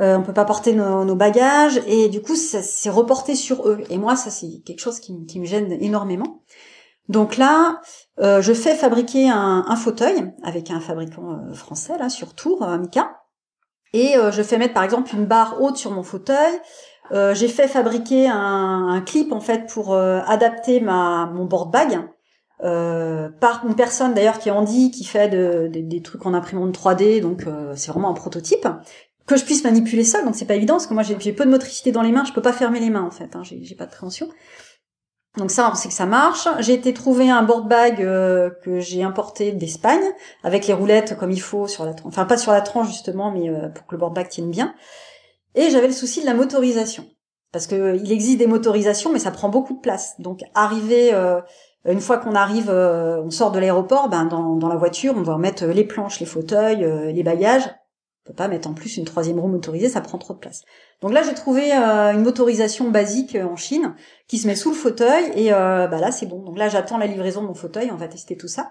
euh, 0.00 0.16
on 0.16 0.22
peut 0.22 0.32
pas 0.32 0.44
porter 0.44 0.72
nos, 0.72 1.14
bagages 1.14 1.80
et 1.86 2.08
du 2.08 2.22
coup 2.22 2.34
ça 2.34 2.62
s'est 2.62 2.90
reporté 2.90 3.34
sur 3.34 3.68
eux. 3.68 3.80
Et 3.90 3.98
moi 3.98 4.16
ça 4.16 4.30
c'est 4.30 4.62
quelque 4.64 4.80
chose 4.80 5.00
qui, 5.00 5.12
me 5.12 5.44
gêne 5.44 5.72
énormément. 5.80 6.42
Donc 7.08 7.36
là 7.36 7.80
je 8.18 8.52
fais 8.52 8.74
fabriquer 8.74 9.28
un, 9.28 9.76
fauteuil 9.76 10.32
avec 10.42 10.70
un 10.70 10.80
fabricant 10.80 11.52
français 11.52 11.98
là 11.98 12.08
sur 12.08 12.34
Tours, 12.34 12.66
Mika, 12.78 13.22
et 13.92 14.14
je 14.30 14.42
fais 14.42 14.56
mettre 14.56 14.74
par 14.74 14.84
exemple 14.84 15.14
une 15.14 15.26
barre 15.26 15.60
haute 15.60 15.76
sur 15.76 15.90
mon 15.90 16.02
fauteuil. 16.02 16.60
Euh, 17.10 17.34
j'ai 17.34 17.48
fait 17.48 17.68
fabriquer 17.68 18.28
un, 18.28 19.02
clip 19.04 19.32
en 19.32 19.40
fait 19.40 19.66
pour 19.66 19.92
euh, 19.92 20.20
adapter 20.26 20.80
ma 20.80 21.26
mon 21.26 21.44
board 21.44 21.70
bag 21.70 22.00
euh, 22.62 23.28
par 23.40 23.66
une 23.66 23.74
personne 23.74 24.14
d'ailleurs 24.14 24.38
qui 24.38 24.48
est 24.48 24.52
Andy 24.52 24.90
qui 24.90 25.04
fait 25.04 25.28
de, 25.28 25.68
des 25.68 26.00
trucs 26.00 26.24
en 26.24 26.32
imprimante 26.32 26.76
3D 26.76 27.20
donc 27.20 27.44
c'est 27.74 27.90
vraiment 27.90 28.10
un 28.10 28.14
prototype 28.14 28.66
que 29.32 29.40
je 29.40 29.44
puisse 29.44 29.64
manipuler 29.64 30.04
ça, 30.04 30.22
donc 30.22 30.34
c'est 30.34 30.44
pas 30.44 30.54
évident 30.54 30.74
parce 30.74 30.86
que 30.86 30.94
moi 30.94 31.02
j'ai 31.02 31.32
peu 31.32 31.44
de 31.44 31.50
motricité 31.50 31.92
dans 31.92 32.02
les 32.02 32.12
mains, 32.12 32.24
je 32.24 32.32
peux 32.32 32.42
pas 32.42 32.52
fermer 32.52 32.80
les 32.80 32.90
mains 32.90 33.02
en 33.02 33.10
fait, 33.10 33.34
hein, 33.36 33.42
j'ai 33.42 33.74
pas 33.74 33.86
de 33.86 33.90
préhension. 33.90 34.28
Donc 35.38 35.50
ça, 35.50 35.70
on 35.72 35.74
sait 35.74 35.88
que 35.88 35.94
ça 35.94 36.04
marche. 36.04 36.46
J'ai 36.58 36.74
été 36.74 36.92
trouver 36.92 37.30
un 37.30 37.42
board 37.42 37.66
bag 37.66 38.02
euh, 38.02 38.50
que 38.62 38.80
j'ai 38.80 39.02
importé 39.02 39.52
d'Espagne 39.52 40.02
avec 40.44 40.66
les 40.66 40.74
roulettes 40.74 41.16
comme 41.18 41.30
il 41.30 41.40
faut 41.40 41.66
sur 41.66 41.86
la 41.86 41.94
tranche, 41.94 42.12
enfin 42.12 42.26
pas 42.26 42.36
sur 42.36 42.52
la 42.52 42.60
tranche 42.60 42.88
justement, 42.88 43.30
mais 43.30 43.48
euh, 43.48 43.68
pour 43.68 43.86
que 43.86 43.94
le 43.94 43.98
board 43.98 44.14
bag 44.14 44.28
tienne 44.28 44.50
bien. 44.50 44.74
Et 45.54 45.70
j'avais 45.70 45.86
le 45.86 45.92
souci 45.92 46.20
de 46.20 46.26
la 46.26 46.34
motorisation 46.34 47.06
parce 47.50 47.66
que 47.66 47.96
il 47.96 48.12
existe 48.12 48.38
des 48.38 48.46
motorisations, 48.46 49.12
mais 49.12 49.18
ça 49.18 49.30
prend 49.30 49.48
beaucoup 49.48 49.74
de 49.74 49.80
place. 49.80 50.14
Donc 50.18 50.40
arriver 50.54 51.14
euh, 51.14 51.40
une 51.86 52.00
fois 52.00 52.18
qu'on 52.18 52.34
arrive, 52.34 52.70
on 52.70 53.30
sort 53.30 53.52
de 53.52 53.58
l'aéroport, 53.58 54.08
ben 54.08 54.24
dans, 54.26 54.54
dans, 54.54 54.68
la 54.68 54.76
voiture, 54.76 55.14
on 55.16 55.22
doit 55.22 55.36
mettre 55.36 55.64
les 55.64 55.84
planches, 55.84 56.20
les 56.20 56.26
fauteuils, 56.26 57.12
les 57.12 57.22
bagages. 57.24 57.68
On 58.24 58.30
peut 58.30 58.36
pas 58.36 58.46
mettre 58.46 58.68
en 58.68 58.72
plus 58.72 58.96
une 58.98 59.04
troisième 59.04 59.40
roue 59.40 59.48
motorisée, 59.48 59.88
ça 59.88 60.00
prend 60.00 60.16
trop 60.16 60.34
de 60.34 60.38
place. 60.38 60.62
Donc 61.00 61.12
là, 61.12 61.24
j'ai 61.24 61.34
trouvé 61.34 61.72
euh, 61.72 62.12
une 62.12 62.22
motorisation 62.22 62.88
basique 62.88 63.34
euh, 63.34 63.44
en 63.44 63.56
Chine 63.56 63.96
qui 64.28 64.38
se 64.38 64.46
met 64.46 64.54
sous 64.54 64.70
le 64.70 64.76
fauteuil 64.76 65.32
et 65.34 65.52
euh, 65.52 65.88
bah 65.88 65.98
là, 65.98 66.12
c'est 66.12 66.26
bon. 66.26 66.40
Donc 66.40 66.56
là, 66.56 66.68
j'attends 66.68 66.98
la 66.98 67.08
livraison 67.08 67.42
de 67.42 67.48
mon 67.48 67.54
fauteuil, 67.54 67.90
on 67.92 67.96
va 67.96 68.06
tester 68.06 68.36
tout 68.36 68.46
ça 68.46 68.70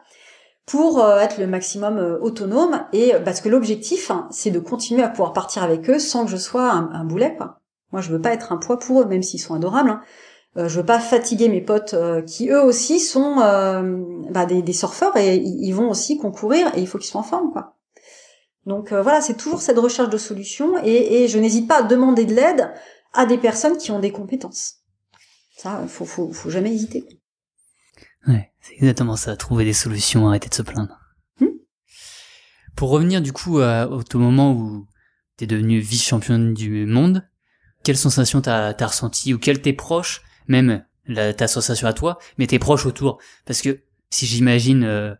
pour 0.67 1.03
être 1.03 1.39
le 1.39 1.47
maximum 1.47 2.19
autonome 2.21 2.85
et 2.93 3.13
parce 3.25 3.41
que 3.41 3.49
l'objectif, 3.49 4.09
hein, 4.11 4.27
c'est 4.31 4.51
de 4.51 4.59
continuer 4.59 5.01
à 5.01 5.09
pouvoir 5.09 5.33
partir 5.33 5.63
avec 5.63 5.89
eux 5.89 5.99
sans 5.99 6.23
que 6.23 6.31
je 6.31 6.37
sois 6.37 6.71
un, 6.71 7.03
boulet. 7.03 7.35
Quoi. 7.35 7.59
Moi, 7.91 8.01
je 8.01 8.11
veux 8.11 8.21
pas 8.21 8.31
être 8.31 8.53
un 8.53 8.57
poids 8.57 8.77
pour 8.77 9.01
eux, 9.01 9.05
même 9.05 9.23
s'ils 9.23 9.41
sont 9.41 9.55
adorables. 9.55 9.89
Hein. 9.89 10.01
je 10.55 10.79
veux 10.79 10.85
pas 10.85 10.99
fatiguer 10.99 11.49
mes 11.49 11.61
potes 11.61 11.95
qui 12.27 12.49
eux 12.51 12.61
aussi 12.61 13.01
sont 13.01 13.37
bah, 14.29 14.45
des, 14.45 14.61
des 14.61 14.71
surfeurs 14.71 15.17
et 15.17 15.35
ils 15.35 15.73
vont 15.73 15.89
aussi 15.89 16.17
concourir 16.17 16.71
et 16.77 16.79
il 16.79 16.87
faut 16.87 16.99
qu'ils 16.99 17.09
soient 17.09 17.21
en 17.21 17.25
forme, 17.25 17.51
quoi. 17.51 17.75
Donc 18.65 18.91
euh, 18.91 19.01
voilà, 19.01 19.21
c'est 19.21 19.37
toujours 19.37 19.61
cette 19.61 19.77
recherche 19.77 20.09
de 20.09 20.17
solutions 20.17 20.83
et, 20.83 21.27
je 21.27 21.37
n'hésite 21.39 21.67
pas 21.67 21.79
à 21.79 21.83
demander 21.83 22.25
de 22.25 22.33
l'aide 22.33 22.71
à 23.13 23.25
des 23.25 23.37
personnes 23.37 23.77
qui 23.77 23.91
ont 23.91 23.99
des 23.99 24.11
compétences. 24.11 24.75
Ça, 25.57 25.83
faut, 25.87 26.05
faut, 26.05 26.31
faut 26.31 26.49
jamais 26.49 26.73
hésiter. 26.73 27.05
Ouais, 28.27 28.51
c'est 28.61 28.73
exactement 28.75 29.15
ça, 29.15 29.35
trouver 29.35 29.65
des 29.65 29.73
solutions, 29.73 30.27
arrêter 30.27 30.49
de 30.49 30.53
se 30.53 30.61
plaindre. 30.61 30.99
Hmm 31.39 31.47
Pour 32.75 32.89
revenir 32.89 33.21
du 33.21 33.33
coup 33.33 33.59
au 33.59 34.17
moment 34.17 34.53
où 34.53 34.87
t'es 35.37 35.47
devenue 35.47 35.79
vice-championne 35.79 36.53
du 36.53 36.85
monde, 36.85 37.27
quelle 37.83 37.97
sensation 37.97 38.41
t'as 38.41 38.75
as 38.77 38.87
ressenti 38.87 39.33
ou 39.33 39.39
quelle 39.39 39.61
tes 39.61 39.73
proches, 39.73 40.21
même 40.47 40.85
la, 41.07 41.33
ta 41.33 41.47
sensation 41.47 41.87
à 41.87 41.93
toi, 41.93 42.19
mais 42.37 42.45
tes 42.45 42.59
proches 42.59 42.85
autour? 42.85 43.19
Parce 43.45 43.61
que 43.61 43.81
si 44.11 44.27
j'imagine 44.27 44.83
euh, 44.83 45.15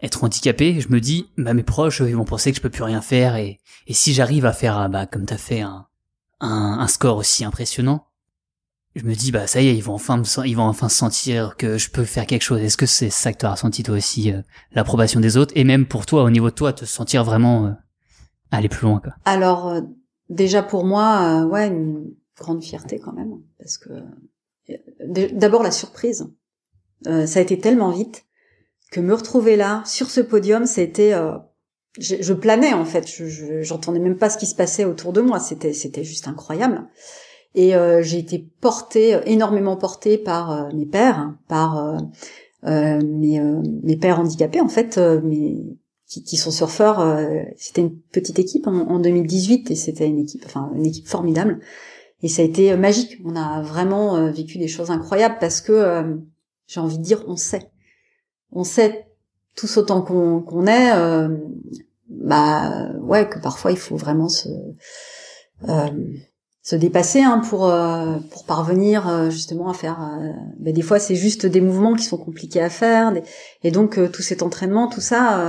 être 0.00 0.22
handicapé, 0.24 0.80
je 0.80 0.88
me 0.88 1.00
dis, 1.00 1.30
bah 1.36 1.54
mes 1.54 1.62
proches, 1.62 2.00
ils 2.00 2.16
vont 2.16 2.24
penser 2.24 2.50
que 2.52 2.56
je 2.56 2.62
peux 2.62 2.70
plus 2.70 2.84
rien 2.84 3.00
faire 3.00 3.36
et, 3.36 3.60
et 3.86 3.94
si 3.94 4.12
j'arrive 4.12 4.46
à 4.46 4.52
faire, 4.52 4.88
bah 4.88 5.06
comme 5.06 5.26
t'as 5.26 5.38
fait 5.38 5.60
un, 5.60 5.86
un, 6.40 6.78
un, 6.78 6.86
score 6.86 7.16
aussi 7.16 7.44
impressionnant, 7.44 8.06
je 8.94 9.04
me 9.04 9.14
dis, 9.14 9.32
bah 9.32 9.46
ça 9.46 9.60
y 9.60 9.68
est, 9.68 9.76
ils 9.76 9.82
vont 9.82 9.94
enfin 9.94 10.22
ils 10.44 10.56
vont 10.56 10.64
enfin 10.64 10.88
sentir 10.88 11.56
que 11.56 11.78
je 11.78 11.90
peux 11.90 12.04
faire 12.04 12.26
quelque 12.26 12.42
chose. 12.42 12.60
Est-ce 12.60 12.76
que 12.76 12.86
c'est 12.86 13.10
ça 13.10 13.32
que 13.32 13.38
tu 13.38 13.46
as 13.46 13.52
ressenti 13.52 13.82
toi 13.82 13.96
aussi, 13.96 14.32
euh, 14.32 14.40
l'approbation 14.72 15.20
des 15.20 15.36
autres 15.36 15.52
et 15.56 15.64
même 15.64 15.86
pour 15.86 16.06
toi, 16.06 16.22
au 16.22 16.30
niveau 16.30 16.50
de 16.50 16.54
toi, 16.54 16.72
te 16.72 16.84
sentir 16.84 17.24
vraiment 17.24 17.66
euh, 17.66 17.70
aller 18.50 18.68
plus 18.68 18.86
loin 18.86 19.00
quoi? 19.00 19.14
Alors 19.24 19.68
euh, 19.68 19.80
déjà 20.28 20.62
pour 20.62 20.84
moi, 20.84 21.44
ouais, 21.44 21.66
une 21.66 22.14
grande 22.36 22.62
fierté 22.62 23.00
quand 23.00 23.12
même 23.12 23.40
parce 23.58 23.78
que 23.78 23.90
d'abord 25.32 25.62
la 25.62 25.70
surprise, 25.72 26.28
ça 27.04 27.38
a 27.38 27.42
été 27.42 27.58
tellement 27.58 27.90
vite 27.90 28.27
que 28.90 29.00
me 29.00 29.14
retrouver 29.14 29.56
là, 29.56 29.82
sur 29.86 30.10
ce 30.10 30.20
podium, 30.20 30.66
c'était, 30.66 31.12
euh, 31.12 31.32
je, 31.98 32.16
je, 32.20 32.32
planais 32.32 32.72
en 32.72 32.84
fait. 32.84 33.06
Je, 33.06 33.62
j'entendais 33.62 33.98
même 33.98 34.16
pas 34.16 34.30
ce 34.30 34.38
qui 34.38 34.46
se 34.46 34.54
passait 34.54 34.84
autour 34.84 35.12
de 35.12 35.20
moi. 35.20 35.40
C'était, 35.40 35.72
c'était 35.72 36.04
juste 36.04 36.28
incroyable. 36.28 36.86
Et 37.54 37.74
euh, 37.74 38.02
j'ai 38.02 38.18
été 38.18 38.46
portée, 38.60 39.18
énormément 39.26 39.76
portée 39.76 40.18
par 40.18 40.52
euh, 40.52 40.72
mes 40.74 40.86
pères, 40.86 41.34
par 41.48 41.98
mes, 42.64 43.40
mes 43.40 43.96
pères 43.96 44.18
handicapés 44.18 44.60
en 44.60 44.68
fait, 44.68 44.98
mais 44.98 45.54
qui, 46.06 46.24
qui, 46.24 46.36
sont 46.36 46.50
surfeurs. 46.50 47.00
c'était 47.56 47.82
une 47.82 47.96
petite 47.96 48.38
équipe 48.38 48.66
en, 48.66 48.72
en 48.72 48.98
2018 48.98 49.70
et 49.70 49.74
c'était 49.76 50.06
une 50.06 50.18
équipe, 50.18 50.42
enfin 50.44 50.72
une 50.74 50.84
équipe 50.84 51.06
formidable. 51.06 51.60
Et 52.22 52.28
ça 52.28 52.42
a 52.42 52.44
été 52.44 52.76
magique. 52.76 53.18
On 53.24 53.36
a 53.36 53.62
vraiment 53.62 54.30
vécu 54.32 54.58
des 54.58 54.66
choses 54.66 54.90
incroyables 54.90 55.36
parce 55.38 55.60
que 55.60 56.18
j'ai 56.66 56.80
envie 56.80 56.98
de 56.98 57.04
dire, 57.04 57.24
on 57.28 57.36
sait 57.36 57.70
on 58.52 58.64
sait 58.64 59.08
tous 59.58 59.76
autant 59.76 60.02
qu'on 60.02 60.66
est, 60.66 60.92
euh, 60.94 61.28
bah 62.08 62.90
ouais, 63.00 63.28
que 63.28 63.38
parfois 63.38 63.72
il 63.72 63.76
faut 63.76 63.96
vraiment 63.96 64.28
se 64.28 64.48
euh, 65.68 65.88
se 66.62 66.76
dépasser 66.76 67.22
hein, 67.22 67.40
pour 67.48 67.68
euh, 67.68 68.18
pour 68.30 68.44
parvenir 68.44 69.30
justement 69.30 69.68
à 69.68 69.74
faire. 69.74 69.98
Bah, 70.58 70.72
des 70.72 70.82
fois, 70.82 71.00
c'est 71.00 71.16
juste 71.16 71.44
des 71.44 71.60
mouvements 71.60 71.94
qui 71.94 72.04
sont 72.04 72.18
compliqués 72.18 72.62
à 72.62 72.70
faire, 72.70 73.12
et 73.64 73.70
donc 73.70 73.98
tout 74.12 74.22
cet 74.22 74.42
entraînement, 74.42 74.88
tout 74.88 75.00
ça, 75.00 75.40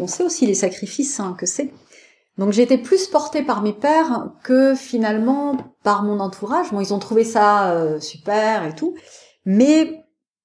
on 0.00 0.06
sait 0.06 0.22
aussi 0.22 0.46
les 0.46 0.54
sacrifices 0.54 1.18
hein, 1.18 1.34
que 1.38 1.46
c'est. 1.46 1.72
Donc 2.38 2.52
j'ai 2.52 2.62
été 2.62 2.76
plus 2.76 3.06
portée 3.06 3.42
par 3.42 3.62
mes 3.62 3.72
pères 3.72 4.30
que 4.44 4.74
finalement 4.74 5.56
par 5.82 6.02
mon 6.02 6.20
entourage. 6.20 6.70
Bon, 6.70 6.80
ils 6.80 6.92
ont 6.92 6.98
trouvé 6.98 7.24
ça 7.24 7.98
super 7.98 8.64
et 8.66 8.74
tout, 8.74 8.94
mais 9.44 10.04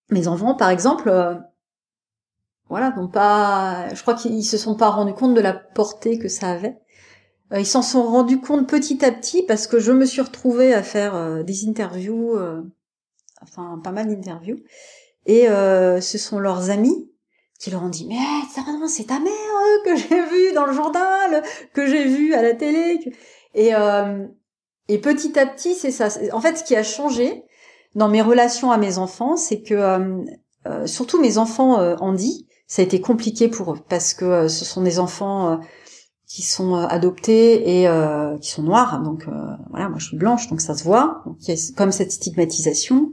mes 0.10 0.28
enfants, 0.28 0.56
par 0.56 0.70
exemple, 0.70 1.12
voilà, 2.72 2.92
donc 2.92 3.12
pas, 3.12 3.94
je 3.94 4.02
crois 4.02 4.14
qu'ils 4.14 4.46
se 4.46 4.58
sont 4.58 4.76
pas 4.76 4.90
rendus 4.90 5.14
compte 5.14 5.34
de 5.34 5.42
la 5.42 5.52
portée 5.52 6.18
que 6.18 6.30
ça 6.30 6.52
avait. 6.52 6.78
Euh, 7.52 7.60
ils 7.60 7.66
s'en 7.66 7.82
sont 7.82 8.02
rendus 8.04 8.40
compte 8.40 8.66
petit 8.66 9.04
à 9.04 9.12
petit 9.12 9.44
parce 9.44 9.68
que 9.68 9.78
je 9.78 9.92
me 9.92 10.06
suis 10.06 10.22
retrouvée 10.22 10.74
à 10.74 10.82
faire 10.82 11.14
euh, 11.14 11.44
des 11.44 11.68
interviews, 11.68 12.34
euh, 12.38 12.62
enfin 13.42 13.78
pas 13.84 13.92
mal 13.92 14.08
d'interviews, 14.08 14.56
et 15.26 15.48
ce 15.48 16.18
sont 16.18 16.40
leurs 16.40 16.70
amis 16.70 17.12
qui 17.60 17.72
leur 17.72 17.84
ont 17.84 17.90
dit 17.90 18.08
mais 18.08 18.16
c'est 18.88 19.08
ta 19.08 19.20
mère 19.20 19.34
que 19.84 19.98
j'ai 19.98 20.22
vue 20.22 20.54
dans 20.54 20.66
le 20.66 20.72
journal, 20.72 21.44
que 21.74 21.86
j'ai 21.86 22.06
vue 22.06 22.34
à 22.34 22.42
la 22.42 22.54
télé, 22.54 23.02
et 23.54 23.72
et 24.88 24.98
petit 24.98 25.38
à 25.38 25.46
petit 25.46 25.76
c'est 25.76 25.92
ça. 25.92 26.08
En 26.32 26.40
fait, 26.40 26.56
ce 26.56 26.64
qui 26.64 26.78
a 26.78 26.84
changé 26.84 27.44
dans 27.96 28.08
mes 28.08 28.22
relations 28.22 28.72
à 28.72 28.78
mes 28.78 28.98
enfants, 28.98 29.36
c'est 29.36 29.62
que 29.62 30.24
surtout 30.86 31.20
mes 31.20 31.38
enfants 31.38 31.76
Andy, 32.00 32.48
ça 32.72 32.82
a 32.82 32.86
été 32.86 33.02
compliqué 33.02 33.50
pour 33.50 33.74
eux 33.74 33.80
parce 33.90 34.14
que 34.14 34.24
euh, 34.24 34.48
ce 34.48 34.64
sont 34.64 34.82
des 34.82 34.98
enfants 34.98 35.52
euh, 35.52 35.58
qui 36.26 36.42
sont 36.42 36.78
euh, 36.78 36.88
adoptés 36.88 37.82
et 37.82 37.90
qui 38.40 38.50
sont 38.50 38.64
noirs. 38.64 39.02
Donc 39.04 39.26
voilà, 39.70 39.90
moi 39.90 40.00
je 40.00 40.08
suis 40.08 40.18
blanche, 40.18 40.48
donc 40.48 40.62
ça 40.62 40.74
se 40.74 40.86
voit. 40.86 41.22
Donc 41.26 41.36
il 41.42 41.54
y 41.54 41.58
a 41.58 41.74
comme 41.76 41.92
cette 41.92 42.14
stigmatisation. 42.14 43.12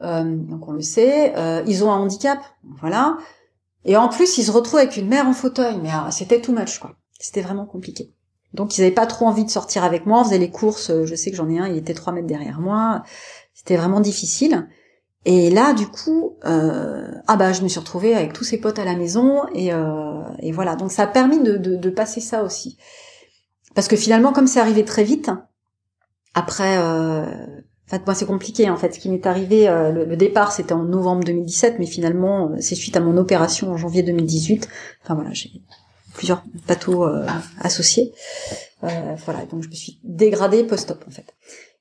donc 0.00 0.68
on 0.68 0.70
le 0.70 0.82
sait. 0.82 1.34
ils 1.66 1.82
ont 1.82 1.90
un 1.90 1.96
handicap, 1.96 2.38
voilà. 2.80 3.18
Et 3.84 3.96
en 3.96 4.08
plus, 4.08 4.38
ils 4.38 4.44
se 4.44 4.52
retrouvent 4.52 4.78
avec 4.78 4.96
une 4.96 5.08
mère 5.08 5.26
en 5.26 5.32
fauteuil. 5.32 5.80
Mais 5.82 5.90
c'était 6.12 6.40
too 6.40 6.52
much, 6.52 6.78
quoi. 6.78 6.92
C'était 7.18 7.40
vraiment 7.40 7.66
compliqué. 7.66 8.14
Donc 8.54 8.78
ils 8.78 8.82
n'avaient 8.82 8.94
pas 8.94 9.06
trop 9.06 9.26
envie 9.26 9.44
de 9.44 9.50
sortir 9.50 9.82
avec 9.82 10.06
moi. 10.06 10.20
On 10.20 10.24
faisait 10.24 10.38
les 10.38 10.50
courses. 10.50 10.92
Je 11.04 11.14
sais 11.16 11.32
que 11.32 11.36
j'en 11.36 11.50
ai 11.50 11.58
un, 11.58 11.66
il 11.66 11.76
était 11.76 11.94
trois 11.94 12.12
mètres 12.12 12.28
derrière 12.28 12.60
moi. 12.60 13.02
C'était 13.52 13.76
vraiment 13.76 13.98
difficile. 13.98 14.68
Et 15.24 15.50
là, 15.50 15.72
du 15.72 15.86
coup, 15.86 16.36
euh, 16.44 17.06
ah 17.28 17.36
bah, 17.36 17.52
je 17.52 17.62
me 17.62 17.68
suis 17.68 17.78
retrouvée 17.78 18.14
avec 18.14 18.32
tous 18.32 18.44
ces 18.44 18.58
potes 18.58 18.78
à 18.78 18.84
la 18.84 18.96
maison 18.96 19.42
et, 19.54 19.72
euh, 19.72 20.22
et 20.40 20.50
voilà. 20.50 20.74
Donc 20.74 20.90
ça 20.90 21.04
a 21.04 21.06
permis 21.06 21.40
de, 21.40 21.56
de, 21.56 21.76
de, 21.76 21.90
passer 21.90 22.20
ça 22.20 22.42
aussi, 22.42 22.76
parce 23.74 23.86
que 23.86 23.96
finalement, 23.96 24.32
comme 24.32 24.48
c'est 24.48 24.58
arrivé 24.58 24.84
très 24.84 25.04
vite, 25.04 25.30
après, 26.34 26.78
euh, 26.78 27.24
en 27.92 27.96
fait, 27.96 28.06
moi 28.06 28.14
c'est 28.14 28.26
compliqué 28.26 28.70
en 28.70 28.76
fait. 28.76 28.94
Ce 28.94 28.98
qui 28.98 29.10
m'est 29.10 29.26
arrivé, 29.26 29.68
euh, 29.68 29.90
le, 29.90 30.16
départ 30.16 30.52
c'était 30.52 30.72
en 30.72 30.82
novembre 30.84 31.24
2017, 31.24 31.76
mais 31.78 31.86
finalement 31.86 32.50
euh, 32.50 32.56
c'est 32.58 32.74
suite 32.74 32.96
à 32.96 33.00
mon 33.00 33.18
opération 33.18 33.70
en 33.70 33.76
janvier 33.76 34.02
2018. 34.02 34.66
Enfin 35.02 35.14
voilà, 35.14 35.30
j'ai 35.32 35.50
plusieurs 36.14 36.42
bateaux 36.66 37.04
euh, 37.04 37.26
associés. 37.60 38.12
voilà, 38.80 39.44
donc 39.50 39.62
je 39.62 39.68
me 39.68 39.74
suis 39.74 40.00
dégradée 40.04 40.64
post-op 40.64 41.04
en 41.06 41.10
fait. 41.10 41.34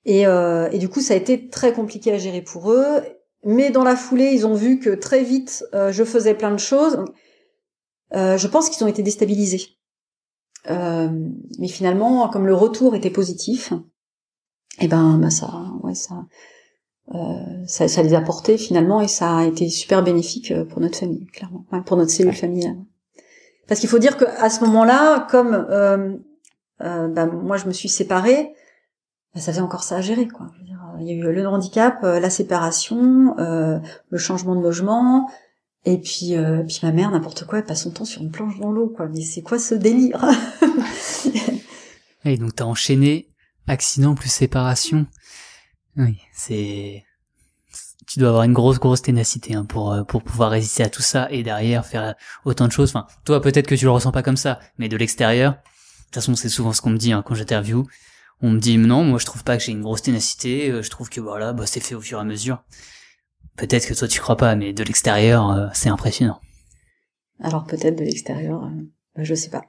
Et, 0.04 0.24
et 0.24 0.80
du 0.80 0.90
coup, 0.90 1.00
ça 1.00 1.14
a 1.14 1.18
été 1.18 1.48
très 1.48 1.74
compliqué 1.74 2.12
à 2.12 2.18
gérer 2.18 2.42
pour 2.42 2.72
eux. 2.72 3.02
Mais 3.44 3.72
dans 3.72 3.84
la 3.84 3.96
foulée, 3.96 4.32
ils 4.34 4.46
ont 4.46 4.54
vu 4.54 4.80
que 4.80 4.92
très 4.92 5.24
vite, 5.24 5.64
euh, 5.74 5.92
je 5.92 6.04
faisais 6.04 6.36
plein 6.36 6.52
de 6.52 6.60
choses. 6.60 7.04
Euh, 8.14 8.38
je 8.38 8.48
pense 8.48 8.70
qu'ils 8.70 8.84
ont 8.84 8.88
été 8.88 9.02
déstabilisés. 9.02 9.68
Euh, 10.70 11.10
mais 11.58 11.68
finalement, 11.68 12.30
comme 12.30 12.46
le 12.46 12.54
retour 12.54 12.96
était 12.96 13.10
positif, 13.10 13.74
et 14.80 14.86
eh 14.86 14.88
ben, 14.88 15.18
bah 15.18 15.32
ça, 15.32 15.50
ouais, 15.82 15.96
ça, 15.96 16.26
ça, 17.66 17.88
ça, 17.88 18.04
les 18.04 18.14
a 18.14 18.22
portés 18.22 18.58
finalement, 18.58 19.02
et 19.02 19.08
ça 19.08 19.38
a 19.38 19.46
été 19.46 19.70
super 19.70 20.04
bénéfique 20.04 20.54
pour 20.70 20.80
notre 20.80 20.98
famille, 20.98 21.26
clairement, 21.26 21.66
pour 21.86 21.98
notre 21.98 22.12
cellule 22.12 22.36
familiale. 22.36 22.78
Parce 23.68 23.80
qu'il 23.80 23.90
faut 23.90 24.00
dire 24.00 24.18
qu'à 24.18 24.50
ce 24.50 24.64
moment-là, 24.66 25.28
comme 25.32 25.68
bah, 26.80 27.26
moi 27.26 27.58
je 27.58 27.66
me 27.66 27.74
suis 27.74 27.90
séparée, 27.90 28.54
ça 29.36 29.52
faisait 29.52 29.62
encore 29.62 29.84
ça 29.84 29.98
à 29.98 30.02
gérer, 30.02 30.28
quoi. 30.28 30.48
Il 31.00 31.08
y 31.08 31.12
a 31.12 31.16
eu 31.16 31.34
le 31.34 31.48
handicap, 31.48 32.04
euh, 32.04 32.20
la 32.20 32.30
séparation, 32.30 33.38
euh, 33.40 33.80
le 34.10 34.18
changement 34.18 34.56
de 34.56 34.62
logement, 34.62 35.30
et 35.84 35.98
puis, 35.98 36.36
euh, 36.36 36.64
puis 36.64 36.80
ma 36.84 36.92
mère, 36.92 37.10
n'importe 37.12 37.46
quoi, 37.46 37.60
elle 37.60 37.66
passe 37.66 37.84
son 37.84 37.92
temps 37.92 38.06
sur 38.06 38.22
une 38.22 38.32
planche 38.32 38.60
dans 38.60 38.72
l'eau, 38.72 38.90
quoi. 38.90 39.08
Mais 39.08 39.22
c'est 39.22 39.42
quoi 39.42 39.58
ce 39.58 39.74
délire 39.74 40.24
Et 42.26 42.38
donc 42.38 42.56
t'as 42.56 42.66
enchaîné 42.66 43.30
accident 43.68 44.14
plus 44.14 44.32
séparation. 44.32 45.08
Oui, 45.98 46.20
c'est 46.34 47.04
tu 48.08 48.20
dois 48.20 48.30
avoir 48.30 48.44
une 48.44 48.54
grosse 48.54 48.80
grosse 48.80 49.02
ténacité 49.02 49.56
hein, 49.56 49.66
pour 49.66 49.94
euh, 49.94 50.04
pour 50.04 50.22
pouvoir 50.22 50.52
résister 50.52 50.84
à 50.84 50.90
tout 50.90 51.02
ça 51.02 51.28
et 51.32 51.44
derrière 51.44 51.86
faire 51.86 52.16
autant 52.46 52.68
de 52.68 52.72
choses. 52.72 52.90
Enfin, 52.90 53.08
toi 53.26 53.42
peut-être 53.42 53.68
que 53.68 53.76
tu 53.76 53.86
le 53.86 53.92
ressens 53.92 54.12
pas 54.12 54.22
comme 54.22 54.38
ça, 54.38 54.60
mais 54.78 54.90
de 54.90 54.98
l'extérieur, 54.98 55.54
de 55.54 55.58
toute 56.06 56.16
façon 56.16 56.36
c'est 56.36 56.50
souvent 56.50 56.74
ce 56.74 56.82
qu'on 56.82 56.92
me 56.92 56.98
dit 56.98 57.12
hein, 57.12 57.24
quand 57.26 57.34
j'interview. 57.34 57.88
On 58.42 58.50
me 58.50 58.60
dit 58.60 58.78
non, 58.78 59.04
moi 59.04 59.20
je 59.20 59.26
trouve 59.26 59.44
pas 59.44 59.58
que 59.58 59.64
j'ai 59.64 59.72
une 59.72 59.82
grosse 59.82 60.02
ténacité. 60.02 60.70
Euh, 60.70 60.82
je 60.82 60.90
trouve 60.90 61.10
que 61.10 61.22
voilà, 61.22 61.54
bah, 61.54 61.66
c'est 61.66 61.80
fait 61.80 61.96
au 61.96 62.02
fur 62.02 62.18
et 62.18 62.22
à 62.22 62.24
mesure. 62.24 62.64
Peut-être 63.58 63.88
que 63.88 63.94
toi 63.94 64.08
tu 64.08 64.20
crois 64.20 64.38
pas, 64.38 64.56
mais 64.56 64.74
de 64.74 64.84
l'extérieur 64.84 65.52
euh, 65.52 65.68
c'est 65.74 65.90
impressionnant. 65.90 66.40
Alors 67.40 67.66
peut-être 67.66 67.96
de 67.96 68.04
l'extérieur, 68.04 68.62
bah, 69.16 69.24
je 69.24 69.36
sais 69.36 69.50
pas. 69.50 69.64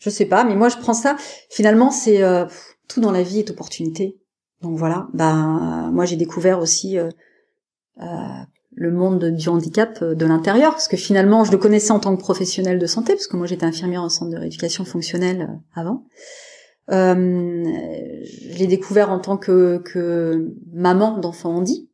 Je 0.00 0.10
sais 0.10 0.26
pas, 0.26 0.44
mais 0.44 0.54
moi 0.54 0.68
je 0.68 0.76
prends 0.76 0.94
ça. 0.94 1.16
Finalement, 1.50 1.90
c'est 1.90 2.22
tout 2.86 3.00
dans 3.00 3.10
la 3.10 3.22
vie 3.22 3.40
est 3.40 3.50
opportunité. 3.50 4.16
Donc 4.62 4.78
voilà. 4.78 5.08
Ben 5.12 5.90
moi 5.92 6.04
j'ai 6.04 6.16
découvert 6.16 6.60
aussi 6.60 6.96
euh, 8.00 8.06
le 8.76 8.92
monde 8.92 9.24
du 9.24 9.48
handicap 9.48 9.98
euh, 10.02 10.14
de 10.14 10.24
l'intérieur, 10.24 10.70
parce 10.72 10.86
que 10.86 10.96
finalement, 10.96 11.42
je 11.42 11.50
le 11.50 11.58
connaissais 11.58 11.90
en 11.90 11.98
tant 11.98 12.14
que 12.16 12.20
professionnel 12.20 12.78
de 12.78 12.86
santé, 12.86 13.14
parce 13.14 13.26
que 13.26 13.36
moi 13.36 13.46
j'étais 13.46 13.66
infirmière 13.66 14.02
en 14.02 14.08
centre 14.08 14.30
de 14.30 14.36
rééducation 14.36 14.84
fonctionnelle 14.84 15.48
euh, 15.50 15.80
avant. 15.80 16.04
Euh, 16.90 17.64
je 17.64 18.58
l'ai 18.58 18.66
découvert 18.66 19.10
en 19.10 19.18
tant 19.18 19.36
que, 19.36 19.78
que 19.78 20.54
maman 20.72 21.18
d'enfant 21.18 21.56
handi, 21.56 21.90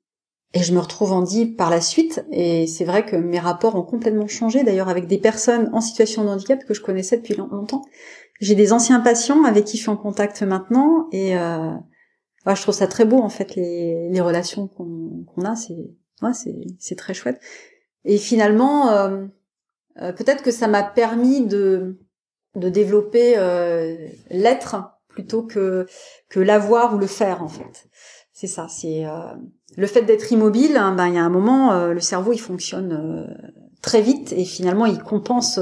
et 0.53 0.63
je 0.63 0.73
me 0.73 0.79
retrouve 0.79 1.13
handi 1.13 1.47
par 1.47 1.69
la 1.69 1.81
suite, 1.81 2.25
et 2.31 2.67
c'est 2.67 2.85
vrai 2.85 3.05
que 3.05 3.17
mes 3.17 3.41
rapports 3.41 3.75
ont 3.75 3.83
complètement 3.83 4.29
changé, 4.29 4.63
d'ailleurs 4.63 4.89
avec 4.89 5.07
des 5.07 5.19
personnes 5.19 5.69
en 5.73 5.81
situation 5.81 6.23
de 6.23 6.29
handicap 6.29 6.65
que 6.65 6.75
je 6.75 6.81
connaissais 6.81 7.17
depuis 7.17 7.35
longtemps. 7.35 7.83
J'ai 8.41 8.55
des 8.55 8.73
anciens 8.73 9.01
patients 9.01 9.45
avec 9.45 9.65
qui 9.65 9.77
je 9.77 9.83
suis 9.83 9.91
en 9.91 9.97
contact 9.97 10.43
maintenant, 10.43 11.09
et 11.11 11.37
euh, 11.37 11.73
je 12.47 12.63
trouve 12.63 12.75
ça 12.75 12.87
très 12.87 13.05
beau 13.05 13.19
en 13.19 13.29
fait 13.29 13.57
les, 13.57 14.09
les 14.11 14.21
relations 14.21 14.69
qu'on 14.69 15.45
a, 15.45 15.57
c'est 15.57 15.91
ouais, 16.23 16.33
c'est 16.79 16.97
très 16.97 17.15
chouette. 17.15 17.41
Et 18.05 18.19
finalement, 18.19 18.91
euh, 18.91 19.27
euh, 20.03 20.13
peut-être 20.13 20.43
que 20.43 20.51
ça 20.51 20.69
m'a 20.69 20.83
permis 20.83 21.41
de 21.47 21.99
de 22.55 22.69
développer 22.69 23.35
euh, 23.37 23.97
l'être 24.31 24.77
plutôt 25.09 25.43
que 25.43 25.87
que 26.29 26.41
l'avoir 26.41 26.95
ou 26.95 26.99
le 26.99 27.07
faire 27.07 27.43
en 27.43 27.49
fait. 27.49 27.89
C'est 28.33 28.47
ça, 28.49 28.67
c'est 28.69 29.07
euh, 29.07 29.33
le 29.77 29.87
fait 29.87 30.03
d'être 30.03 30.33
immobile. 30.33 30.77
Hein, 30.77 30.95
ben 30.95 31.09
il 31.09 31.15
y 31.15 31.19
a 31.19 31.25
un 31.25 31.31
moment, 31.31 31.87
le 31.87 32.01
cerveau 32.01 32.33
il 32.33 32.39
fonctionne 32.39 33.37
très 33.81 34.01
vite 34.01 34.33
et 34.33 34.45
finalement 34.45 34.87
il 34.87 35.03
compense 35.03 35.61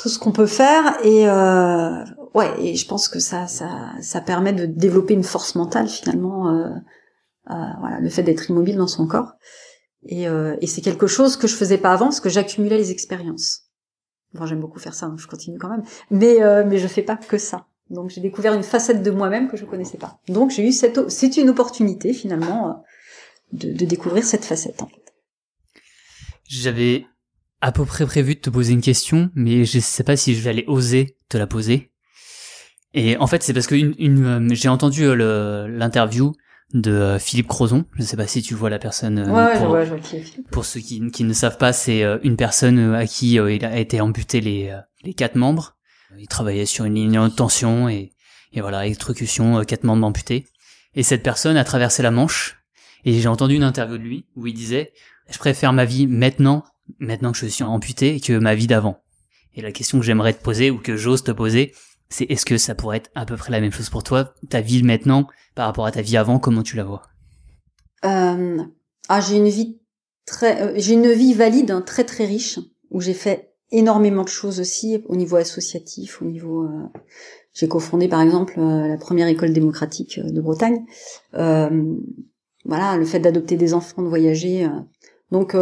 tout 0.00 0.08
ce 0.08 0.18
qu'on 0.18 0.32
peut 0.32 0.46
faire 0.46 0.96
et 1.04 1.28
euh, 1.28 2.04
ouais 2.34 2.50
et 2.58 2.74
je 2.74 2.86
pense 2.86 3.06
que 3.08 3.18
ça 3.18 3.46
ça 3.46 3.92
ça 4.00 4.22
permet 4.22 4.54
de 4.54 4.64
développer 4.64 5.12
une 5.12 5.22
force 5.22 5.54
mentale 5.54 5.88
finalement 5.88 6.48
euh, 6.48 6.70
euh, 7.50 7.54
voilà 7.80 8.00
le 8.00 8.08
fait 8.08 8.22
d'être 8.22 8.48
immobile 8.48 8.78
dans 8.78 8.86
son 8.86 9.06
corps 9.06 9.34
et, 10.06 10.26
euh, 10.26 10.56
et 10.62 10.66
c'est 10.66 10.80
quelque 10.80 11.06
chose 11.06 11.36
que 11.36 11.46
je 11.46 11.54
faisais 11.54 11.76
pas 11.76 11.92
avant 11.92 12.06
parce 12.06 12.20
que 12.20 12.30
j'accumulais 12.30 12.78
les 12.78 12.90
expériences 12.90 13.66
bon 14.34 14.46
j'aime 14.46 14.60
beaucoup 14.60 14.78
faire 14.78 14.94
ça 14.94 15.08
donc 15.08 15.18
je 15.18 15.26
continue 15.26 15.58
quand 15.58 15.70
même. 15.70 15.82
Mais 16.10 16.42
euh, 16.42 16.64
mais 16.66 16.78
je 16.78 16.86
fais 16.86 17.02
pas 17.02 17.16
que 17.16 17.38
ça. 17.38 17.66
Donc 17.90 18.10
j'ai 18.10 18.20
découvert 18.20 18.54
une 18.54 18.62
facette 18.62 19.02
de 19.02 19.10
moi-même 19.10 19.48
que 19.48 19.56
je 19.56 19.64
connaissais 19.64 19.98
pas. 19.98 20.20
Donc 20.28 20.50
j'ai 20.50 20.66
eu 20.66 20.72
cette 20.72 21.10
c'est 21.10 21.36
une 21.36 21.50
opportunité 21.50 22.12
finalement 22.12 22.68
euh, 22.68 22.72
de, 23.52 23.72
de 23.72 23.84
découvrir 23.84 24.24
cette 24.24 24.44
facette 24.44 24.82
en 24.82 24.86
fait. 24.86 25.14
J'avais 26.48 27.06
à 27.60 27.72
peu 27.72 27.84
près 27.84 28.06
prévu 28.06 28.34
de 28.34 28.40
te 28.40 28.50
poser 28.50 28.72
une 28.72 28.80
question, 28.80 29.30
mais 29.34 29.64
je 29.64 29.78
sais 29.78 30.04
pas 30.04 30.16
si 30.16 30.34
je 30.34 30.42
vais 30.42 30.50
aller 30.50 30.64
oser 30.66 31.16
te 31.28 31.36
la 31.36 31.46
poser. 31.46 31.90
Et 32.94 33.16
en 33.18 33.26
fait, 33.26 33.42
c'est 33.42 33.52
parce 33.52 33.66
que 33.66 33.74
une, 33.74 33.94
une 33.98 34.24
euh, 34.24 34.54
j'ai 34.54 34.68
entendu 34.68 35.04
euh, 35.04 35.68
l'interview 35.68 36.32
de 36.72 36.92
euh, 36.92 37.18
Philippe 37.18 37.48
Crozon. 37.48 37.84
Je 37.94 38.02
ne 38.02 38.06
sais 38.06 38.16
pas 38.16 38.26
si 38.26 38.42
tu 38.42 38.54
vois 38.54 38.70
la 38.70 38.78
personne. 38.78 39.18
Ouais, 39.30 39.58
pour, 39.58 39.70
ouais, 39.70 39.84
je 39.84 39.90
vois 39.90 39.98
qui 39.98 40.22
pour 40.50 40.64
ceux 40.64 40.80
qui, 40.80 41.10
qui, 41.10 41.24
ne 41.24 41.32
savent 41.32 41.58
pas, 41.58 41.72
c'est 41.72 42.02
une 42.22 42.36
personne 42.36 42.94
à 42.94 43.06
qui 43.06 43.34
il 43.34 43.64
a 43.64 43.78
été 43.78 44.00
amputé 44.00 44.40
les, 44.40 44.76
les 45.02 45.14
quatre 45.14 45.36
membres. 45.36 45.76
Il 46.18 46.26
travaillait 46.26 46.66
sur 46.66 46.84
une 46.84 46.94
ligne 46.94 47.20
de 47.20 47.28
tension 47.28 47.88
et, 47.88 48.12
et 48.52 48.60
voilà, 48.60 48.86
électrocution, 48.86 49.64
quatre 49.64 49.84
membres 49.84 50.06
amputés. 50.06 50.46
Et 50.94 51.02
cette 51.02 51.22
personne 51.22 51.56
a 51.56 51.64
traversé 51.64 52.02
la 52.02 52.10
Manche. 52.10 52.56
Et 53.04 53.12
j'ai 53.12 53.28
entendu 53.28 53.54
une 53.54 53.62
interview 53.62 53.96
de 53.96 54.02
lui 54.02 54.26
où 54.34 54.46
il 54.46 54.54
disait, 54.54 54.92
je 55.30 55.38
préfère 55.38 55.72
ma 55.72 55.84
vie 55.84 56.06
maintenant 56.06 56.64
maintenant 56.98 57.32
que 57.32 57.38
je 57.38 57.46
suis 57.46 57.64
amputé 57.64 58.20
que 58.20 58.32
ma 58.38 58.54
vie 58.54 58.66
d'avant. 58.66 59.02
Et 59.54 59.62
la 59.62 59.72
question 59.72 59.98
que 59.98 60.04
j'aimerais 60.04 60.32
te 60.32 60.42
poser 60.42 60.70
ou 60.70 60.78
que 60.78 60.96
j'ose 60.96 61.22
te 61.22 61.30
poser, 61.30 61.74
c'est 62.10 62.24
est-ce 62.24 62.44
que 62.44 62.58
ça 62.58 62.74
pourrait 62.74 62.98
être 62.98 63.10
à 63.14 63.24
peu 63.24 63.36
près 63.36 63.52
la 63.52 63.60
même 63.60 63.72
chose 63.72 63.88
pour 63.88 64.02
toi, 64.02 64.34
ta 64.48 64.60
vie 64.60 64.82
maintenant 64.82 65.28
par 65.54 65.66
rapport 65.66 65.86
à 65.86 65.92
ta 65.92 66.02
vie 66.02 66.16
avant, 66.16 66.38
comment 66.38 66.62
tu 66.62 66.76
la 66.76 66.84
vois? 66.84 67.02
Euh, 68.04 68.58
Ah, 69.08 69.20
j'ai 69.20 69.36
une 69.36 69.48
vie 69.48 69.78
très, 70.26 70.60
euh, 70.62 70.72
j'ai 70.76 70.94
une 70.94 71.10
vie 71.10 71.34
valide, 71.34 71.70
hein, 71.70 71.82
très 71.82 72.04
très 72.04 72.26
riche, 72.26 72.58
où 72.90 73.00
j'ai 73.00 73.14
fait 73.14 73.54
énormément 73.70 74.24
de 74.24 74.28
choses 74.28 74.60
aussi 74.60 75.02
au 75.06 75.16
niveau 75.16 75.36
associatif, 75.36 76.20
au 76.20 76.24
niveau. 76.24 76.64
Euh, 76.64 76.88
j'ai 77.54 77.68
cofondé 77.68 78.08
par 78.08 78.20
exemple 78.20 78.60
la 78.60 78.96
première 78.96 79.26
école 79.26 79.52
démocratique 79.52 80.20
de 80.20 80.40
Bretagne. 80.40 80.84
voilà, 81.32 82.96
le 82.96 83.04
fait 83.04 83.18
d'adopter 83.20 83.56
des 83.56 83.74
enfants, 83.74 84.02
de 84.02 84.08
voyager. 84.08 84.68
donc 85.32 85.54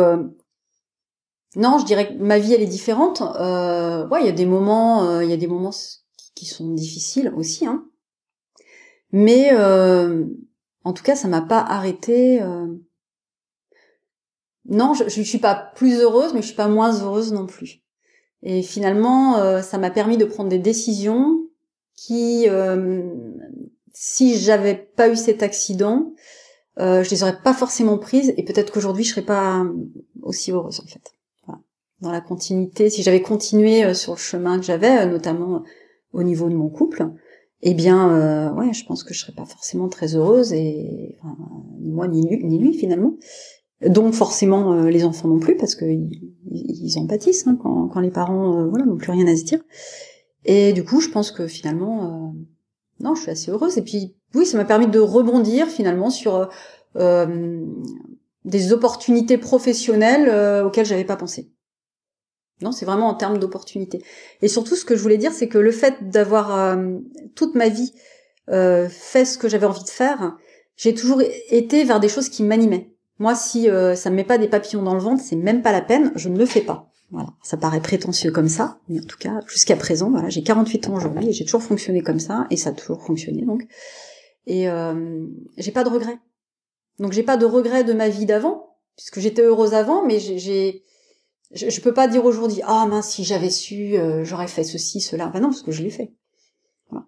non, 1.57 1.78
je 1.78 1.86
dirais 1.86 2.09
que 2.09 2.22
ma 2.22 2.38
vie 2.38 2.53
elle 2.53 2.61
est 2.61 2.66
différente. 2.66 3.20
Ouais, 3.20 4.20
il 4.20 4.26
y 4.26 4.28
a 4.28 4.32
des 4.32 4.44
moments, 4.44 5.20
il 5.22 5.30
y 5.30 5.32
a 5.32 5.38
des 5.38 5.46
moments 5.46 5.72
qui 6.39 6.47
sont 6.47 6.72
difficiles 6.72 7.32
aussi, 7.36 7.66
hein. 7.66 7.84
Mais 9.11 9.51
euh, 9.53 10.26
en 10.84 10.93
tout 10.93 11.03
cas, 11.03 11.16
ça 11.16 11.28
m'a 11.28 11.41
pas 11.41 11.61
arrêté. 11.61 12.43
Euh. 12.43 12.66
Non, 14.66 14.93
je, 14.93 15.09
je 15.09 15.22
suis 15.22 15.39
pas 15.39 15.55
plus 15.55 15.99
heureuse, 16.01 16.34
mais 16.34 16.43
je 16.43 16.49
suis 16.49 16.57
pas 16.57 16.68
moins 16.68 16.93
heureuse 17.01 17.32
non 17.32 17.47
plus. 17.47 17.82
Et 18.43 18.62
finalement, 18.62 19.39
euh, 19.39 19.62
ça 19.62 19.78
m'a 19.78 19.91
permis 19.91 20.18
de 20.18 20.26
prendre 20.26 20.51
des 20.51 20.59
décisions 20.59 21.49
qui, 21.97 22.47
si 23.93 24.39
j'avais 24.39 24.76
pas 24.76 25.09
eu 25.09 25.16
cet 25.16 25.43
accident, 25.43 26.12
je 26.76 27.11
les 27.11 27.22
aurais 27.24 27.43
pas 27.43 27.55
forcément 27.55 27.99
prises. 27.99 28.32
Et 28.36 28.45
peut-être 28.45 28.72
qu'aujourd'hui, 28.72 29.03
je 29.03 29.11
serais 29.11 29.22
pas 29.22 29.66
aussi 30.22 30.53
heureuse 30.53 30.78
en 30.80 30.86
fait 30.86 31.18
dans 32.01 32.12
la 32.12 32.20
continuité, 32.20 32.91
si 32.91 33.03
j'avais 33.03 33.22
continué 33.22 33.84
euh, 33.84 33.95
sur 33.95 34.14
le 34.14 34.18
chemin 34.18 34.59
que 34.59 34.64
j'avais, 34.64 34.99
euh, 34.99 35.07
notamment 35.07 35.57
euh, 35.57 35.61
au 36.13 36.23
niveau 36.23 36.49
de 36.49 36.55
mon 36.55 36.69
couple, 36.69 37.11
eh 37.63 37.75
bien, 37.75 38.11
euh, 38.13 38.53
ouais, 38.55 38.73
je 38.73 38.85
pense 38.85 39.03
que 39.03 39.13
je 39.13 39.21
serais 39.21 39.33
pas 39.33 39.45
forcément 39.45 39.89
très 39.89 40.15
heureuse 40.15 40.53
et 40.53 41.19
ni 41.81 41.91
moi 41.91 42.07
ni 42.07 42.27
lui, 42.27 42.45
ni 42.45 42.59
lui 42.59 42.73
finalement. 42.75 43.15
Donc 43.87 44.15
forcément 44.15 44.83
les 44.85 45.05
enfants 45.05 45.29
non 45.29 45.39
plus 45.39 45.57
parce 45.57 45.77
que 45.77 45.85
ils, 45.85 46.99
en 46.99 47.07
pâtissent 47.07 47.47
hein, 47.47 47.57
quand, 47.61 47.89
quand, 47.89 48.01
les 48.01 48.11
parents 48.11 48.67
voilà 48.69 48.85
n'ont 48.85 48.97
plus 48.97 49.13
rien 49.13 49.27
à 49.27 49.37
se 49.37 49.45
dire. 49.45 49.61
Et 50.45 50.73
du 50.73 50.85
coup, 50.85 51.01
je 51.01 51.11
pense 51.11 51.31
que 51.31 51.47
finalement, 51.47 52.35
non, 53.01 53.15
je 53.15 53.23
suis 53.23 53.31
assez 53.31 53.51
heureuse. 53.51 53.79
Et 53.79 53.83
puis 53.83 54.17
oui, 54.35 54.47
ça 54.47 54.57
m'a 54.57 54.65
permis 54.65 54.89
de 54.89 54.99
rebondir 54.99 55.69
finalement 55.69 56.11
sur 56.11 56.49
des 58.45 58.73
opportunités 58.73 59.39
professionnelles 59.39 60.65
auxquelles 60.65 60.87
j'avais 60.87 61.05
pas 61.05 61.17
pensé. 61.17 61.51
Non, 62.61 62.73
c'est 62.73 62.85
vraiment 62.85 63.09
en 63.09 63.15
termes 63.15 63.39
d'opportunité. 63.39 64.03
Et 64.43 64.49
surtout, 64.49 64.75
ce 64.75 64.85
que 64.85 64.97
je 64.97 65.03
voulais 65.03 65.19
dire, 65.19 65.33
c'est 65.33 65.49
que 65.49 65.59
le 65.59 65.71
fait 65.71 66.11
d'avoir 66.11 66.57
euh, 66.57 66.99
toute 67.35 67.55
ma 67.55 67.69
vie 67.69 67.93
euh, 68.51 68.89
fait 68.89 69.25
ce 69.25 69.39
que 69.39 69.49
j'avais 69.49 69.67
envie 69.67 69.85
de 69.85 69.89
faire, 69.89 70.37
j'ai 70.77 70.95
toujours 70.95 71.23
été 71.51 71.85
vers 71.85 72.01
des 72.01 72.09
choses 72.09 72.29
qui 72.29 72.43
m'animaient. 72.43 72.91
Moi, 73.19 73.35
si 73.35 73.69
euh, 73.69 73.95
ça 73.95 74.11
me 74.11 74.17
met 74.17 74.25
pas 74.25 74.39
des 74.39 74.49
papillons 74.49 74.83
dans 74.83 74.95
le 74.95 75.01
ventre, 75.01 75.23
c'est 75.23 75.37
même 75.37 75.63
pas 75.63 75.73
la 75.73 75.83
peine, 75.83 76.13
je 76.15 76.29
ne 76.29 76.39
le 76.39 76.47
fais 76.47 76.61
pas. 76.61 76.91
Voilà, 77.11 77.31
ça 77.43 77.57
paraît 77.57 77.81
prétentieux 77.81 78.31
comme 78.31 78.49
ça, 78.49 78.79
mais 78.89 79.01
en 79.01 79.05
tout 79.05 79.17
cas, 79.17 79.41
jusqu'à 79.47 79.77
présent, 79.77 80.11
voilà, 80.11 80.29
j'ai 80.29 80.43
48 80.43 80.89
ans 80.89 80.97
aujourd'hui 80.97 81.29
et 81.29 81.33
j'ai 81.33 81.45
toujours 81.45 81.63
fonctionné 81.63 82.03
comme 82.03 82.21
ça, 82.21 82.47
et 82.51 82.57
ça 82.57 82.71
a 82.71 82.73
toujours 82.73 83.03
fonctionné 83.03 83.43
donc. 83.43 83.67
Et 84.47 84.69
euh, 84.69 85.27
j'ai 85.57 85.73
pas 85.73 85.85
de 85.85 85.89
regrets. 85.89 86.19
Donc 86.99 87.13
j'ai 87.13 87.23
pas 87.23 87.37
de 87.37 87.47
regrets 87.47 87.83
de 87.83 87.93
ma 87.93 88.09
vie 88.09 88.27
d'avant, 88.27 88.77
puisque 88.97 89.21
j'étais 89.21 89.43
heureuse 89.43 89.75
avant, 89.75 90.05
mais 90.05 90.19
j'ai 90.21 90.85
je, 91.55 91.70
je 91.70 91.80
peux 91.80 91.94
pas 91.94 92.09
dire 92.09 92.24
aujourd'hui, 92.24 92.61
ah 92.64 92.86
mince, 92.86 93.11
si 93.11 93.24
j'avais 93.24 93.51
su, 93.51 93.96
euh, 93.96 94.24
j'aurais 94.24 94.49
fait 94.49 94.64
ceci, 94.64 95.01
cela. 95.01 95.28
Ben 95.28 95.40
non, 95.40 95.49
parce 95.49 95.62
que 95.62 95.72
je 95.72 95.82
l'ai 95.82 95.90
fait. 95.90 96.12
Voilà. 96.90 97.07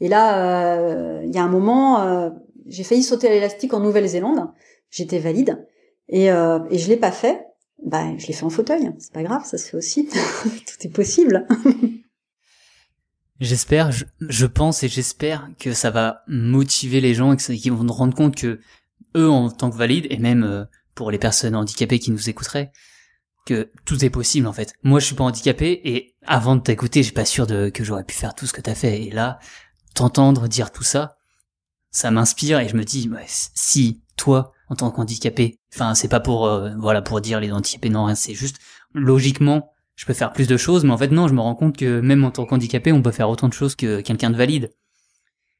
Et 0.00 0.08
là, 0.08 0.40
euh, 0.40 1.22
il 1.24 1.34
y 1.34 1.38
a 1.38 1.42
un 1.42 1.48
moment, 1.48 2.02
euh, 2.02 2.30
j'ai 2.66 2.84
failli 2.84 3.02
sauter 3.02 3.28
à 3.28 3.30
l'élastique 3.30 3.74
en 3.74 3.80
Nouvelle-Zélande. 3.80 4.48
J'étais 4.90 5.18
valide 5.18 5.66
et, 6.08 6.26
et 6.26 6.78
je 6.78 6.88
l'ai 6.88 6.96
pas 6.96 7.10
fait. 7.10 7.44
Ben, 7.84 8.16
je 8.18 8.26
l'ai 8.26 8.32
fait 8.32 8.44
en 8.44 8.50
fauteuil. 8.50 8.92
C'est 8.98 9.12
pas 9.12 9.22
grave, 9.22 9.44
ça 9.44 9.58
se 9.58 9.68
fait 9.68 9.76
aussi. 9.76 10.06
Tout 10.42 10.86
est 10.86 10.92
possible. 10.92 11.46
J'espère, 13.40 13.92
je, 13.92 14.04
je, 14.20 14.46
pense 14.46 14.82
et 14.82 14.88
j'espère 14.88 15.50
que 15.58 15.74
ça 15.74 15.90
va 15.90 16.22
motiver 16.28 17.00
les 17.00 17.14
gens 17.14 17.32
et 17.32 17.36
qu'ils 17.36 17.72
vont 17.72 17.86
se 17.86 17.92
rendre 17.92 18.14
compte 18.14 18.36
que 18.36 18.60
eux, 19.16 19.28
en 19.28 19.50
tant 19.50 19.70
que 19.70 19.76
valides, 19.76 20.06
et 20.08 20.16
même 20.18 20.66
pour 20.94 21.10
les 21.10 21.18
personnes 21.18 21.54
handicapées 21.54 21.98
qui 21.98 22.12
nous 22.12 22.30
écouteraient, 22.30 22.72
que 23.46 23.70
tout 23.86 24.04
est 24.04 24.10
possible 24.10 24.46
en 24.46 24.52
fait. 24.52 24.74
Moi, 24.82 25.00
je 25.00 25.06
suis 25.06 25.14
pas 25.14 25.24
handicapé 25.24 25.80
et 25.84 26.14
avant 26.26 26.56
de 26.56 26.60
t'écouter, 26.60 27.02
j'ai 27.02 27.12
pas 27.12 27.24
sûr 27.24 27.46
de 27.46 27.70
que 27.70 27.84
j'aurais 27.84 28.04
pu 28.04 28.14
faire 28.14 28.34
tout 28.34 28.46
ce 28.46 28.52
que 28.52 28.60
t'as 28.60 28.74
fait. 28.74 29.04
Et 29.04 29.10
là, 29.10 29.38
t'entendre 29.94 30.48
dire 30.48 30.70
tout 30.72 30.82
ça, 30.82 31.16
ça 31.90 32.10
m'inspire 32.10 32.60
et 32.60 32.68
je 32.68 32.76
me 32.76 32.84
dis, 32.84 33.10
si 33.54 34.02
toi, 34.16 34.52
en 34.68 34.74
tant 34.74 34.90
qu'handicapé, 34.90 35.58
enfin, 35.74 35.94
c'est 35.94 36.08
pas 36.08 36.20
pour, 36.20 36.46
euh, 36.46 36.74
voilà, 36.78 37.00
pour 37.00 37.20
dire 37.20 37.40
les 37.40 37.52
handicapés, 37.52 37.88
non, 37.88 38.14
c'est 38.14 38.34
juste, 38.34 38.58
logiquement, 38.92 39.70
je 39.94 40.04
peux 40.04 40.12
faire 40.12 40.32
plus 40.32 40.46
de 40.46 40.56
choses, 40.56 40.84
mais 40.84 40.92
en 40.92 40.98
fait, 40.98 41.10
non, 41.10 41.28
je 41.28 41.32
me 41.32 41.40
rends 41.40 41.54
compte 41.54 41.76
que 41.76 42.00
même 42.00 42.24
en 42.24 42.30
tant 42.30 42.44
qu'handicapé, 42.44 42.92
on 42.92 43.00
peut 43.00 43.12
faire 43.12 43.30
autant 43.30 43.48
de 43.48 43.54
choses 43.54 43.74
que 43.74 44.00
quelqu'un 44.02 44.30
de 44.30 44.36
valide. 44.36 44.72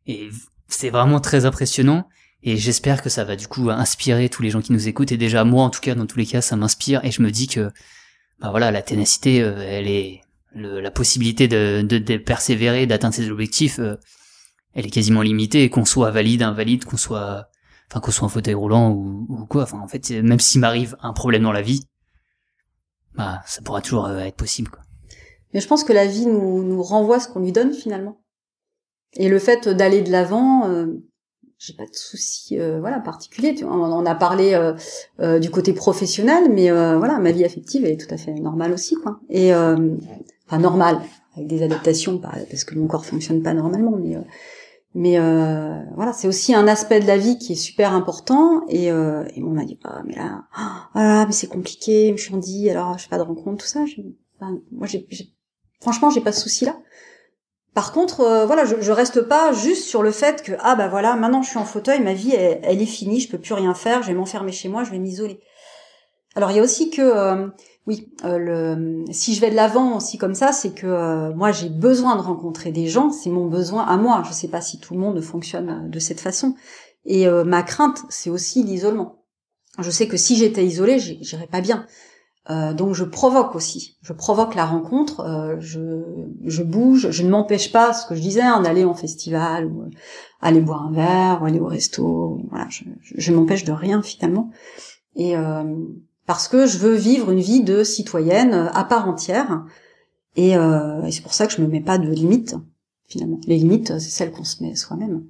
Et 0.07 0.29
c'est 0.69 0.91
vraiment 0.91 1.21
très 1.21 1.47
impressionnant. 1.47 2.09
Et 2.43 2.57
j'espère 2.57 3.03
que 3.03 3.09
ça 3.09 3.25
va 3.25 3.37
du 3.37 3.49
coup 3.49 3.71
inspirer 3.71 4.29
tous 4.29 4.43
les 4.43 4.51
gens 4.51 4.61
qui 4.61 4.73
nous 4.73 4.89
écoutent. 4.89 5.13
Et 5.13 5.17
déjà 5.17 5.45
moi, 5.45 5.65
en 5.65 5.71
tout 5.71 5.81
cas, 5.81 5.95
dans 5.95 6.07
tous 6.07 6.19
les 6.19 6.27
cas, 6.27 6.41
ça 6.41 6.57
m'inspire. 6.57 7.05
Et 7.05 7.11
je 7.11 7.23
me 7.23 7.31
dis 7.31 7.49
que, 7.49 7.71
bah 8.39 8.51
voilà, 8.51 8.71
la 8.71 8.83
ténacité, 8.83 9.43
euh, 9.43 9.57
elle 9.59 9.89
est 9.89 10.21
la 10.55 10.91
possibilité 10.91 11.49
de, 11.49 12.17
persévérer, 12.19 12.87
d'atteindre 12.87 13.15
ses 13.15 13.31
objectifs, 13.31 13.79
euh, 13.79 13.97
elle 14.75 14.87
est 14.87 14.91
quasiment 14.91 15.23
limitée. 15.23 15.69
Qu'on 15.71 15.85
soit 15.85 16.11
valide, 16.11 16.43
invalide, 16.43 16.85
qu'on 16.85 16.97
soit, 16.97 17.49
enfin 17.91 18.01
qu'on 18.01 18.11
soit 18.11 18.27
en 18.27 18.31
fauteuil 18.31 18.55
roulant 18.55 18.91
ou, 18.91 19.47
quoi. 19.49 19.67
En 19.75 19.89
fait, 19.89 20.11
même 20.11 20.41
s'il 20.41 20.61
m'arrive 20.61 20.97
un 21.01 21.13
problème 21.13 21.43
dans 21.43 21.53
la 21.53 21.63
vie, 21.63 21.85
bah 23.15 23.41
ça 23.47 23.63
pourra 23.63 23.81
toujours 23.81 24.07
euh, 24.07 24.19
être 24.19 24.37
possible. 24.37 24.71
Quoi. 24.71 24.83
Mais 25.53 25.61
je 25.61 25.67
pense 25.67 25.85
que 25.85 25.93
la 25.93 26.07
vie 26.07 26.27
nous, 26.27 26.63
nous 26.63 26.83
renvoie 26.83 27.19
ce 27.19 27.29
qu'on 27.29 27.41
lui 27.41 27.53
donne 27.53 27.73
finalement. 27.73 28.21
Et 29.15 29.29
le 29.29 29.39
fait 29.39 29.69
d'aller 29.69 30.03
de 30.03 30.11
l'avant, 30.11 30.69
j'ai 31.59 31.73
pas 31.73 31.87
de 31.87 31.95
souci 31.95 32.59
euh, 32.59 32.81
voilà 32.81 33.01
particulier 33.01 33.57
on 33.65 34.05
a 34.05 34.15
parlé 34.15 34.55
euh, 34.55 34.75
euh, 35.21 35.39
du 35.39 35.51
côté 35.51 35.73
professionnel 35.73 36.51
mais 36.51 36.71
voilà 36.71 37.19
ma 37.19 37.33
vie 37.33 37.45
affective 37.45 37.85
est 37.85 37.97
tout 37.97 38.13
à 38.13 38.19
fait 38.19 38.35
normale 38.35 38.73
aussi 38.73 38.95
quoi. 38.97 39.21
Et 39.31 39.53
enfin 39.55 40.59
normale 40.59 41.01
avec 41.35 41.49
des 41.49 41.63
adaptations 41.63 42.19
parce 42.19 42.65
que 42.65 42.75
mon 42.75 42.87
corps 42.87 43.07
fonctionne 43.07 43.43
pas 43.43 43.55
normalement 43.55 43.97
mais 43.97 44.17
mais 44.95 45.19
voilà 45.95 46.13
c'est 46.13 46.29
aussi 46.29 46.55
un 46.55 46.69
aspect 46.69 47.01
de 47.01 47.07
la 47.07 47.17
vie 47.17 47.39
qui 47.39 47.53
est 47.53 47.57
super 47.57 47.95
important 47.95 48.63
et, 48.69 48.87
et 48.87 48.93
on 49.43 49.51
m'a 49.51 49.65
dit 49.65 49.79
ah 49.85 50.03
mais 50.05 50.15
là 50.15 50.45
oh, 50.95 51.27
mais 51.27 51.33
c'est 51.33 51.49
compliqué 51.49 52.15
je 52.17 52.23
suis 52.23 52.35
en 52.35 52.39
dit 52.39 52.69
alors 52.69 52.99
je 52.99 53.05
fais 53.05 53.11
pas 53.11 53.19
de 53.19 53.23
rencontre 53.23 53.65
tout 53.65 53.71
ça 53.71 53.87
je, 53.87 54.03
moi 54.73 54.87
j'ai 54.87 55.07
franchement 55.81 56.11
j'ai 56.11 56.21
pas 56.21 56.33
ce 56.33 56.43
souci 56.43 56.67
là 56.67 56.77
par 57.77 57.93
contre, 57.93 58.21
euh, 58.23 58.47
voilà, 58.47 58.65
je, 58.65 58.77
je 58.81 58.91
reste 58.91 59.21
pas 59.21 59.53
juste 59.53 59.85
sur 59.85 60.03
le 60.03 60.11
fait 60.11 60.43
que 60.43 60.53
ah 60.61 60.77
bah 60.77 60.89
voilà, 60.89 61.15
maintenant 61.15 61.43
je 61.43 61.51
suis 61.51 61.59
en 61.59 61.67
fauteuil, 61.67 62.01
ma 62.01 62.15
vie 62.15 62.33
elle, 62.33 62.81
est 62.81 62.87
finie, 62.87 63.21
je 63.21 63.29
peux 63.29 63.37
plus 63.37 63.53
rien 63.53 63.75
faire, 63.75 64.01
je 64.03 64.07
vais 64.07 64.15
m'enfermer 64.15 64.51
chez 64.51 64.71
moi, 64.71 64.83
je 64.83 64.91
vais 64.93 64.99
m'isoler. 64.99 65.41
Alors 66.37 66.51
il 66.53 66.57
y 66.57 66.59
a 66.59 66.63
aussi 66.63 66.89
que 66.89 67.03
euh, 67.03 67.49
oui, 67.87 68.11
euh, 68.25 69.05
si 69.11 69.35
je 69.35 69.43
vais 69.43 69.51
de 69.51 69.57
l'avant 69.57 69.95
aussi 69.99 70.17
comme 70.17 70.35
ça, 70.35 70.53
c'est 70.53 70.71
que 70.73 71.35
moi 71.35 71.53
j'ai 71.53 71.69
besoin 71.69 72.17
de 72.17 72.23
rencontrer 72.23 72.73
des 72.73 72.87
gens, 72.87 73.11
c'est 73.11 73.29
mon 73.29 73.45
besoin 73.45 73.85
à 73.85 73.99
moi. 73.99 74.23
Je 74.27 74.33
sais 74.33 74.49
pas 74.49 74.63
si 74.63 74.81
tout 74.81 74.95
le 74.95 75.01
monde 75.01 75.21
fonctionne 75.21 75.91
de 75.91 75.99
cette 75.99 76.21
façon. 76.21 76.55
Et 77.05 77.29
ma 77.29 77.63
crainte, 77.63 78.05
c'est 78.09 78.31
aussi 78.31 78.63
l'isolement. 78.63 79.23
Je 79.79 79.91
sais 79.91 80.09
que 80.09 80.17
si 80.17 80.37
j'étais 80.37 80.65
isolée, 80.65 80.99
j'irais 80.99 81.47
pas 81.47 81.61
bien. 81.61 81.87
Euh, 82.49 82.73
donc 82.73 82.95
je 82.95 83.03
provoque 83.03 83.57
aussi, 83.57 83.97
je 84.03 84.13
provoque 84.13 84.55
la 84.55 84.67
rencontre, 84.67 85.21
euh, 85.21 85.57
je, 85.59 86.05
je 86.45 86.63
bouge, 86.63 87.11
je 87.11 87.25
ne 87.25 87.29
m'empêche 87.29 87.73
pas, 87.73 87.93
ce 87.93 88.07
que 88.07 88.15
je 88.15 88.21
disais, 88.21 88.43
hein, 88.43 88.61
d'aller 88.61 88.85
en 88.85 88.95
festival 88.95 89.67
ou 89.67 89.83
euh, 89.83 89.91
aller 90.41 90.61
boire 90.61 90.85
un 90.85 90.93
verre 90.93 91.43
ou 91.43 91.47
aller 91.47 91.59
au 91.59 91.67
resto, 91.67 92.41
voilà, 92.51 92.69
je, 92.69 92.85
je, 93.03 93.33
m'empêche 93.33 93.65
de 93.65 93.73
rien 93.73 94.01
finalement, 94.01 94.51
et 95.17 95.35
parce 96.27 96.47
que 96.47 96.67
je 96.67 96.79
veux 96.79 96.95
vivre 96.95 97.31
une 97.31 97.41
vie 97.41 97.63
de 97.63 97.83
citoyenne 97.83 98.71
à 98.73 98.85
part 98.85 99.09
entière, 99.09 99.65
et, 100.37 100.51
et 100.51 101.11
c'est 101.11 101.23
pour 101.23 101.33
ça 101.33 101.47
que 101.47 101.53
je 101.55 101.63
me 101.63 101.67
mets 101.67 101.81
pas 101.81 101.97
de 101.97 102.09
limites 102.09 102.55
finalement. 103.09 103.41
Les 103.47 103.57
limites, 103.57 103.99
c'est 103.99 104.11
celles 104.11 104.31
qu'on 104.31 104.45
se 104.45 104.63
met 104.63 104.77
soi-même. 104.77 105.25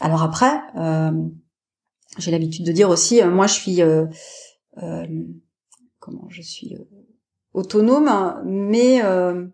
Alors 0.00 0.24
après, 0.24 0.60
j'ai 2.18 2.32
l'habitude 2.32 2.66
de 2.66 2.72
dire 2.72 2.90
aussi, 2.90 3.22
moi 3.22 3.46
je 3.46 3.54
suis 3.54 3.80
comment 6.00 6.26
je 6.28 6.42
suis 6.42 6.74
euh, 6.74 6.84
autonome, 7.54 8.10
mais 8.44 9.02
euh, 9.04 9.46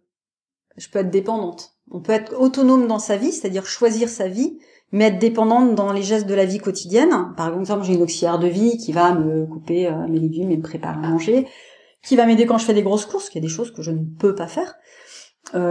je 0.77 0.89
peux 0.89 1.01
être 1.01 1.11
dépendante. 1.11 1.77
On 1.91 2.01
peut 2.01 2.13
être 2.13 2.41
autonome 2.41 2.87
dans 2.87 2.99
sa 2.99 3.17
vie, 3.17 3.33
c'est-à-dire 3.33 3.67
choisir 3.67 4.09
sa 4.09 4.29
vie, 4.29 4.59
mais 4.93 5.07
être 5.07 5.19
dépendante 5.19 5.75
dans 5.75 5.93
les 5.93 6.03
gestes 6.03 6.27
de 6.27 6.35
la 6.35 6.45
vie 6.45 6.59
quotidienne. 6.59 7.35
Par 7.37 7.57
exemple, 7.59 7.85
j'ai 7.85 7.95
une 7.95 8.03
auxiliaire 8.03 8.39
de 8.39 8.49
vie 8.49 8.79
qui 8.79 8.93
va 8.93 9.15
me 9.15 9.47
couper 9.47 9.87
euh, 9.87 10.07
mes 10.09 10.19
légumes 10.19 10.51
et 10.51 10.57
me 10.57 10.63
préparer 10.63 10.97
à 11.05 11.09
manger, 11.09 11.47
qui 12.03 12.17
va 12.17 12.25
m'aider 12.25 12.47
quand 12.47 12.59
je 12.59 12.65
fais 12.65 12.75
des 12.75 12.83
grosses 12.83 13.07
courses, 13.07 13.29
qu'il 13.29 13.43
y 13.43 13.45
a 13.45 13.49
des 13.49 13.53
choses 13.53 13.73
que 13.73 13.83
je 13.83 13.91
ne 13.91 14.05
peux 14.05 14.35
pas 14.35 14.47
faire, 14.47 14.77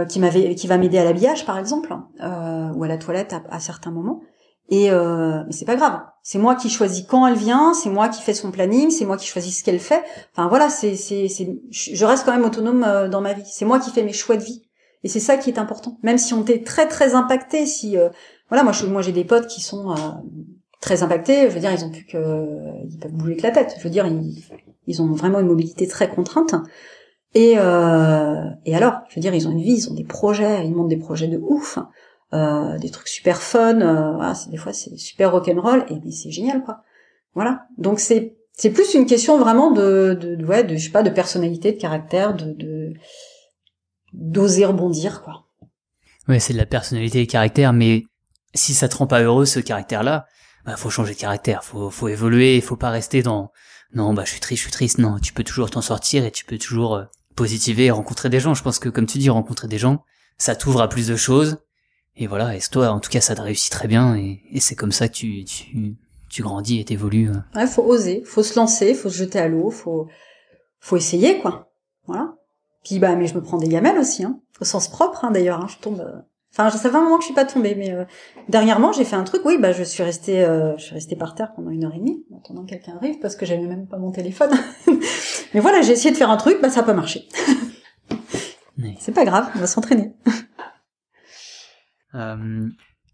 qui, 0.08 0.20
qui 0.54 0.66
va 0.66 0.78
m'aider 0.78 0.98
à 0.98 1.04
l'habillage, 1.04 1.46
par 1.46 1.58
exemple, 1.58 1.94
ou 2.20 2.84
à 2.84 2.88
la 2.88 2.98
toilette 2.98 3.34
à 3.50 3.60
certains 3.60 3.90
moments. 3.90 4.20
Et 4.68 4.90
euh, 4.90 5.44
mais 5.46 5.52
c'est 5.52 5.64
pas 5.64 5.76
grave. 5.76 6.00
C'est 6.22 6.38
moi 6.38 6.56
qui 6.56 6.68
choisis 6.68 7.06
quand 7.06 7.26
elle 7.26 7.36
vient, 7.36 7.72
c'est 7.72 7.88
moi 7.88 8.08
qui 8.08 8.20
fais 8.20 8.34
son 8.34 8.50
planning, 8.50 8.90
c'est 8.90 9.04
moi 9.04 9.16
qui 9.16 9.26
choisis 9.26 9.58
ce 9.58 9.64
qu'elle 9.64 9.78
fait. 9.78 10.02
Enfin 10.32 10.48
voilà, 10.48 10.70
c'est 10.70 10.96
c'est 10.96 11.28
je 11.70 12.04
reste 12.04 12.24
quand 12.24 12.32
même 12.32 12.44
autonome 12.44 12.82
euh, 12.84 13.08
dans 13.08 13.20
ma 13.20 13.32
vie. 13.32 13.44
C'est 13.46 13.64
moi 13.64 13.78
qui 13.78 13.90
fais 13.90 14.02
mes 14.02 14.12
choix 14.12 14.36
de 14.36 14.42
vie. 14.42 14.62
Et 15.04 15.08
c'est 15.08 15.20
ça 15.20 15.36
qui 15.36 15.50
est 15.50 15.58
important. 15.58 15.98
Même 16.02 16.18
si 16.18 16.34
on 16.34 16.44
est 16.46 16.66
très 16.66 16.88
très 16.88 17.14
impacté, 17.14 17.64
si 17.64 17.96
euh, 17.96 18.08
voilà, 18.48 18.64
moi 18.64 18.72
je, 18.72 18.86
moi 18.86 19.02
j'ai 19.02 19.12
des 19.12 19.24
potes 19.24 19.46
qui 19.46 19.60
sont 19.60 19.92
euh, 19.92 19.94
très 20.80 21.04
impactés. 21.04 21.48
Je 21.48 21.54
veux 21.54 21.60
dire, 21.60 21.72
ils 21.72 21.84
ont 21.84 21.90
plus 21.90 22.04
que 22.04 22.46
ils 22.88 22.98
peuvent 22.98 23.12
bouger 23.12 23.36
que 23.36 23.42
la 23.44 23.52
tête. 23.52 23.76
Je 23.78 23.84
veux 23.84 23.90
dire, 23.90 24.06
ils 24.06 24.42
ils 24.88 25.00
ont 25.00 25.12
vraiment 25.12 25.38
une 25.38 25.46
mobilité 25.46 25.86
très 25.86 26.08
contrainte. 26.08 26.56
Et 27.34 27.52
et 27.52 27.56
alors, 28.74 28.94
je 29.08 29.14
veux 29.14 29.20
dire, 29.20 29.34
ils 29.34 29.46
ont 29.46 29.52
une 29.52 29.62
vie, 29.62 29.74
ils 29.74 29.90
ont 29.90 29.94
des 29.94 30.04
projets, 30.04 30.66
ils 30.66 30.74
montent 30.74 30.88
des 30.88 30.96
projets 30.96 31.28
de 31.28 31.38
ouf. 31.38 31.78
Euh, 32.32 32.76
des 32.78 32.90
trucs 32.90 33.06
super 33.06 33.40
fun, 33.40 33.80
euh, 33.80 34.14
voilà, 34.14 34.34
des 34.50 34.56
fois 34.56 34.72
c'est 34.72 34.96
super 34.96 35.30
rock'n'roll 35.30 35.86
et 35.88 36.10
c'est 36.10 36.32
génial 36.32 36.64
quoi. 36.64 36.82
Voilà. 37.34 37.66
Donc 37.78 38.00
c'est 38.00 38.36
c'est 38.52 38.70
plus 38.70 38.94
une 38.94 39.06
question 39.06 39.38
vraiment 39.38 39.70
de 39.70 40.18
de, 40.20 40.44
ouais 40.44 40.64
de 40.64 40.74
je 40.74 40.86
sais 40.86 40.90
pas 40.90 41.04
de 41.04 41.10
personnalité, 41.10 41.70
de 41.70 41.80
caractère, 41.80 42.34
de 42.34 42.94
d'oser 44.12 44.64
rebondir 44.64 45.22
quoi. 45.22 45.44
Ouais, 46.26 46.40
c'est 46.40 46.52
de 46.52 46.58
la 46.58 46.66
personnalité 46.66 47.20
et 47.20 47.28
caractère, 47.28 47.72
mais 47.72 48.02
si 48.54 48.74
ça 48.74 48.88
te 48.88 48.96
rend 48.96 49.06
pas 49.06 49.22
heureux 49.22 49.46
ce 49.46 49.60
caractère-là, 49.60 50.26
bah 50.64 50.76
faut 50.76 50.90
changer 50.90 51.14
de 51.14 51.20
caractère, 51.20 51.62
faut 51.62 51.90
faut 51.90 52.08
évoluer, 52.08 52.60
faut 52.60 52.74
pas 52.74 52.90
rester 52.90 53.22
dans 53.22 53.52
non 53.94 54.14
bah 54.14 54.24
je 54.24 54.32
suis 54.32 54.40
triste, 54.40 54.62
je 54.62 54.64
suis 54.64 54.72
triste. 54.72 54.98
Non, 54.98 55.20
tu 55.20 55.32
peux 55.32 55.44
toujours 55.44 55.70
t'en 55.70 55.80
sortir 55.80 56.24
et 56.24 56.32
tu 56.32 56.44
peux 56.44 56.58
toujours 56.58 56.96
euh, 56.96 57.04
positiver 57.36 57.84
et 57.84 57.90
rencontrer 57.92 58.30
des 58.30 58.40
gens. 58.40 58.54
Je 58.54 58.64
pense 58.64 58.80
que 58.80 58.88
comme 58.88 59.06
tu 59.06 59.18
dis, 59.18 59.30
rencontrer 59.30 59.68
des 59.68 59.78
gens, 59.78 60.02
ça 60.38 60.56
t'ouvre 60.56 60.80
à 60.80 60.88
plus 60.88 61.06
de 61.06 61.14
choses 61.14 61.58
et 62.16 62.26
voilà, 62.26 62.56
et 62.56 62.60
toi, 62.60 62.88
en 62.88 63.00
tout 63.00 63.10
cas, 63.10 63.20
ça 63.20 63.34
te 63.34 63.42
réussit 63.42 63.70
très 63.70 63.88
bien, 63.88 64.16
et, 64.16 64.40
c'est 64.60 64.74
comme 64.74 64.92
ça 64.92 65.08
que 65.08 65.14
tu, 65.14 65.44
tu, 65.44 65.96
tu 66.30 66.42
grandis 66.42 66.80
et 66.80 66.84
t'évolues. 66.84 67.30
Euh. 67.30 67.58
Ouais, 67.58 67.66
faut 67.66 67.82
oser, 67.82 68.22
faut 68.24 68.42
se 68.42 68.58
lancer, 68.58 68.94
faut 68.94 69.10
se 69.10 69.18
jeter 69.18 69.38
à 69.38 69.48
l'eau, 69.48 69.70
faut, 69.70 70.08
faut 70.80 70.96
essayer, 70.96 71.38
quoi. 71.40 71.70
Voilà. 72.06 72.34
Puis 72.84 72.98
bah, 72.98 73.16
mais 73.16 73.26
je 73.26 73.34
me 73.34 73.42
prends 73.42 73.58
des 73.58 73.68
gamelles 73.68 73.98
aussi, 73.98 74.24
hein, 74.24 74.40
au 74.60 74.64
sens 74.64 74.88
propre, 74.88 75.24
hein, 75.24 75.30
d'ailleurs. 75.30 75.60
Hein, 75.62 75.66
je 75.68 75.76
tombe. 75.76 76.00
Euh. 76.00 76.20
Enfin, 76.52 76.70
ça 76.70 76.88
fait 76.88 76.96
un 76.96 77.02
moment 77.02 77.16
que 77.16 77.22
je 77.22 77.26
suis 77.26 77.34
pas 77.34 77.44
tombée, 77.44 77.74
mais 77.74 77.92
euh, 77.92 78.04
dernièrement, 78.48 78.92
j'ai 78.92 79.04
fait 79.04 79.16
un 79.16 79.24
truc. 79.24 79.42
Oui, 79.44 79.58
bah, 79.58 79.72
je 79.72 79.82
suis 79.82 80.02
restée, 80.02 80.42
je 80.78 80.82
suis 80.82 80.94
restée 80.94 81.16
par 81.16 81.34
terre 81.34 81.52
pendant 81.54 81.68
une 81.68 81.84
heure 81.84 81.94
et 81.94 81.98
demie, 81.98 82.24
en 82.32 82.38
attendant 82.38 82.62
que 82.62 82.70
quelqu'un 82.70 82.96
arrive, 82.96 83.18
parce 83.18 83.36
que 83.36 83.44
j'avais 83.44 83.66
même 83.66 83.86
pas 83.86 83.98
mon 83.98 84.10
téléphone. 84.10 84.52
mais 85.54 85.60
voilà, 85.60 85.82
j'ai 85.82 85.92
essayé 85.92 86.12
de 86.12 86.16
faire 86.16 86.30
un 86.30 86.38
truc, 86.38 86.62
bah, 86.62 86.70
ça 86.70 86.80
a 86.80 86.82
pas 86.82 86.94
marché. 86.94 87.28
C'est 89.00 89.12
pas 89.12 89.24
grave, 89.24 89.50
on 89.54 89.58
va 89.58 89.66
s'entraîner. 89.66 90.14
Euh, 92.16 92.68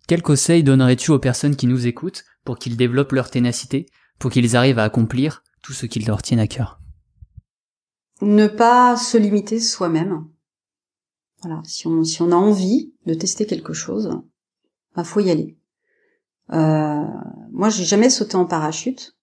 quel 0.09 0.23
conseil 0.23 0.63
donnerais-tu 0.63 1.11
aux 1.11 1.19
personnes 1.19 1.57
qui 1.57 1.67
nous 1.67 1.87
écoutent 1.87 2.25
pour 2.45 2.59
qu'ils 2.59 2.77
développent 2.77 3.13
leur 3.13 3.31
ténacité, 3.31 3.87
pour 4.19 4.31
qu'ils 4.31 4.57
arrivent 4.57 4.79
à 4.79 4.85
accomplir 4.85 5.43
tout 5.63 5.73
ce 5.73 5.87
qu'ils 5.87 6.07
leur 6.07 6.23
tiennent 6.23 6.41
à 6.41 6.47
cœur? 6.47 6.81
Ne 8.21 8.47
pas 8.47 8.97
se 8.97 9.19
limiter 9.19 9.61
soi-même. 9.61 10.27
Voilà, 11.43 11.61
si 11.65 11.87
on, 11.87 12.05
si 12.05 12.23
on 12.23 12.31
a 12.31 12.37
envie 12.37 12.95
de 13.07 13.15
tester 13.15 13.47
quelque 13.47 13.73
chose, 13.73 14.11
bah 14.95 15.05
faut 15.05 15.21
y 15.21 15.31
aller. 15.31 15.59
Euh, 16.53 17.05
moi, 17.51 17.69
j'ai 17.69 17.85
jamais 17.85 18.11
sauté 18.11 18.37
en 18.37 18.45
parachute. 18.45 19.17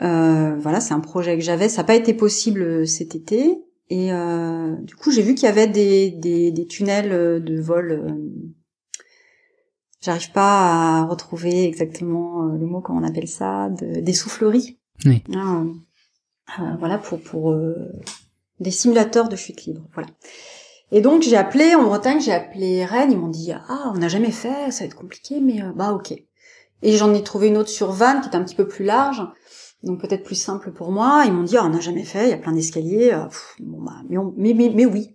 Euh, 0.00 0.56
voilà, 0.56 0.80
c'est 0.80 0.94
un 0.94 1.00
projet 1.00 1.36
que 1.36 1.44
j'avais. 1.44 1.68
Ça 1.68 1.82
n'a 1.82 1.86
pas 1.86 1.94
été 1.94 2.14
possible 2.14 2.86
cet 2.86 3.14
été. 3.14 3.62
Et 3.90 4.12
euh, 4.12 4.74
du 4.82 4.94
coup, 4.94 5.10
j'ai 5.10 5.22
vu 5.22 5.34
qu'il 5.34 5.46
y 5.46 5.50
avait 5.50 5.66
des, 5.66 6.10
des, 6.10 6.52
des, 6.52 6.66
tunnels 6.66 7.42
de 7.42 7.60
vol 7.60 8.18
J'arrive 10.02 10.32
pas 10.32 11.00
à 11.00 11.04
retrouver 11.04 11.64
exactement 11.64 12.46
euh, 12.46 12.56
le 12.58 12.66
mot 12.66 12.80
comment 12.80 13.00
on 13.00 13.04
appelle 13.04 13.28
ça, 13.28 13.68
de, 13.68 14.00
des 14.00 14.14
souffleries. 14.14 14.78
Oui. 15.04 15.22
Ah, 15.34 15.62
euh, 16.58 16.74
voilà 16.78 16.96
pour 16.96 17.20
pour 17.20 17.52
euh, 17.52 17.92
des 18.60 18.70
simulateurs 18.70 19.28
de 19.28 19.36
chute 19.36 19.64
libre. 19.64 19.82
Voilà. 19.92 20.08
Et 20.90 21.02
donc 21.02 21.22
j'ai 21.22 21.36
appelé 21.36 21.74
en 21.74 21.84
Bretagne, 21.84 22.20
j'ai 22.20 22.32
appelé 22.32 22.84
Rennes, 22.84 23.12
ils 23.12 23.18
m'ont 23.18 23.28
dit 23.28 23.52
ah 23.52 23.92
on 23.94 23.98
n'a 23.98 24.08
jamais 24.08 24.30
fait, 24.32 24.70
ça 24.70 24.80
va 24.80 24.86
être 24.86 24.96
compliqué, 24.96 25.40
mais 25.40 25.62
bah 25.76 25.92
ok. 25.92 26.12
Et 26.82 26.96
j'en 26.96 27.12
ai 27.12 27.22
trouvé 27.22 27.48
une 27.48 27.58
autre 27.58 27.68
sur 27.68 27.92
Vannes 27.92 28.22
qui 28.22 28.30
est 28.30 28.36
un 28.36 28.42
petit 28.42 28.54
peu 28.54 28.66
plus 28.66 28.86
large, 28.86 29.22
donc 29.82 30.00
peut-être 30.00 30.24
plus 30.24 30.34
simple 30.34 30.72
pour 30.72 30.92
moi. 30.92 31.24
Ils 31.26 31.32
m'ont 31.32 31.44
dit 31.44 31.58
ah, 31.58 31.64
on 31.66 31.68
n'a 31.68 31.80
jamais 31.80 32.04
fait, 32.04 32.24
il 32.24 32.30
y 32.30 32.34
a 32.34 32.38
plein 32.38 32.52
d'escaliers. 32.52 33.16
bon 33.60 33.82
bah 33.82 34.00
mais, 34.08 34.54
mais, 34.54 34.72
mais, 34.74 34.86
oui, 34.86 35.14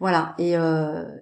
voilà. 0.00 0.34
Et 0.38 0.52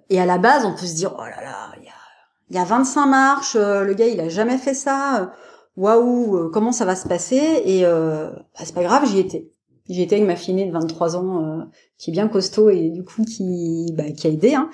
et 0.09 0.19
à 0.19 0.25
la 0.25 0.37
base 0.37 0.65
on 0.65 0.73
peut 0.73 0.85
se 0.85 0.95
dire 0.95 1.13
oh 1.19 1.25
là 1.25 1.41
là 1.43 1.73
il 1.77 1.83
y 1.83 1.89
a 1.89 2.02
il 2.49 2.55
y 2.55 2.59
a 2.59 2.63
25 2.63 3.05
marches, 3.07 3.55
le 3.55 3.93
gars 3.93 4.07
il 4.07 4.19
a 4.19 4.29
jamais 4.29 4.57
fait 4.57 4.73
ça. 4.73 5.31
Waouh, 5.75 6.49
comment 6.51 6.71
ça 6.71 6.85
va 6.85 6.95
se 6.95 7.07
passer? 7.07 7.63
Et 7.65 7.83
bah, 7.83 8.33
c'est 8.63 8.75
pas 8.75 8.83
grave, 8.83 9.05
j'y 9.07 9.19
étais. 9.19 9.49
J'y 9.89 10.01
étais 10.01 10.15
avec 10.15 10.27
ma 10.27 10.35
fille 10.35 10.65
de 10.65 10.71
23 10.71 11.17
ans, 11.17 11.67
qui 11.97 12.11
est 12.11 12.13
bien 12.13 12.27
costaud 12.27 12.69
et 12.69 12.89
du 12.89 13.03
coup 13.03 13.23
qui, 13.23 13.91
bah, 13.93 14.11
qui 14.11 14.27
a 14.27 14.29
aidé. 14.29 14.53
Hein. 14.53 14.69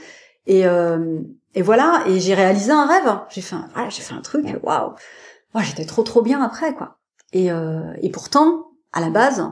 Et, 0.45 0.63
et 1.55 1.61
voilà, 1.61 2.03
et 2.07 2.20
j'ai 2.20 2.34
réalisé 2.34 2.72
un 2.72 2.86
rêve. 2.86 3.20
J'ai 3.30 3.41
fait, 3.41 3.55
un, 3.55 3.70
voilà, 3.74 3.89
j'ai 3.89 4.01
fait 4.01 4.13
un 4.13 4.22
truc. 4.22 4.45
Waouh, 4.61 4.93
wow, 5.55 5.61
j'étais 5.61 5.86
trop 5.86 6.03
trop 6.03 6.22
bien 6.22 6.41
après 6.41 6.74
quoi. 6.74 6.97
Et, 7.32 7.47
et 8.01 8.09
pourtant, 8.09 8.72
à 8.91 8.99
la 8.99 9.09
base, 9.09 9.47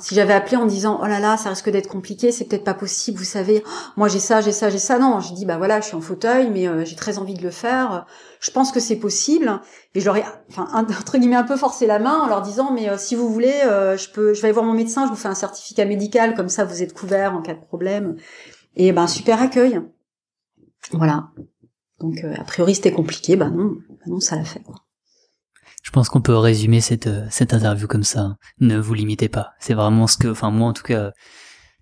si 0.00 0.14
j'avais 0.14 0.32
appelé 0.32 0.56
en 0.56 0.66
disant 0.66 0.98
oh 1.02 1.06
là 1.06 1.20
là 1.20 1.36
ça 1.36 1.50
risque 1.50 1.70
d'être 1.70 1.88
compliqué 1.88 2.32
c'est 2.32 2.44
peut-être 2.44 2.64
pas 2.64 2.74
possible 2.74 3.18
vous 3.18 3.24
savez. 3.24 3.62
Moi 3.96 4.08
j'ai 4.08 4.18
ça 4.18 4.40
j'ai 4.40 4.52
ça 4.52 4.70
j'ai 4.70 4.78
ça. 4.78 4.98
Non 4.98 5.20
j'ai 5.20 5.34
dit 5.34 5.44
bah 5.44 5.56
voilà 5.56 5.80
je 5.80 5.86
suis 5.86 5.96
en 5.96 6.00
fauteuil 6.00 6.50
mais 6.50 6.68
euh, 6.68 6.84
j'ai 6.84 6.96
très 6.96 7.18
envie 7.18 7.34
de 7.34 7.42
le 7.42 7.50
faire. 7.50 8.06
Je 8.40 8.50
pense 8.50 8.72
que 8.72 8.80
c'est 8.80 8.96
possible. 8.96 9.60
Et 9.94 10.00
je 10.00 10.04
leur 10.04 10.16
ai 10.16 10.24
enfin 10.50 10.68
entre 10.74 11.18
guillemets 11.18 11.36
un 11.36 11.44
peu 11.44 11.56
forcé 11.56 11.86
la 11.86 11.98
main 11.98 12.20
en 12.20 12.26
leur 12.26 12.42
disant 12.42 12.72
mais 12.72 12.88
euh, 12.88 12.98
si 12.98 13.14
vous 13.14 13.28
voulez 13.28 13.54
euh, 13.66 13.96
je 13.96 14.10
peux 14.10 14.34
je 14.34 14.40
vais 14.40 14.46
aller 14.46 14.54
voir 14.54 14.64
mon 14.64 14.74
médecin 14.74 15.04
je 15.06 15.10
vous 15.10 15.16
fais 15.16 15.28
un 15.28 15.34
certificat 15.34 15.84
médical 15.84 16.34
comme 16.34 16.48
ça 16.48 16.64
vous 16.64 16.82
êtes 16.82 16.92
couvert 16.94 17.34
en 17.34 17.42
cas 17.42 17.54
de 17.54 17.60
problème. 17.60 18.16
Et 18.76 18.92
ben 18.92 19.06
super 19.06 19.40
accueil. 19.40 19.80
Voilà. 20.92 21.30
Donc 22.00 22.24
a 22.38 22.44
priori 22.44 22.74
c'était 22.74 22.92
compliqué. 22.92 23.36
Bah 23.36 23.50
non 23.50 23.76
bah 23.88 24.04
non 24.06 24.20
ça 24.20 24.36
l'a 24.36 24.44
fait 24.44 24.62
je 25.86 25.92
pense 25.92 26.08
qu'on 26.08 26.20
peut 26.20 26.36
résumer 26.36 26.80
cette, 26.80 27.06
euh, 27.06 27.28
cette 27.30 27.54
interview 27.54 27.86
comme 27.86 28.02
ça. 28.02 28.36
Ne 28.58 28.76
vous 28.76 28.92
limitez 28.92 29.28
pas. 29.28 29.52
C'est 29.60 29.72
vraiment 29.72 30.08
ce 30.08 30.18
que, 30.18 30.26
enfin 30.26 30.50
moi 30.50 30.66
en 30.68 30.72
tout 30.72 30.82
cas, 30.82 31.12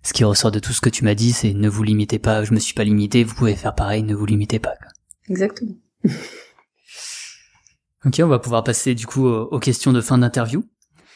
ce 0.03 0.13
qui 0.13 0.23
ressort 0.23 0.51
de 0.51 0.59
tout 0.59 0.73
ce 0.73 0.81
que 0.81 0.91
tu 0.91 1.03
m'as 1.03 1.15
dit, 1.15 1.33
c'est 1.33 1.55
ne 1.55 1.67
vous 1.67 1.81
limitez 1.81 2.19
pas. 2.19 2.43
Je 2.43 2.53
me 2.53 2.59
suis 2.59 2.75
pas 2.75 2.83
limité. 2.83 3.23
Vous 3.23 3.33
pouvez 3.33 3.55
faire 3.55 3.73
pareil. 3.73 4.03
Ne 4.03 4.13
vous 4.13 4.27
limitez 4.27 4.59
pas. 4.59 4.75
Exactement. 5.27 5.73
ok, 8.05 8.21
on 8.21 8.27
va 8.27 8.37
pouvoir 8.37 8.63
passer 8.63 8.93
du 8.93 9.07
coup 9.07 9.25
aux 9.25 9.59
questions 9.59 9.91
de 9.91 10.01
fin 10.01 10.19
d'interview. 10.19 10.63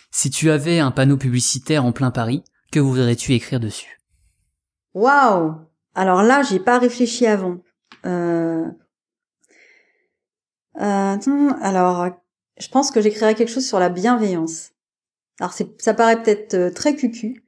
Si 0.09 0.31
tu 0.31 0.49
avais 0.49 0.79
un 0.79 0.89
panneau 0.89 1.17
publicitaire 1.17 1.85
en 1.85 1.91
plein 1.91 2.09
Paris, 2.09 2.43
que 2.71 2.79
voudrais-tu 2.79 3.33
écrire 3.33 3.59
dessus? 3.59 3.99
Waouh 4.95 5.57
Alors 5.93 6.23
là, 6.23 6.41
j'ai 6.41 6.59
pas 6.59 6.79
réfléchi 6.79 7.27
avant. 7.27 7.59
Euh... 8.07 8.65
Euh, 10.81 11.17
alors, 11.61 12.09
je 12.59 12.67
pense 12.69 12.91
que 12.91 13.01
j'écrirai 13.01 13.35
quelque 13.35 13.51
chose 13.51 13.67
sur 13.67 13.79
la 13.79 13.89
bienveillance. 13.89 14.71
Alors 15.39 15.53
ça 15.53 15.93
paraît 15.93 16.21
peut-être 16.21 16.53
euh, 16.53 16.71
très 16.71 16.95
cucu, 16.95 17.43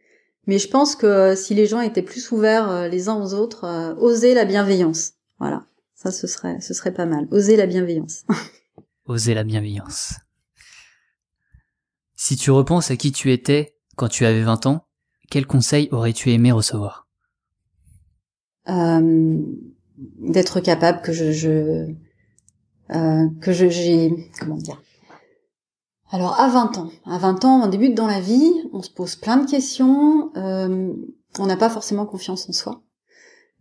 mais 0.47 0.57
je 0.57 0.69
pense 0.69 0.95
que 0.95 1.05
euh, 1.05 1.35
si 1.35 1.53
les 1.53 1.67
gens 1.67 1.81
étaient 1.81 2.01
plus 2.01 2.31
ouverts 2.31 2.69
euh, 2.69 2.87
les 2.87 3.09
uns 3.09 3.21
aux 3.21 3.33
autres, 3.33 3.95
oser 3.99 4.33
la 4.33 4.45
bienveillance. 4.45 5.13
Voilà, 5.39 5.65
ça 5.95 6.11
ce 6.11 6.27
serait 6.27 6.61
ce 6.61 6.73
serait 6.73 6.93
pas 6.93 7.05
mal. 7.05 7.27
Oser 7.31 7.57
la 7.57 7.65
bienveillance. 7.65 8.23
oser 9.05 9.33
la 9.33 9.43
bienveillance. 9.43 10.15
Si 12.15 12.37
tu 12.37 12.51
repenses 12.51 12.91
à 12.91 12.95
qui 12.95 13.11
tu 13.11 13.31
étais 13.31 13.75
quand 13.97 14.07
tu 14.07 14.25
avais 14.25 14.43
20 14.43 14.67
ans, 14.67 14.85
quel 15.29 15.47
conseil 15.47 15.89
aurais-tu 15.91 16.31
aimé 16.31 16.51
recevoir? 16.51 17.07
Euh, 18.69 19.41
D'être 20.19 20.59
capable 20.59 21.01
que 21.01 21.13
je, 21.13 21.31
je 21.31 21.93
euh, 22.91 23.27
que 23.41 23.51
je 23.51 23.69
j'ai 23.69 24.11
comment 24.39 24.55
dire 24.55 24.81
alors 26.11 26.39
à 26.39 26.49
20 26.49 26.77
ans, 26.77 26.91
à 27.05 27.17
20 27.17 27.45
ans, 27.45 27.61
on 27.63 27.67
débute 27.67 27.95
dans 27.95 28.07
la 28.07 28.19
vie, 28.19 28.51
on 28.73 28.81
se 28.81 28.89
pose 28.89 29.15
plein 29.15 29.37
de 29.37 29.49
questions, 29.49 30.31
euh, 30.35 30.93
on 31.39 31.45
n'a 31.45 31.57
pas 31.57 31.69
forcément 31.69 32.05
confiance 32.05 32.49
en 32.49 32.53
soi. 32.53 32.81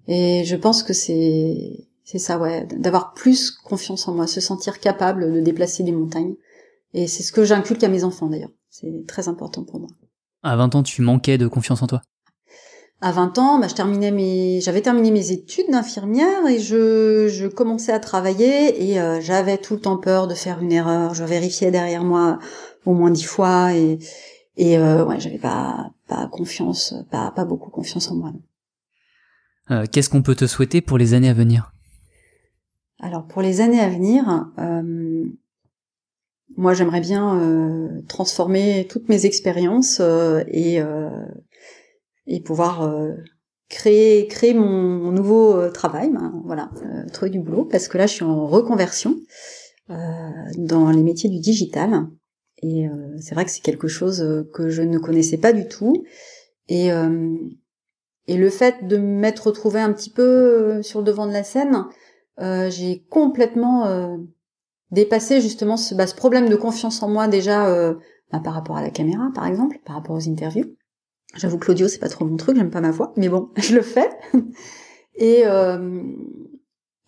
Et 0.09 0.45
je 0.45 0.57
pense 0.57 0.83
que 0.83 0.93
c'est 0.93 1.89
c'est 2.11 2.19
ça, 2.19 2.41
ouais, 2.41 2.67
d'avoir 2.67 3.15
plus 3.15 3.53
confiance 3.53 4.09
en 4.09 4.15
moi, 4.15 4.27
se 4.27 4.41
sentir 4.41 4.81
capable 4.81 5.33
de 5.33 5.41
déplacer 5.41 5.85
des 5.85 5.93
montagnes. 5.93 6.35
Et 6.93 7.07
c'est 7.07 7.23
ce 7.23 7.31
que 7.31 7.45
j'inculque 7.45 7.85
à 7.85 7.89
mes 7.89 8.03
enfants 8.03 8.27
d'ailleurs. 8.27 8.51
C'est 8.69 9.07
très 9.07 9.29
important 9.29 9.63
pour 9.63 9.79
moi. 9.79 9.89
À 10.43 10.57
20 10.57 10.75
ans, 10.75 10.83
tu 10.83 11.03
manquais 11.03 11.39
de 11.39 11.47
confiance 11.47 11.83
en 11.83 11.87
toi? 11.87 12.03
À 13.03 13.13
20 13.13 13.39
ans, 13.39 13.59
bah, 13.59 13.67
je 13.69 13.75
terminais 13.75 14.11
mes, 14.11 14.61
j'avais 14.61 14.83
terminé 14.83 15.11
mes 15.11 15.33
études 15.33 15.71
d'infirmière 15.71 16.47
et 16.47 16.59
je, 16.59 17.29
je 17.29 17.47
commençais 17.47 17.93
à 17.93 17.99
travailler 17.99 18.91
et 18.91 19.01
euh, 19.01 19.21
j'avais 19.21 19.57
tout 19.57 19.75
le 19.75 19.81
temps 19.81 19.97
peur 19.97 20.29
de 20.29 20.35
faire 20.35 20.61
une 20.61 20.73
erreur. 20.73 21.15
Je 21.15 21.25
vérifiais 21.25 21.71
derrière 21.71 22.05
moi 22.05 22.39
au 22.85 22.93
moins 22.93 23.11
dix 23.11 23.25
fois 23.25 23.75
et 23.75 23.99
et 24.57 24.77
euh, 24.77 25.07
ouais, 25.07 25.19
j'avais 25.19 25.39
pas 25.39 25.93
pas 26.07 26.27
confiance, 26.27 26.95
pas 27.11 27.31
pas 27.31 27.47
beaucoup 27.47 27.71
confiance 27.71 28.11
en 28.11 28.17
moi. 28.17 28.33
Euh, 29.71 29.87
Qu'est-ce 29.91 30.11
qu'on 30.11 30.23
peut 30.23 30.35
te 30.35 30.47
souhaiter 30.47 30.83
pour 30.83 30.99
les 30.99 31.15
années 31.15 31.31
à 31.31 31.35
venir? 31.35 31.73
Alors 32.99 33.27
pour 33.27 33.41
les 33.41 33.63
années 33.63 33.81
à 33.81 33.89
venir, 33.89 34.51
euh, 34.59 35.25
moi 36.59 36.75
j'aimerais 36.75 37.01
bien 37.01 37.89
transformer 38.09 38.87
toutes 38.91 39.09
mes 39.09 39.25
expériences 39.25 40.03
et 40.49 40.83
et 42.31 42.41
pouvoir 42.41 42.83
euh, 42.83 43.13
créer 43.69 44.27
créer 44.29 44.55
mon, 44.55 45.11
nouveau 45.11 45.55
euh, 45.55 45.71
travail, 45.71 46.11
ben, 46.11 46.33
voilà, 46.47 46.71
euh, 46.85 47.09
trouver 47.13 47.31
du 47.31 47.41
boulot 47.41 47.65
parce 47.65 47.89
que 47.89 47.99
là 47.99 48.07
je 48.07 48.15
suis 48.15 48.25
en 48.25 48.47
reconversion 48.47 49.17
dans 50.57 50.93
les 50.93 51.03
métiers 51.03 51.29
du 51.29 51.41
digital 51.41 52.07
et 52.63 52.87
c'est 53.21 53.35
vrai 53.35 53.45
que 53.45 53.51
c'est 53.51 53.61
quelque 53.61 53.89
chose 53.89 54.47
que 54.55 54.69
je 54.69 54.83
ne 54.83 54.99
connaissais 54.99 55.37
pas 55.37 55.53
du 55.53 55.67
tout 55.67 56.05
et 56.69 56.91
et 58.29 58.37
le 58.37 58.51
fait 58.51 58.87
de 58.87 58.99
m'être 58.99 59.49
retrouvée 59.49 59.81
un 59.81 59.93
petit 59.93 60.11
peu 60.11 60.81
sur 60.85 61.01
le 61.01 61.07
devant 61.07 61.27
de 61.27 61.33
la 61.33 61.43
scène, 61.43 61.87
j'ai 62.39 63.05
complètement 63.11 64.17
dépassé 64.93 65.41
justement 65.41 65.77
ce, 65.77 65.97
bah, 65.97 66.07
ce, 66.07 66.15
problème 66.15 66.49
de 66.49 66.55
confiance 66.55 67.03
en 67.03 67.09
moi 67.09 67.27
déjà 67.27 67.93
bah, 68.31 68.39
par 68.39 68.55
rapport 68.55 68.77
à 68.77 68.83
la 68.83 68.91
caméra 68.91 69.29
par 69.35 69.49
exemple, 69.49 69.81
par 69.85 69.97
rapport 69.97 70.15
aux 70.15 70.29
interviews. 70.29 70.77
J'avoue 71.37 71.59
que 71.59 71.69
l'audio 71.69 71.89
c'est 71.89 71.99
pas 71.99 72.09
trop 72.09 72.25
mon 72.25 72.37
truc, 72.37 72.57
j'aime 72.57 72.71
pas 72.71 72.81
ma 72.81 72.91
voix, 72.91 73.13
mais 73.17 73.29
bon, 73.29 73.51
je 73.57 73.75
le 73.75 73.83
fais. 73.83 74.11
Et 75.15 75.43
euh, 75.45 76.03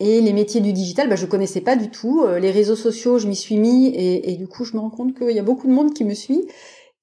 et 0.05 0.21
les 0.21 0.33
métiers 0.33 0.61
du 0.61 0.73
digital, 0.73 1.09
bah, 1.09 1.15
je 1.15 1.27
connaissais 1.27 1.61
pas 1.61 1.77
du 1.77 1.89
tout. 1.89 2.25
Euh, 2.25 2.41
les 2.41 2.51
réseaux 2.51 2.75
sociaux, 2.75 3.19
je 3.19 3.29
m'y 3.29 3.37
suis 3.37 3.57
mis 3.57 3.87
et, 3.95 4.35
du 4.35 4.49
coup, 4.49 4.65
je 4.65 4.75
me 4.75 4.81
rends 4.81 4.91
compte 4.91 5.17
qu'il 5.17 5.31
y 5.31 5.39
a 5.39 5.45
beaucoup 5.45 5.69
de 5.69 5.73
monde 5.73 5.95
qui 5.95 6.03
me 6.05 6.13
suit 6.13 6.45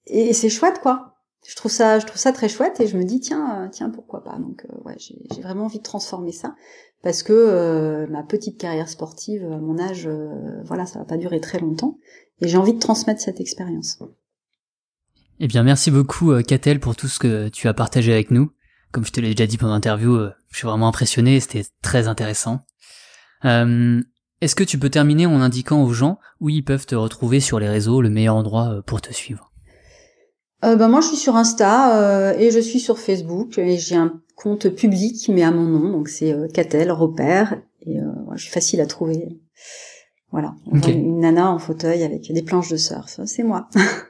et, 0.06 0.34
c'est 0.34 0.50
chouette, 0.50 0.80
quoi. 0.82 1.16
Je 1.48 1.56
trouve 1.56 1.72
ça, 1.72 2.00
je 2.00 2.06
trouve 2.06 2.20
ça 2.20 2.34
très 2.34 2.50
chouette 2.50 2.82
et 2.82 2.88
je 2.88 2.98
me 2.98 3.06
dis 3.06 3.22
tiens, 3.22 3.64
euh, 3.64 3.70
tiens, 3.72 3.90
pourquoi 3.90 4.22
pas. 4.22 4.38
Donc 4.38 4.66
euh, 4.66 4.84
ouais, 4.84 4.98
j'ai 5.00 5.42
vraiment 5.42 5.64
envie 5.64 5.78
de 5.78 5.84
transformer 5.84 6.34
ça 6.34 6.56
parce 7.02 7.24
que 7.24 8.06
ma 8.10 8.24
petite 8.24 8.58
carrière 8.60 8.90
sportive, 8.90 9.46
à 9.46 9.58
mon 9.60 9.80
âge, 9.80 10.10
voilà, 10.66 10.86
ça 10.86 11.00
va 11.00 11.06
pas 11.06 11.16
durer 11.16 11.40
très 11.40 11.58
longtemps 11.58 11.98
et 12.42 12.50
j'ai 12.50 12.58
envie 12.58 12.74
de 12.74 12.80
transmettre 12.80 13.22
cette 13.22 13.40
expérience. 13.40 14.00
Eh 15.42 15.48
bien, 15.48 15.64
merci 15.64 15.90
beaucoup, 15.90 16.34
Catel, 16.44 16.78
euh, 16.78 16.80
pour 16.82 16.98
tout 16.98 17.08
ce 17.08 17.18
que 17.18 17.48
tu 17.48 17.70
as 17.70 17.74
partagé 17.74 18.12
avec 18.12 18.30
nous. 18.30 18.52
Comme 18.92 19.06
je 19.06 19.12
te 19.12 19.22
l'ai 19.22 19.34
déjà 19.34 19.48
dit 19.48 19.58
pendant 19.58 19.72
l'interview, 19.72 20.14
euh, 20.16 20.32
je 20.52 20.58
suis 20.58 20.68
vraiment 20.68 20.90
impressionné, 20.90 21.40
c'était 21.40 21.64
très 21.82 22.10
intéressant. 22.10 22.66
Euh, 23.46 24.02
Est-ce 24.42 24.56
que 24.56 24.66
tu 24.66 24.78
peux 24.78 24.90
terminer 24.90 25.28
en 25.28 25.40
indiquant 25.40 25.82
aux 25.82 25.94
gens 25.94 26.20
où 26.42 26.50
ils 26.50 26.64
peuvent 26.64 26.86
te 26.86 26.96
retrouver 26.96 27.40
sur 27.40 27.58
les 27.58 27.70
réseaux, 27.70 28.02
le 28.02 28.10
meilleur 28.10 28.36
endroit 28.36 28.74
euh, 28.74 28.82
pour 28.82 29.00
te 29.00 29.14
suivre? 29.14 29.54
Euh, 30.66 30.76
bah, 30.76 30.90
Moi, 30.90 31.00
je 31.00 31.08
suis 31.08 31.18
sur 31.18 31.38
Insta 31.38 32.36
et 32.38 32.52
je 32.52 32.60
suis 32.60 32.82
sur 32.82 33.00
Facebook 33.00 33.58
et 33.58 33.78
j'ai 33.78 33.96
un 33.96 34.20
compte 34.36 34.68
public, 34.68 35.30
mais 35.34 35.44
à 35.44 35.52
mon 35.52 35.64
nom, 35.64 35.90
donc 35.90 36.10
c'est 36.10 36.36
Catel, 36.54 36.92
repère, 36.92 37.62
et 37.86 37.96
je 38.36 38.42
suis 38.42 38.52
facile 38.52 38.82
à 38.82 38.88
trouver. 38.88 39.40
Voilà, 40.32 40.54
une 40.88 41.22
nana 41.22 41.50
en 41.50 41.60
fauteuil 41.60 42.04
avec 42.04 42.32
des 42.32 42.44
planches 42.44 42.70
de 42.70 42.78
surf, 42.78 43.22
c'est 43.26 43.44
moi. 43.44 43.70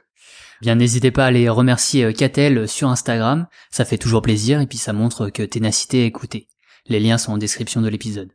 bien 0.60 0.74
n'hésitez 0.74 1.10
pas 1.10 1.24
à 1.24 1.28
aller 1.28 1.48
remercier 1.48 2.12
Catel 2.12 2.58
euh, 2.58 2.66
sur 2.66 2.88
Instagram, 2.88 3.46
ça 3.70 3.84
fait 3.84 3.98
toujours 3.98 4.22
plaisir 4.22 4.60
et 4.60 4.66
puis 4.66 4.78
ça 4.78 4.92
montre 4.92 5.30
que 5.30 5.42
ténacité 5.42 6.04
est 6.04 6.06
écoutée. 6.06 6.48
Les 6.86 7.00
liens 7.00 7.18
sont 7.18 7.32
en 7.32 7.38
description 7.38 7.80
de 7.80 7.88
l'épisode. 7.88 8.32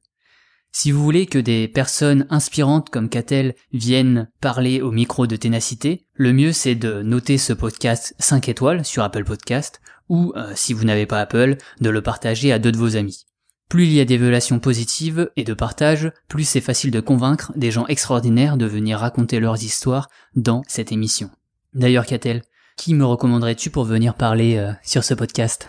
Si 0.72 0.92
vous 0.92 1.02
voulez 1.02 1.26
que 1.26 1.40
des 1.40 1.70
personnes 1.70 2.28
inspirantes 2.30 2.90
comme 2.90 3.08
Catel 3.08 3.56
viennent 3.72 4.30
parler 4.42 4.82
au 4.82 4.92
micro 4.92 5.26
de 5.26 5.38
ténacité, 5.38 6.06
le 6.14 6.34
mieux 6.34 6.52
c'est 6.52 6.76
de 6.76 7.02
noter 7.02 7.38
ce 7.38 7.54
podcast 7.54 8.14
5 8.20 8.50
étoiles 8.50 8.84
sur 8.84 9.04
Apple 9.04 9.24
Podcast 9.24 9.80
ou, 10.10 10.34
euh, 10.36 10.52
si 10.56 10.74
vous 10.74 10.84
n'avez 10.84 11.06
pas 11.06 11.22
Apple, 11.22 11.58
de 11.80 11.90
le 11.90 12.02
partager 12.02 12.52
à 12.52 12.60
deux 12.60 12.72
de 12.72 12.78
vos 12.78 12.98
amis. 12.98 13.26
Plus 13.70 13.86
il 13.86 13.94
y 13.94 14.02
a 14.02 14.06
d'évaluations 14.06 14.60
positives 14.60 15.32
et 15.36 15.44
de 15.44 15.54
partage, 15.54 16.12
plus 16.28 16.44
c'est 16.44 16.62
facile 16.62 16.92
de 16.92 17.00
convaincre 17.00 17.52
des 17.56 17.72
gens 17.72 17.88
extraordinaires 17.88 18.58
de 18.58 18.66
venir 18.66 19.00
raconter 19.00 19.40
leurs 19.40 19.64
histoires 19.64 20.10
dans 20.36 20.62
cette 20.68 20.92
émission. 20.92 21.32
D'ailleurs, 21.76 22.06
Catel, 22.06 22.42
qui 22.78 22.94
me 22.94 23.04
recommanderais-tu 23.04 23.70
pour 23.70 23.84
venir 23.84 24.16
parler 24.16 24.56
euh, 24.56 24.72
sur 24.82 25.04
ce 25.04 25.14
podcast? 25.14 25.68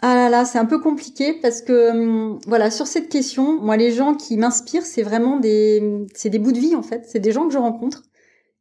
Ah 0.00 0.14
là 0.14 0.28
là, 0.28 0.44
c'est 0.44 0.58
un 0.58 0.64
peu 0.64 0.80
compliqué 0.80 1.34
parce 1.42 1.60
que 1.60 1.90
hum, 1.90 2.38
voilà 2.46 2.70
sur 2.70 2.86
cette 2.86 3.08
question, 3.08 3.60
moi 3.60 3.76
les 3.76 3.90
gens 3.90 4.14
qui 4.14 4.36
m'inspirent, 4.36 4.84
c'est 4.84 5.02
vraiment 5.02 5.40
des 5.40 6.06
c'est 6.14 6.30
des 6.30 6.38
bouts 6.38 6.52
de 6.52 6.58
vie 6.58 6.76
en 6.76 6.82
fait, 6.82 7.04
c'est 7.08 7.18
des 7.18 7.32
gens 7.32 7.48
que 7.48 7.52
je 7.52 7.58
rencontre. 7.58 8.02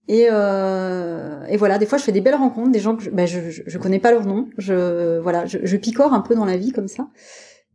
Et 0.08 0.28
euh, 0.32 1.46
et 1.46 1.58
voilà 1.58 1.78
des 1.78 1.86
fois 1.86 2.00
je 2.00 2.04
fais 2.04 2.12
des 2.12 2.22
belles 2.22 2.36
rencontres, 2.36 2.72
des 2.72 2.80
gens 2.80 2.96
que 2.96 3.04
je, 3.04 3.12
je, 3.26 3.62
je, 3.66 3.78
connais 3.78 4.00
pas 4.00 4.12
leur 4.12 4.26
nom, 4.26 4.50
je 4.58 5.20
voilà 5.20 5.46
je, 5.46 5.60
je, 5.62 5.78
picore 5.78 6.14
un 6.14 6.22
peu 6.22 6.34
dans 6.34 6.46
la 6.46 6.58
vie 6.58 6.72
comme 6.72 6.88
ça. 6.88 7.10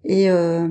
Et 0.05 0.31
euh, 0.31 0.67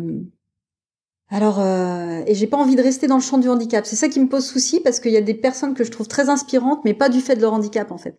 Alors, 1.29 1.59
euh, 1.59 2.23
et 2.25 2.35
j'ai 2.35 2.47
pas 2.47 2.57
envie 2.57 2.75
de 2.75 2.81
rester 2.81 3.07
dans 3.07 3.17
le 3.17 3.21
champ 3.21 3.37
du 3.37 3.49
handicap. 3.49 3.85
C'est 3.85 3.95
ça 3.95 4.07
qui 4.07 4.19
me 4.19 4.29
pose 4.29 4.45
souci 4.45 4.79
parce 4.79 4.99
qu'il 4.99 5.11
y 5.11 5.17
a 5.17 5.21
des 5.21 5.33
personnes 5.33 5.73
que 5.73 5.83
je 5.83 5.91
trouve 5.91 6.07
très 6.07 6.29
inspirantes, 6.29 6.79
mais 6.85 6.93
pas 6.93 7.09
du 7.09 7.19
fait 7.19 7.35
de 7.35 7.41
leur 7.41 7.53
handicap 7.53 7.91
en 7.91 7.97
fait. 7.97 8.17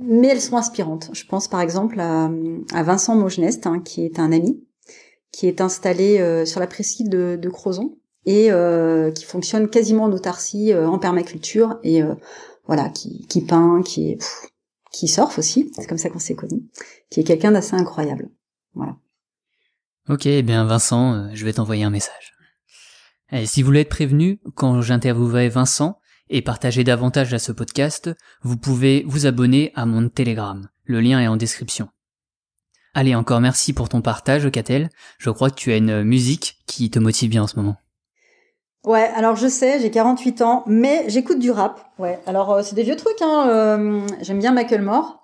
Mais 0.00 0.28
elles 0.28 0.40
sont 0.40 0.56
inspirantes. 0.56 1.10
Je 1.12 1.24
pense 1.26 1.48
par 1.48 1.60
exemple 1.60 1.98
à, 1.98 2.30
Vincent 2.82 3.16
Mogenest, 3.16 3.66
hein, 3.66 3.80
qui 3.80 4.04
est 4.04 4.18
un 4.18 4.30
ami, 4.30 4.62
qui 5.32 5.48
est 5.48 5.60
installé 5.60 6.20
euh, 6.20 6.44
sur 6.44 6.60
la 6.60 6.68
presqu'île 6.68 7.08
de, 7.08 7.36
de 7.40 7.48
Crozon 7.48 7.96
et 8.26 8.52
euh, 8.52 9.10
qui 9.10 9.24
fonctionne 9.24 9.68
quasiment 9.68 10.04
en 10.04 10.12
autarcie, 10.12 10.72
euh, 10.72 10.88
en 10.88 10.98
permaculture 10.98 11.78
et 11.82 12.02
voilà, 12.66 12.88
qui, 12.88 13.26
qui 13.26 13.42
peint, 13.42 13.82
qui 13.84 14.16
qui 14.94 15.08
surfe 15.08 15.38
aussi, 15.38 15.72
c'est 15.74 15.86
comme 15.88 15.98
ça 15.98 16.08
qu'on 16.08 16.20
s'est 16.20 16.36
connus, 16.36 16.62
qui 17.10 17.20
est 17.20 17.24
quelqu'un 17.24 17.50
d'assez 17.50 17.74
incroyable. 17.74 18.30
Voilà. 18.74 18.96
Ok, 20.08 20.26
eh 20.26 20.42
bien 20.42 20.64
Vincent, 20.64 21.14
euh, 21.14 21.28
je 21.32 21.44
vais 21.44 21.54
t'envoyer 21.54 21.84
un 21.84 21.90
message. 21.90 22.34
Si 23.46 23.62
vous 23.62 23.66
voulez 23.66 23.80
être 23.80 23.88
prévenu, 23.88 24.38
quand 24.54 24.80
j'interviewerai 24.80 25.48
Vincent 25.48 25.98
et 26.28 26.42
partager 26.42 26.84
davantage 26.84 27.34
à 27.34 27.38
ce 27.40 27.50
podcast, 27.50 28.10
vous 28.42 28.56
pouvez 28.56 29.02
vous 29.08 29.26
abonner 29.26 29.72
à 29.74 29.86
mon 29.86 30.08
Telegram. 30.08 30.68
Le 30.84 31.00
lien 31.00 31.20
est 31.20 31.26
en 31.26 31.36
description. 31.36 31.88
Allez, 32.92 33.14
encore 33.14 33.40
merci 33.40 33.72
pour 33.72 33.88
ton 33.88 34.02
partage, 34.02 34.48
Catel. 34.52 34.88
Je 35.18 35.30
crois 35.30 35.50
que 35.50 35.56
tu 35.56 35.72
as 35.72 35.78
une 35.78 36.04
musique 36.04 36.58
qui 36.66 36.90
te 36.90 37.00
motive 37.00 37.30
bien 37.30 37.42
en 37.42 37.46
ce 37.48 37.56
moment. 37.56 37.76
Ouais, 38.84 39.10
alors 39.16 39.34
je 39.34 39.48
sais, 39.48 39.80
j'ai 39.80 39.90
48 39.90 40.42
ans, 40.42 40.62
mais 40.66 41.04
j'écoute 41.08 41.38
du 41.38 41.50
rap. 41.50 41.80
Ouais, 41.98 42.20
alors 42.26 42.52
euh, 42.52 42.62
c'est 42.62 42.74
des 42.76 42.82
vieux 42.82 42.96
trucs. 42.96 43.20
Hein, 43.22 43.48
euh, 43.48 44.06
J'aime 44.20 44.38
bien 44.38 44.52
Michael 44.52 44.82
Moore. 44.82 45.23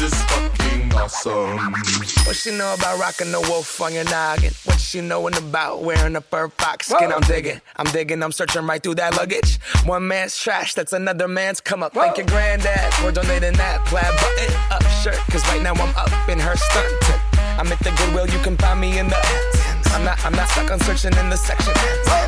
is 0.00 0.22
fucking 0.22 0.92
awesome. 0.94 1.58
What 2.26 2.36
she 2.36 2.56
know 2.56 2.74
about 2.74 2.98
rocking 2.98 3.32
the 3.32 3.40
wolf 3.40 3.80
on 3.80 3.92
your 3.92 4.04
noggin? 4.04 4.52
What 4.64 4.80
she 4.80 5.00
knowin' 5.00 5.34
about 5.34 5.82
wearing 5.82 6.16
a 6.16 6.20
fur 6.20 6.48
fox 6.48 6.86
skin? 6.88 7.10
Whoa. 7.10 7.16
I'm 7.16 7.22
digging, 7.22 7.60
I'm 7.76 7.86
digging, 7.86 8.22
I'm 8.22 8.32
searching 8.32 8.66
right 8.66 8.82
through 8.82 8.96
that 8.96 9.16
luggage. 9.16 9.58
One 9.84 10.08
man's 10.08 10.36
trash, 10.36 10.74
that's 10.74 10.92
another 10.92 11.28
man's 11.28 11.60
come 11.60 11.82
up. 11.82 11.94
Whoa. 11.94 12.02
Thank 12.02 12.18
your 12.18 12.26
granddad 12.26 12.92
for 12.94 13.12
donating 13.12 13.54
that 13.54 13.84
plaid 13.86 14.04
button 14.04 14.54
up 14.70 14.82
shirt. 15.02 15.20
Cause 15.30 15.46
right 15.48 15.62
now 15.62 15.74
I'm 15.74 15.94
up 15.96 16.28
in 16.28 16.38
her 16.38 16.56
stunting. 16.56 17.20
I'm 17.58 17.70
at 17.72 17.78
the 17.80 17.90
Goodwill, 17.90 18.28
you 18.28 18.38
can 18.42 18.56
find 18.56 18.80
me 18.80 18.98
in 18.98 19.08
the. 19.08 19.59
I'm 19.92 20.04
not, 20.04 20.24
I'm 20.24 20.32
not 20.32 20.48
stuck 20.48 20.70
on 20.70 20.80
searching 20.80 21.16
in 21.18 21.30
the 21.30 21.36
section. 21.36 21.72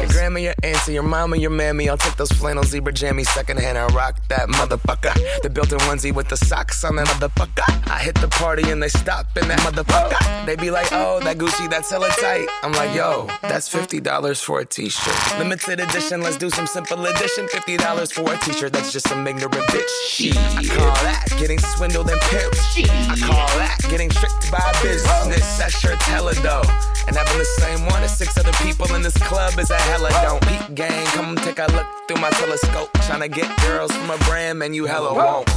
Your 0.01 0.11
grandma, 0.11 0.41
your 0.41 0.55
auntie, 0.63 0.95
your 0.95 1.03
mama, 1.03 1.37
your 1.37 1.51
mammy. 1.51 1.89
I'll 1.89 1.97
take 1.97 2.17
those 2.17 2.33
flannel 2.33 2.65
zebra 2.65 2.93
jammies 2.93 3.27
secondhand 3.27 3.79
and 3.79 3.93
rock 3.95 4.19
that 4.29 4.49
motherfucker. 4.49 5.15
The 5.43 5.51
built-in 5.51 5.79
onesie 5.81 6.13
with 6.15 6.29
the 6.29 6.37
socks 6.37 6.85
on 6.85 6.97
that 6.97 7.07
motherfucker. 7.07 7.63
I 7.91 7.99
hit 8.01 8.17
the 8.17 8.29
party 8.29 8.71
and 8.71 8.83
they 8.83 8.89
stop 8.89 9.27
in 9.37 9.49
that 9.49 9.61
motherfucker. 9.61 10.47
They 10.47 10.57
be 10.57 10.71
like, 10.71 10.89
oh, 10.93 11.21
that 11.21 11.39
Gucci, 11.39 11.71
that's 11.71 11.91
hella 11.91 12.09
tight. 12.21 12.49
I'm 12.63 12.73
like, 12.73 12.95
yo, 12.95 13.29
that's 13.43 13.73
$50 13.73 14.43
for 14.43 14.61
a 14.61 14.65
t-shirt. 14.65 15.39
Limited 15.39 15.81
edition, 15.81 16.21
let's 16.21 16.37
do 16.37 16.51
some 16.51 16.67
simple 16.67 17.07
edition. 17.07 17.47
$50 17.47 18.13
for 18.13 18.33
a 18.33 18.39
t-shirt, 18.39 18.73
that's 18.73 18.93
just 18.93 19.09
some 19.09 19.27
ignorant 19.27 19.55
bitch. 19.55 20.37
I 20.37 20.65
call 20.67 20.95
that 21.05 21.27
getting 21.39 21.59
swindled 21.59 22.11
and 22.11 22.21
pimped. 22.23 22.91
I 23.09 23.17
call 23.19 23.47
that 23.59 23.79
getting 23.89 24.11
tricked 24.11 24.51
by 24.51 24.73
business. 24.83 25.59
That 25.59 25.71
shirt's 25.71 26.05
hella 26.05 26.35
dope. 26.43 26.67
And 27.07 27.17
having 27.17 27.39
the 27.39 27.45
same 27.61 27.86
one 27.86 28.03
as 28.03 28.16
six 28.16 28.36
other 28.38 28.53
people 28.64 28.94
in 28.94 29.03
this 29.03 29.16
club 29.18 29.59
is 29.59 29.70
a 29.70 29.76
hella 29.76 30.11
don't. 30.22 30.42
Peak 30.46 30.74
gang, 30.74 31.07
come 31.09 31.36
take 31.36 31.59
a 31.59 31.66
look 31.72 31.86
through 32.09 32.20
my 32.20 32.30
telescope. 32.30 32.92
Tryna 32.94 33.32
get 33.32 33.48
girls 33.62 33.92
from 33.92 34.11
a 34.11 34.18
brand, 34.24 34.59
man, 34.59 34.74
you 34.74 34.86
hella 34.86 35.14
won't. 35.14 35.48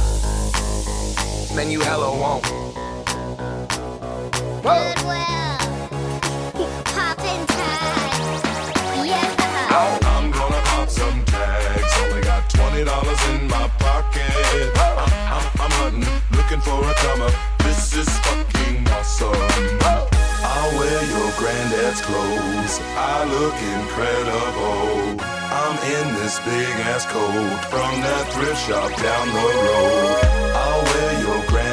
Man, 1.56 1.70
you 1.70 1.80
hella 1.80 2.10
won't. 2.10 2.44
Goodwill. 4.62 5.24
Poppin' 6.84 7.46
tags. 7.46 8.42
Yeah. 9.06 9.98
I'm 10.04 10.30
gonna 10.30 10.60
pop 10.64 10.90
some 10.90 11.24
tags. 11.24 11.92
Only 12.02 12.20
got 12.20 12.48
$20 12.50 13.40
in 13.40 13.48
my 13.48 13.68
pocket. 13.78 14.30
I'm, 14.76 14.98
I'm, 15.32 15.46
I'm 15.62 15.70
hunting, 15.80 16.04
looking 16.36 16.60
for 16.60 16.78
a 16.86 16.94
come 16.94 17.22
up. 17.22 17.32
This 17.60 17.94
is 17.96 18.08
fucking 18.18 18.86
awesome. 18.90 20.15
I'll 20.66 20.78
wear 20.80 21.04
your 21.04 21.30
granddad's 21.38 22.00
clothes. 22.00 22.80
I 22.98 23.22
look 23.30 23.54
incredible. 23.54 25.14
I'm 25.22 25.78
in 25.94 26.14
this 26.16 26.40
big 26.40 26.74
ass 26.90 27.06
coat 27.06 27.60
from 27.70 28.00
that 28.00 28.32
thrift 28.32 28.66
shop 28.66 28.90
down 29.00 29.28
the 29.28 30.42
road. 30.42 30.45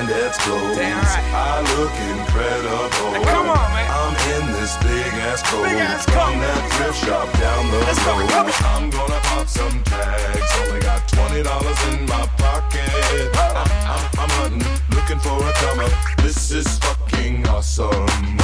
I'll 0.03 0.09
wear 0.09 0.19
your 0.19 0.27
granddad's 0.27 0.37
clothes. 0.39 0.77
Right. 0.77 1.23
I 1.33 1.61
look 1.77 1.95
incredible. 2.11 3.11
Hey, 3.13 3.23
come 3.23 3.47
on, 3.49 3.71
man. 3.71 3.87
I'm 3.89 4.15
in 4.35 4.51
this 4.53 4.75
big 4.77 5.13
ass 5.23 5.41
coat 5.43 5.63
big 5.63 5.77
ass 5.79 6.05
from 6.05 6.39
that 6.39 6.71
thrift 6.73 6.99
shop 7.05 7.31
down 7.39 7.71
the 7.71 7.79
Let's 7.79 7.99
road. 8.05 8.27
Go, 8.29 8.51
I'm 8.67 8.89
gonna 8.89 9.19
pop 9.23 9.47
some 9.47 9.83
tags. 9.83 10.51
Only 10.59 10.81
got 10.81 11.07
twenty 11.07 11.43
dollars 11.43 11.79
in 11.87 12.05
my 12.05 12.27
pocket. 12.37 12.89
I'm, 13.35 13.67
I'm, 13.87 14.03
I'm 14.19 14.29
hunting, 14.39 14.67
looking 14.91 15.19
for 15.19 15.39
a 15.39 15.53
come 15.53 15.79
up. 15.79 15.91
This 16.17 16.51
is 16.51 16.67
fucking 16.79 17.47
awesome. 17.47 17.93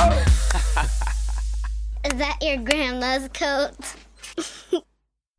Is 2.06 2.14
that 2.16 2.38
your 2.42 2.58
grandma's 2.58 3.28
coat? 3.34 3.76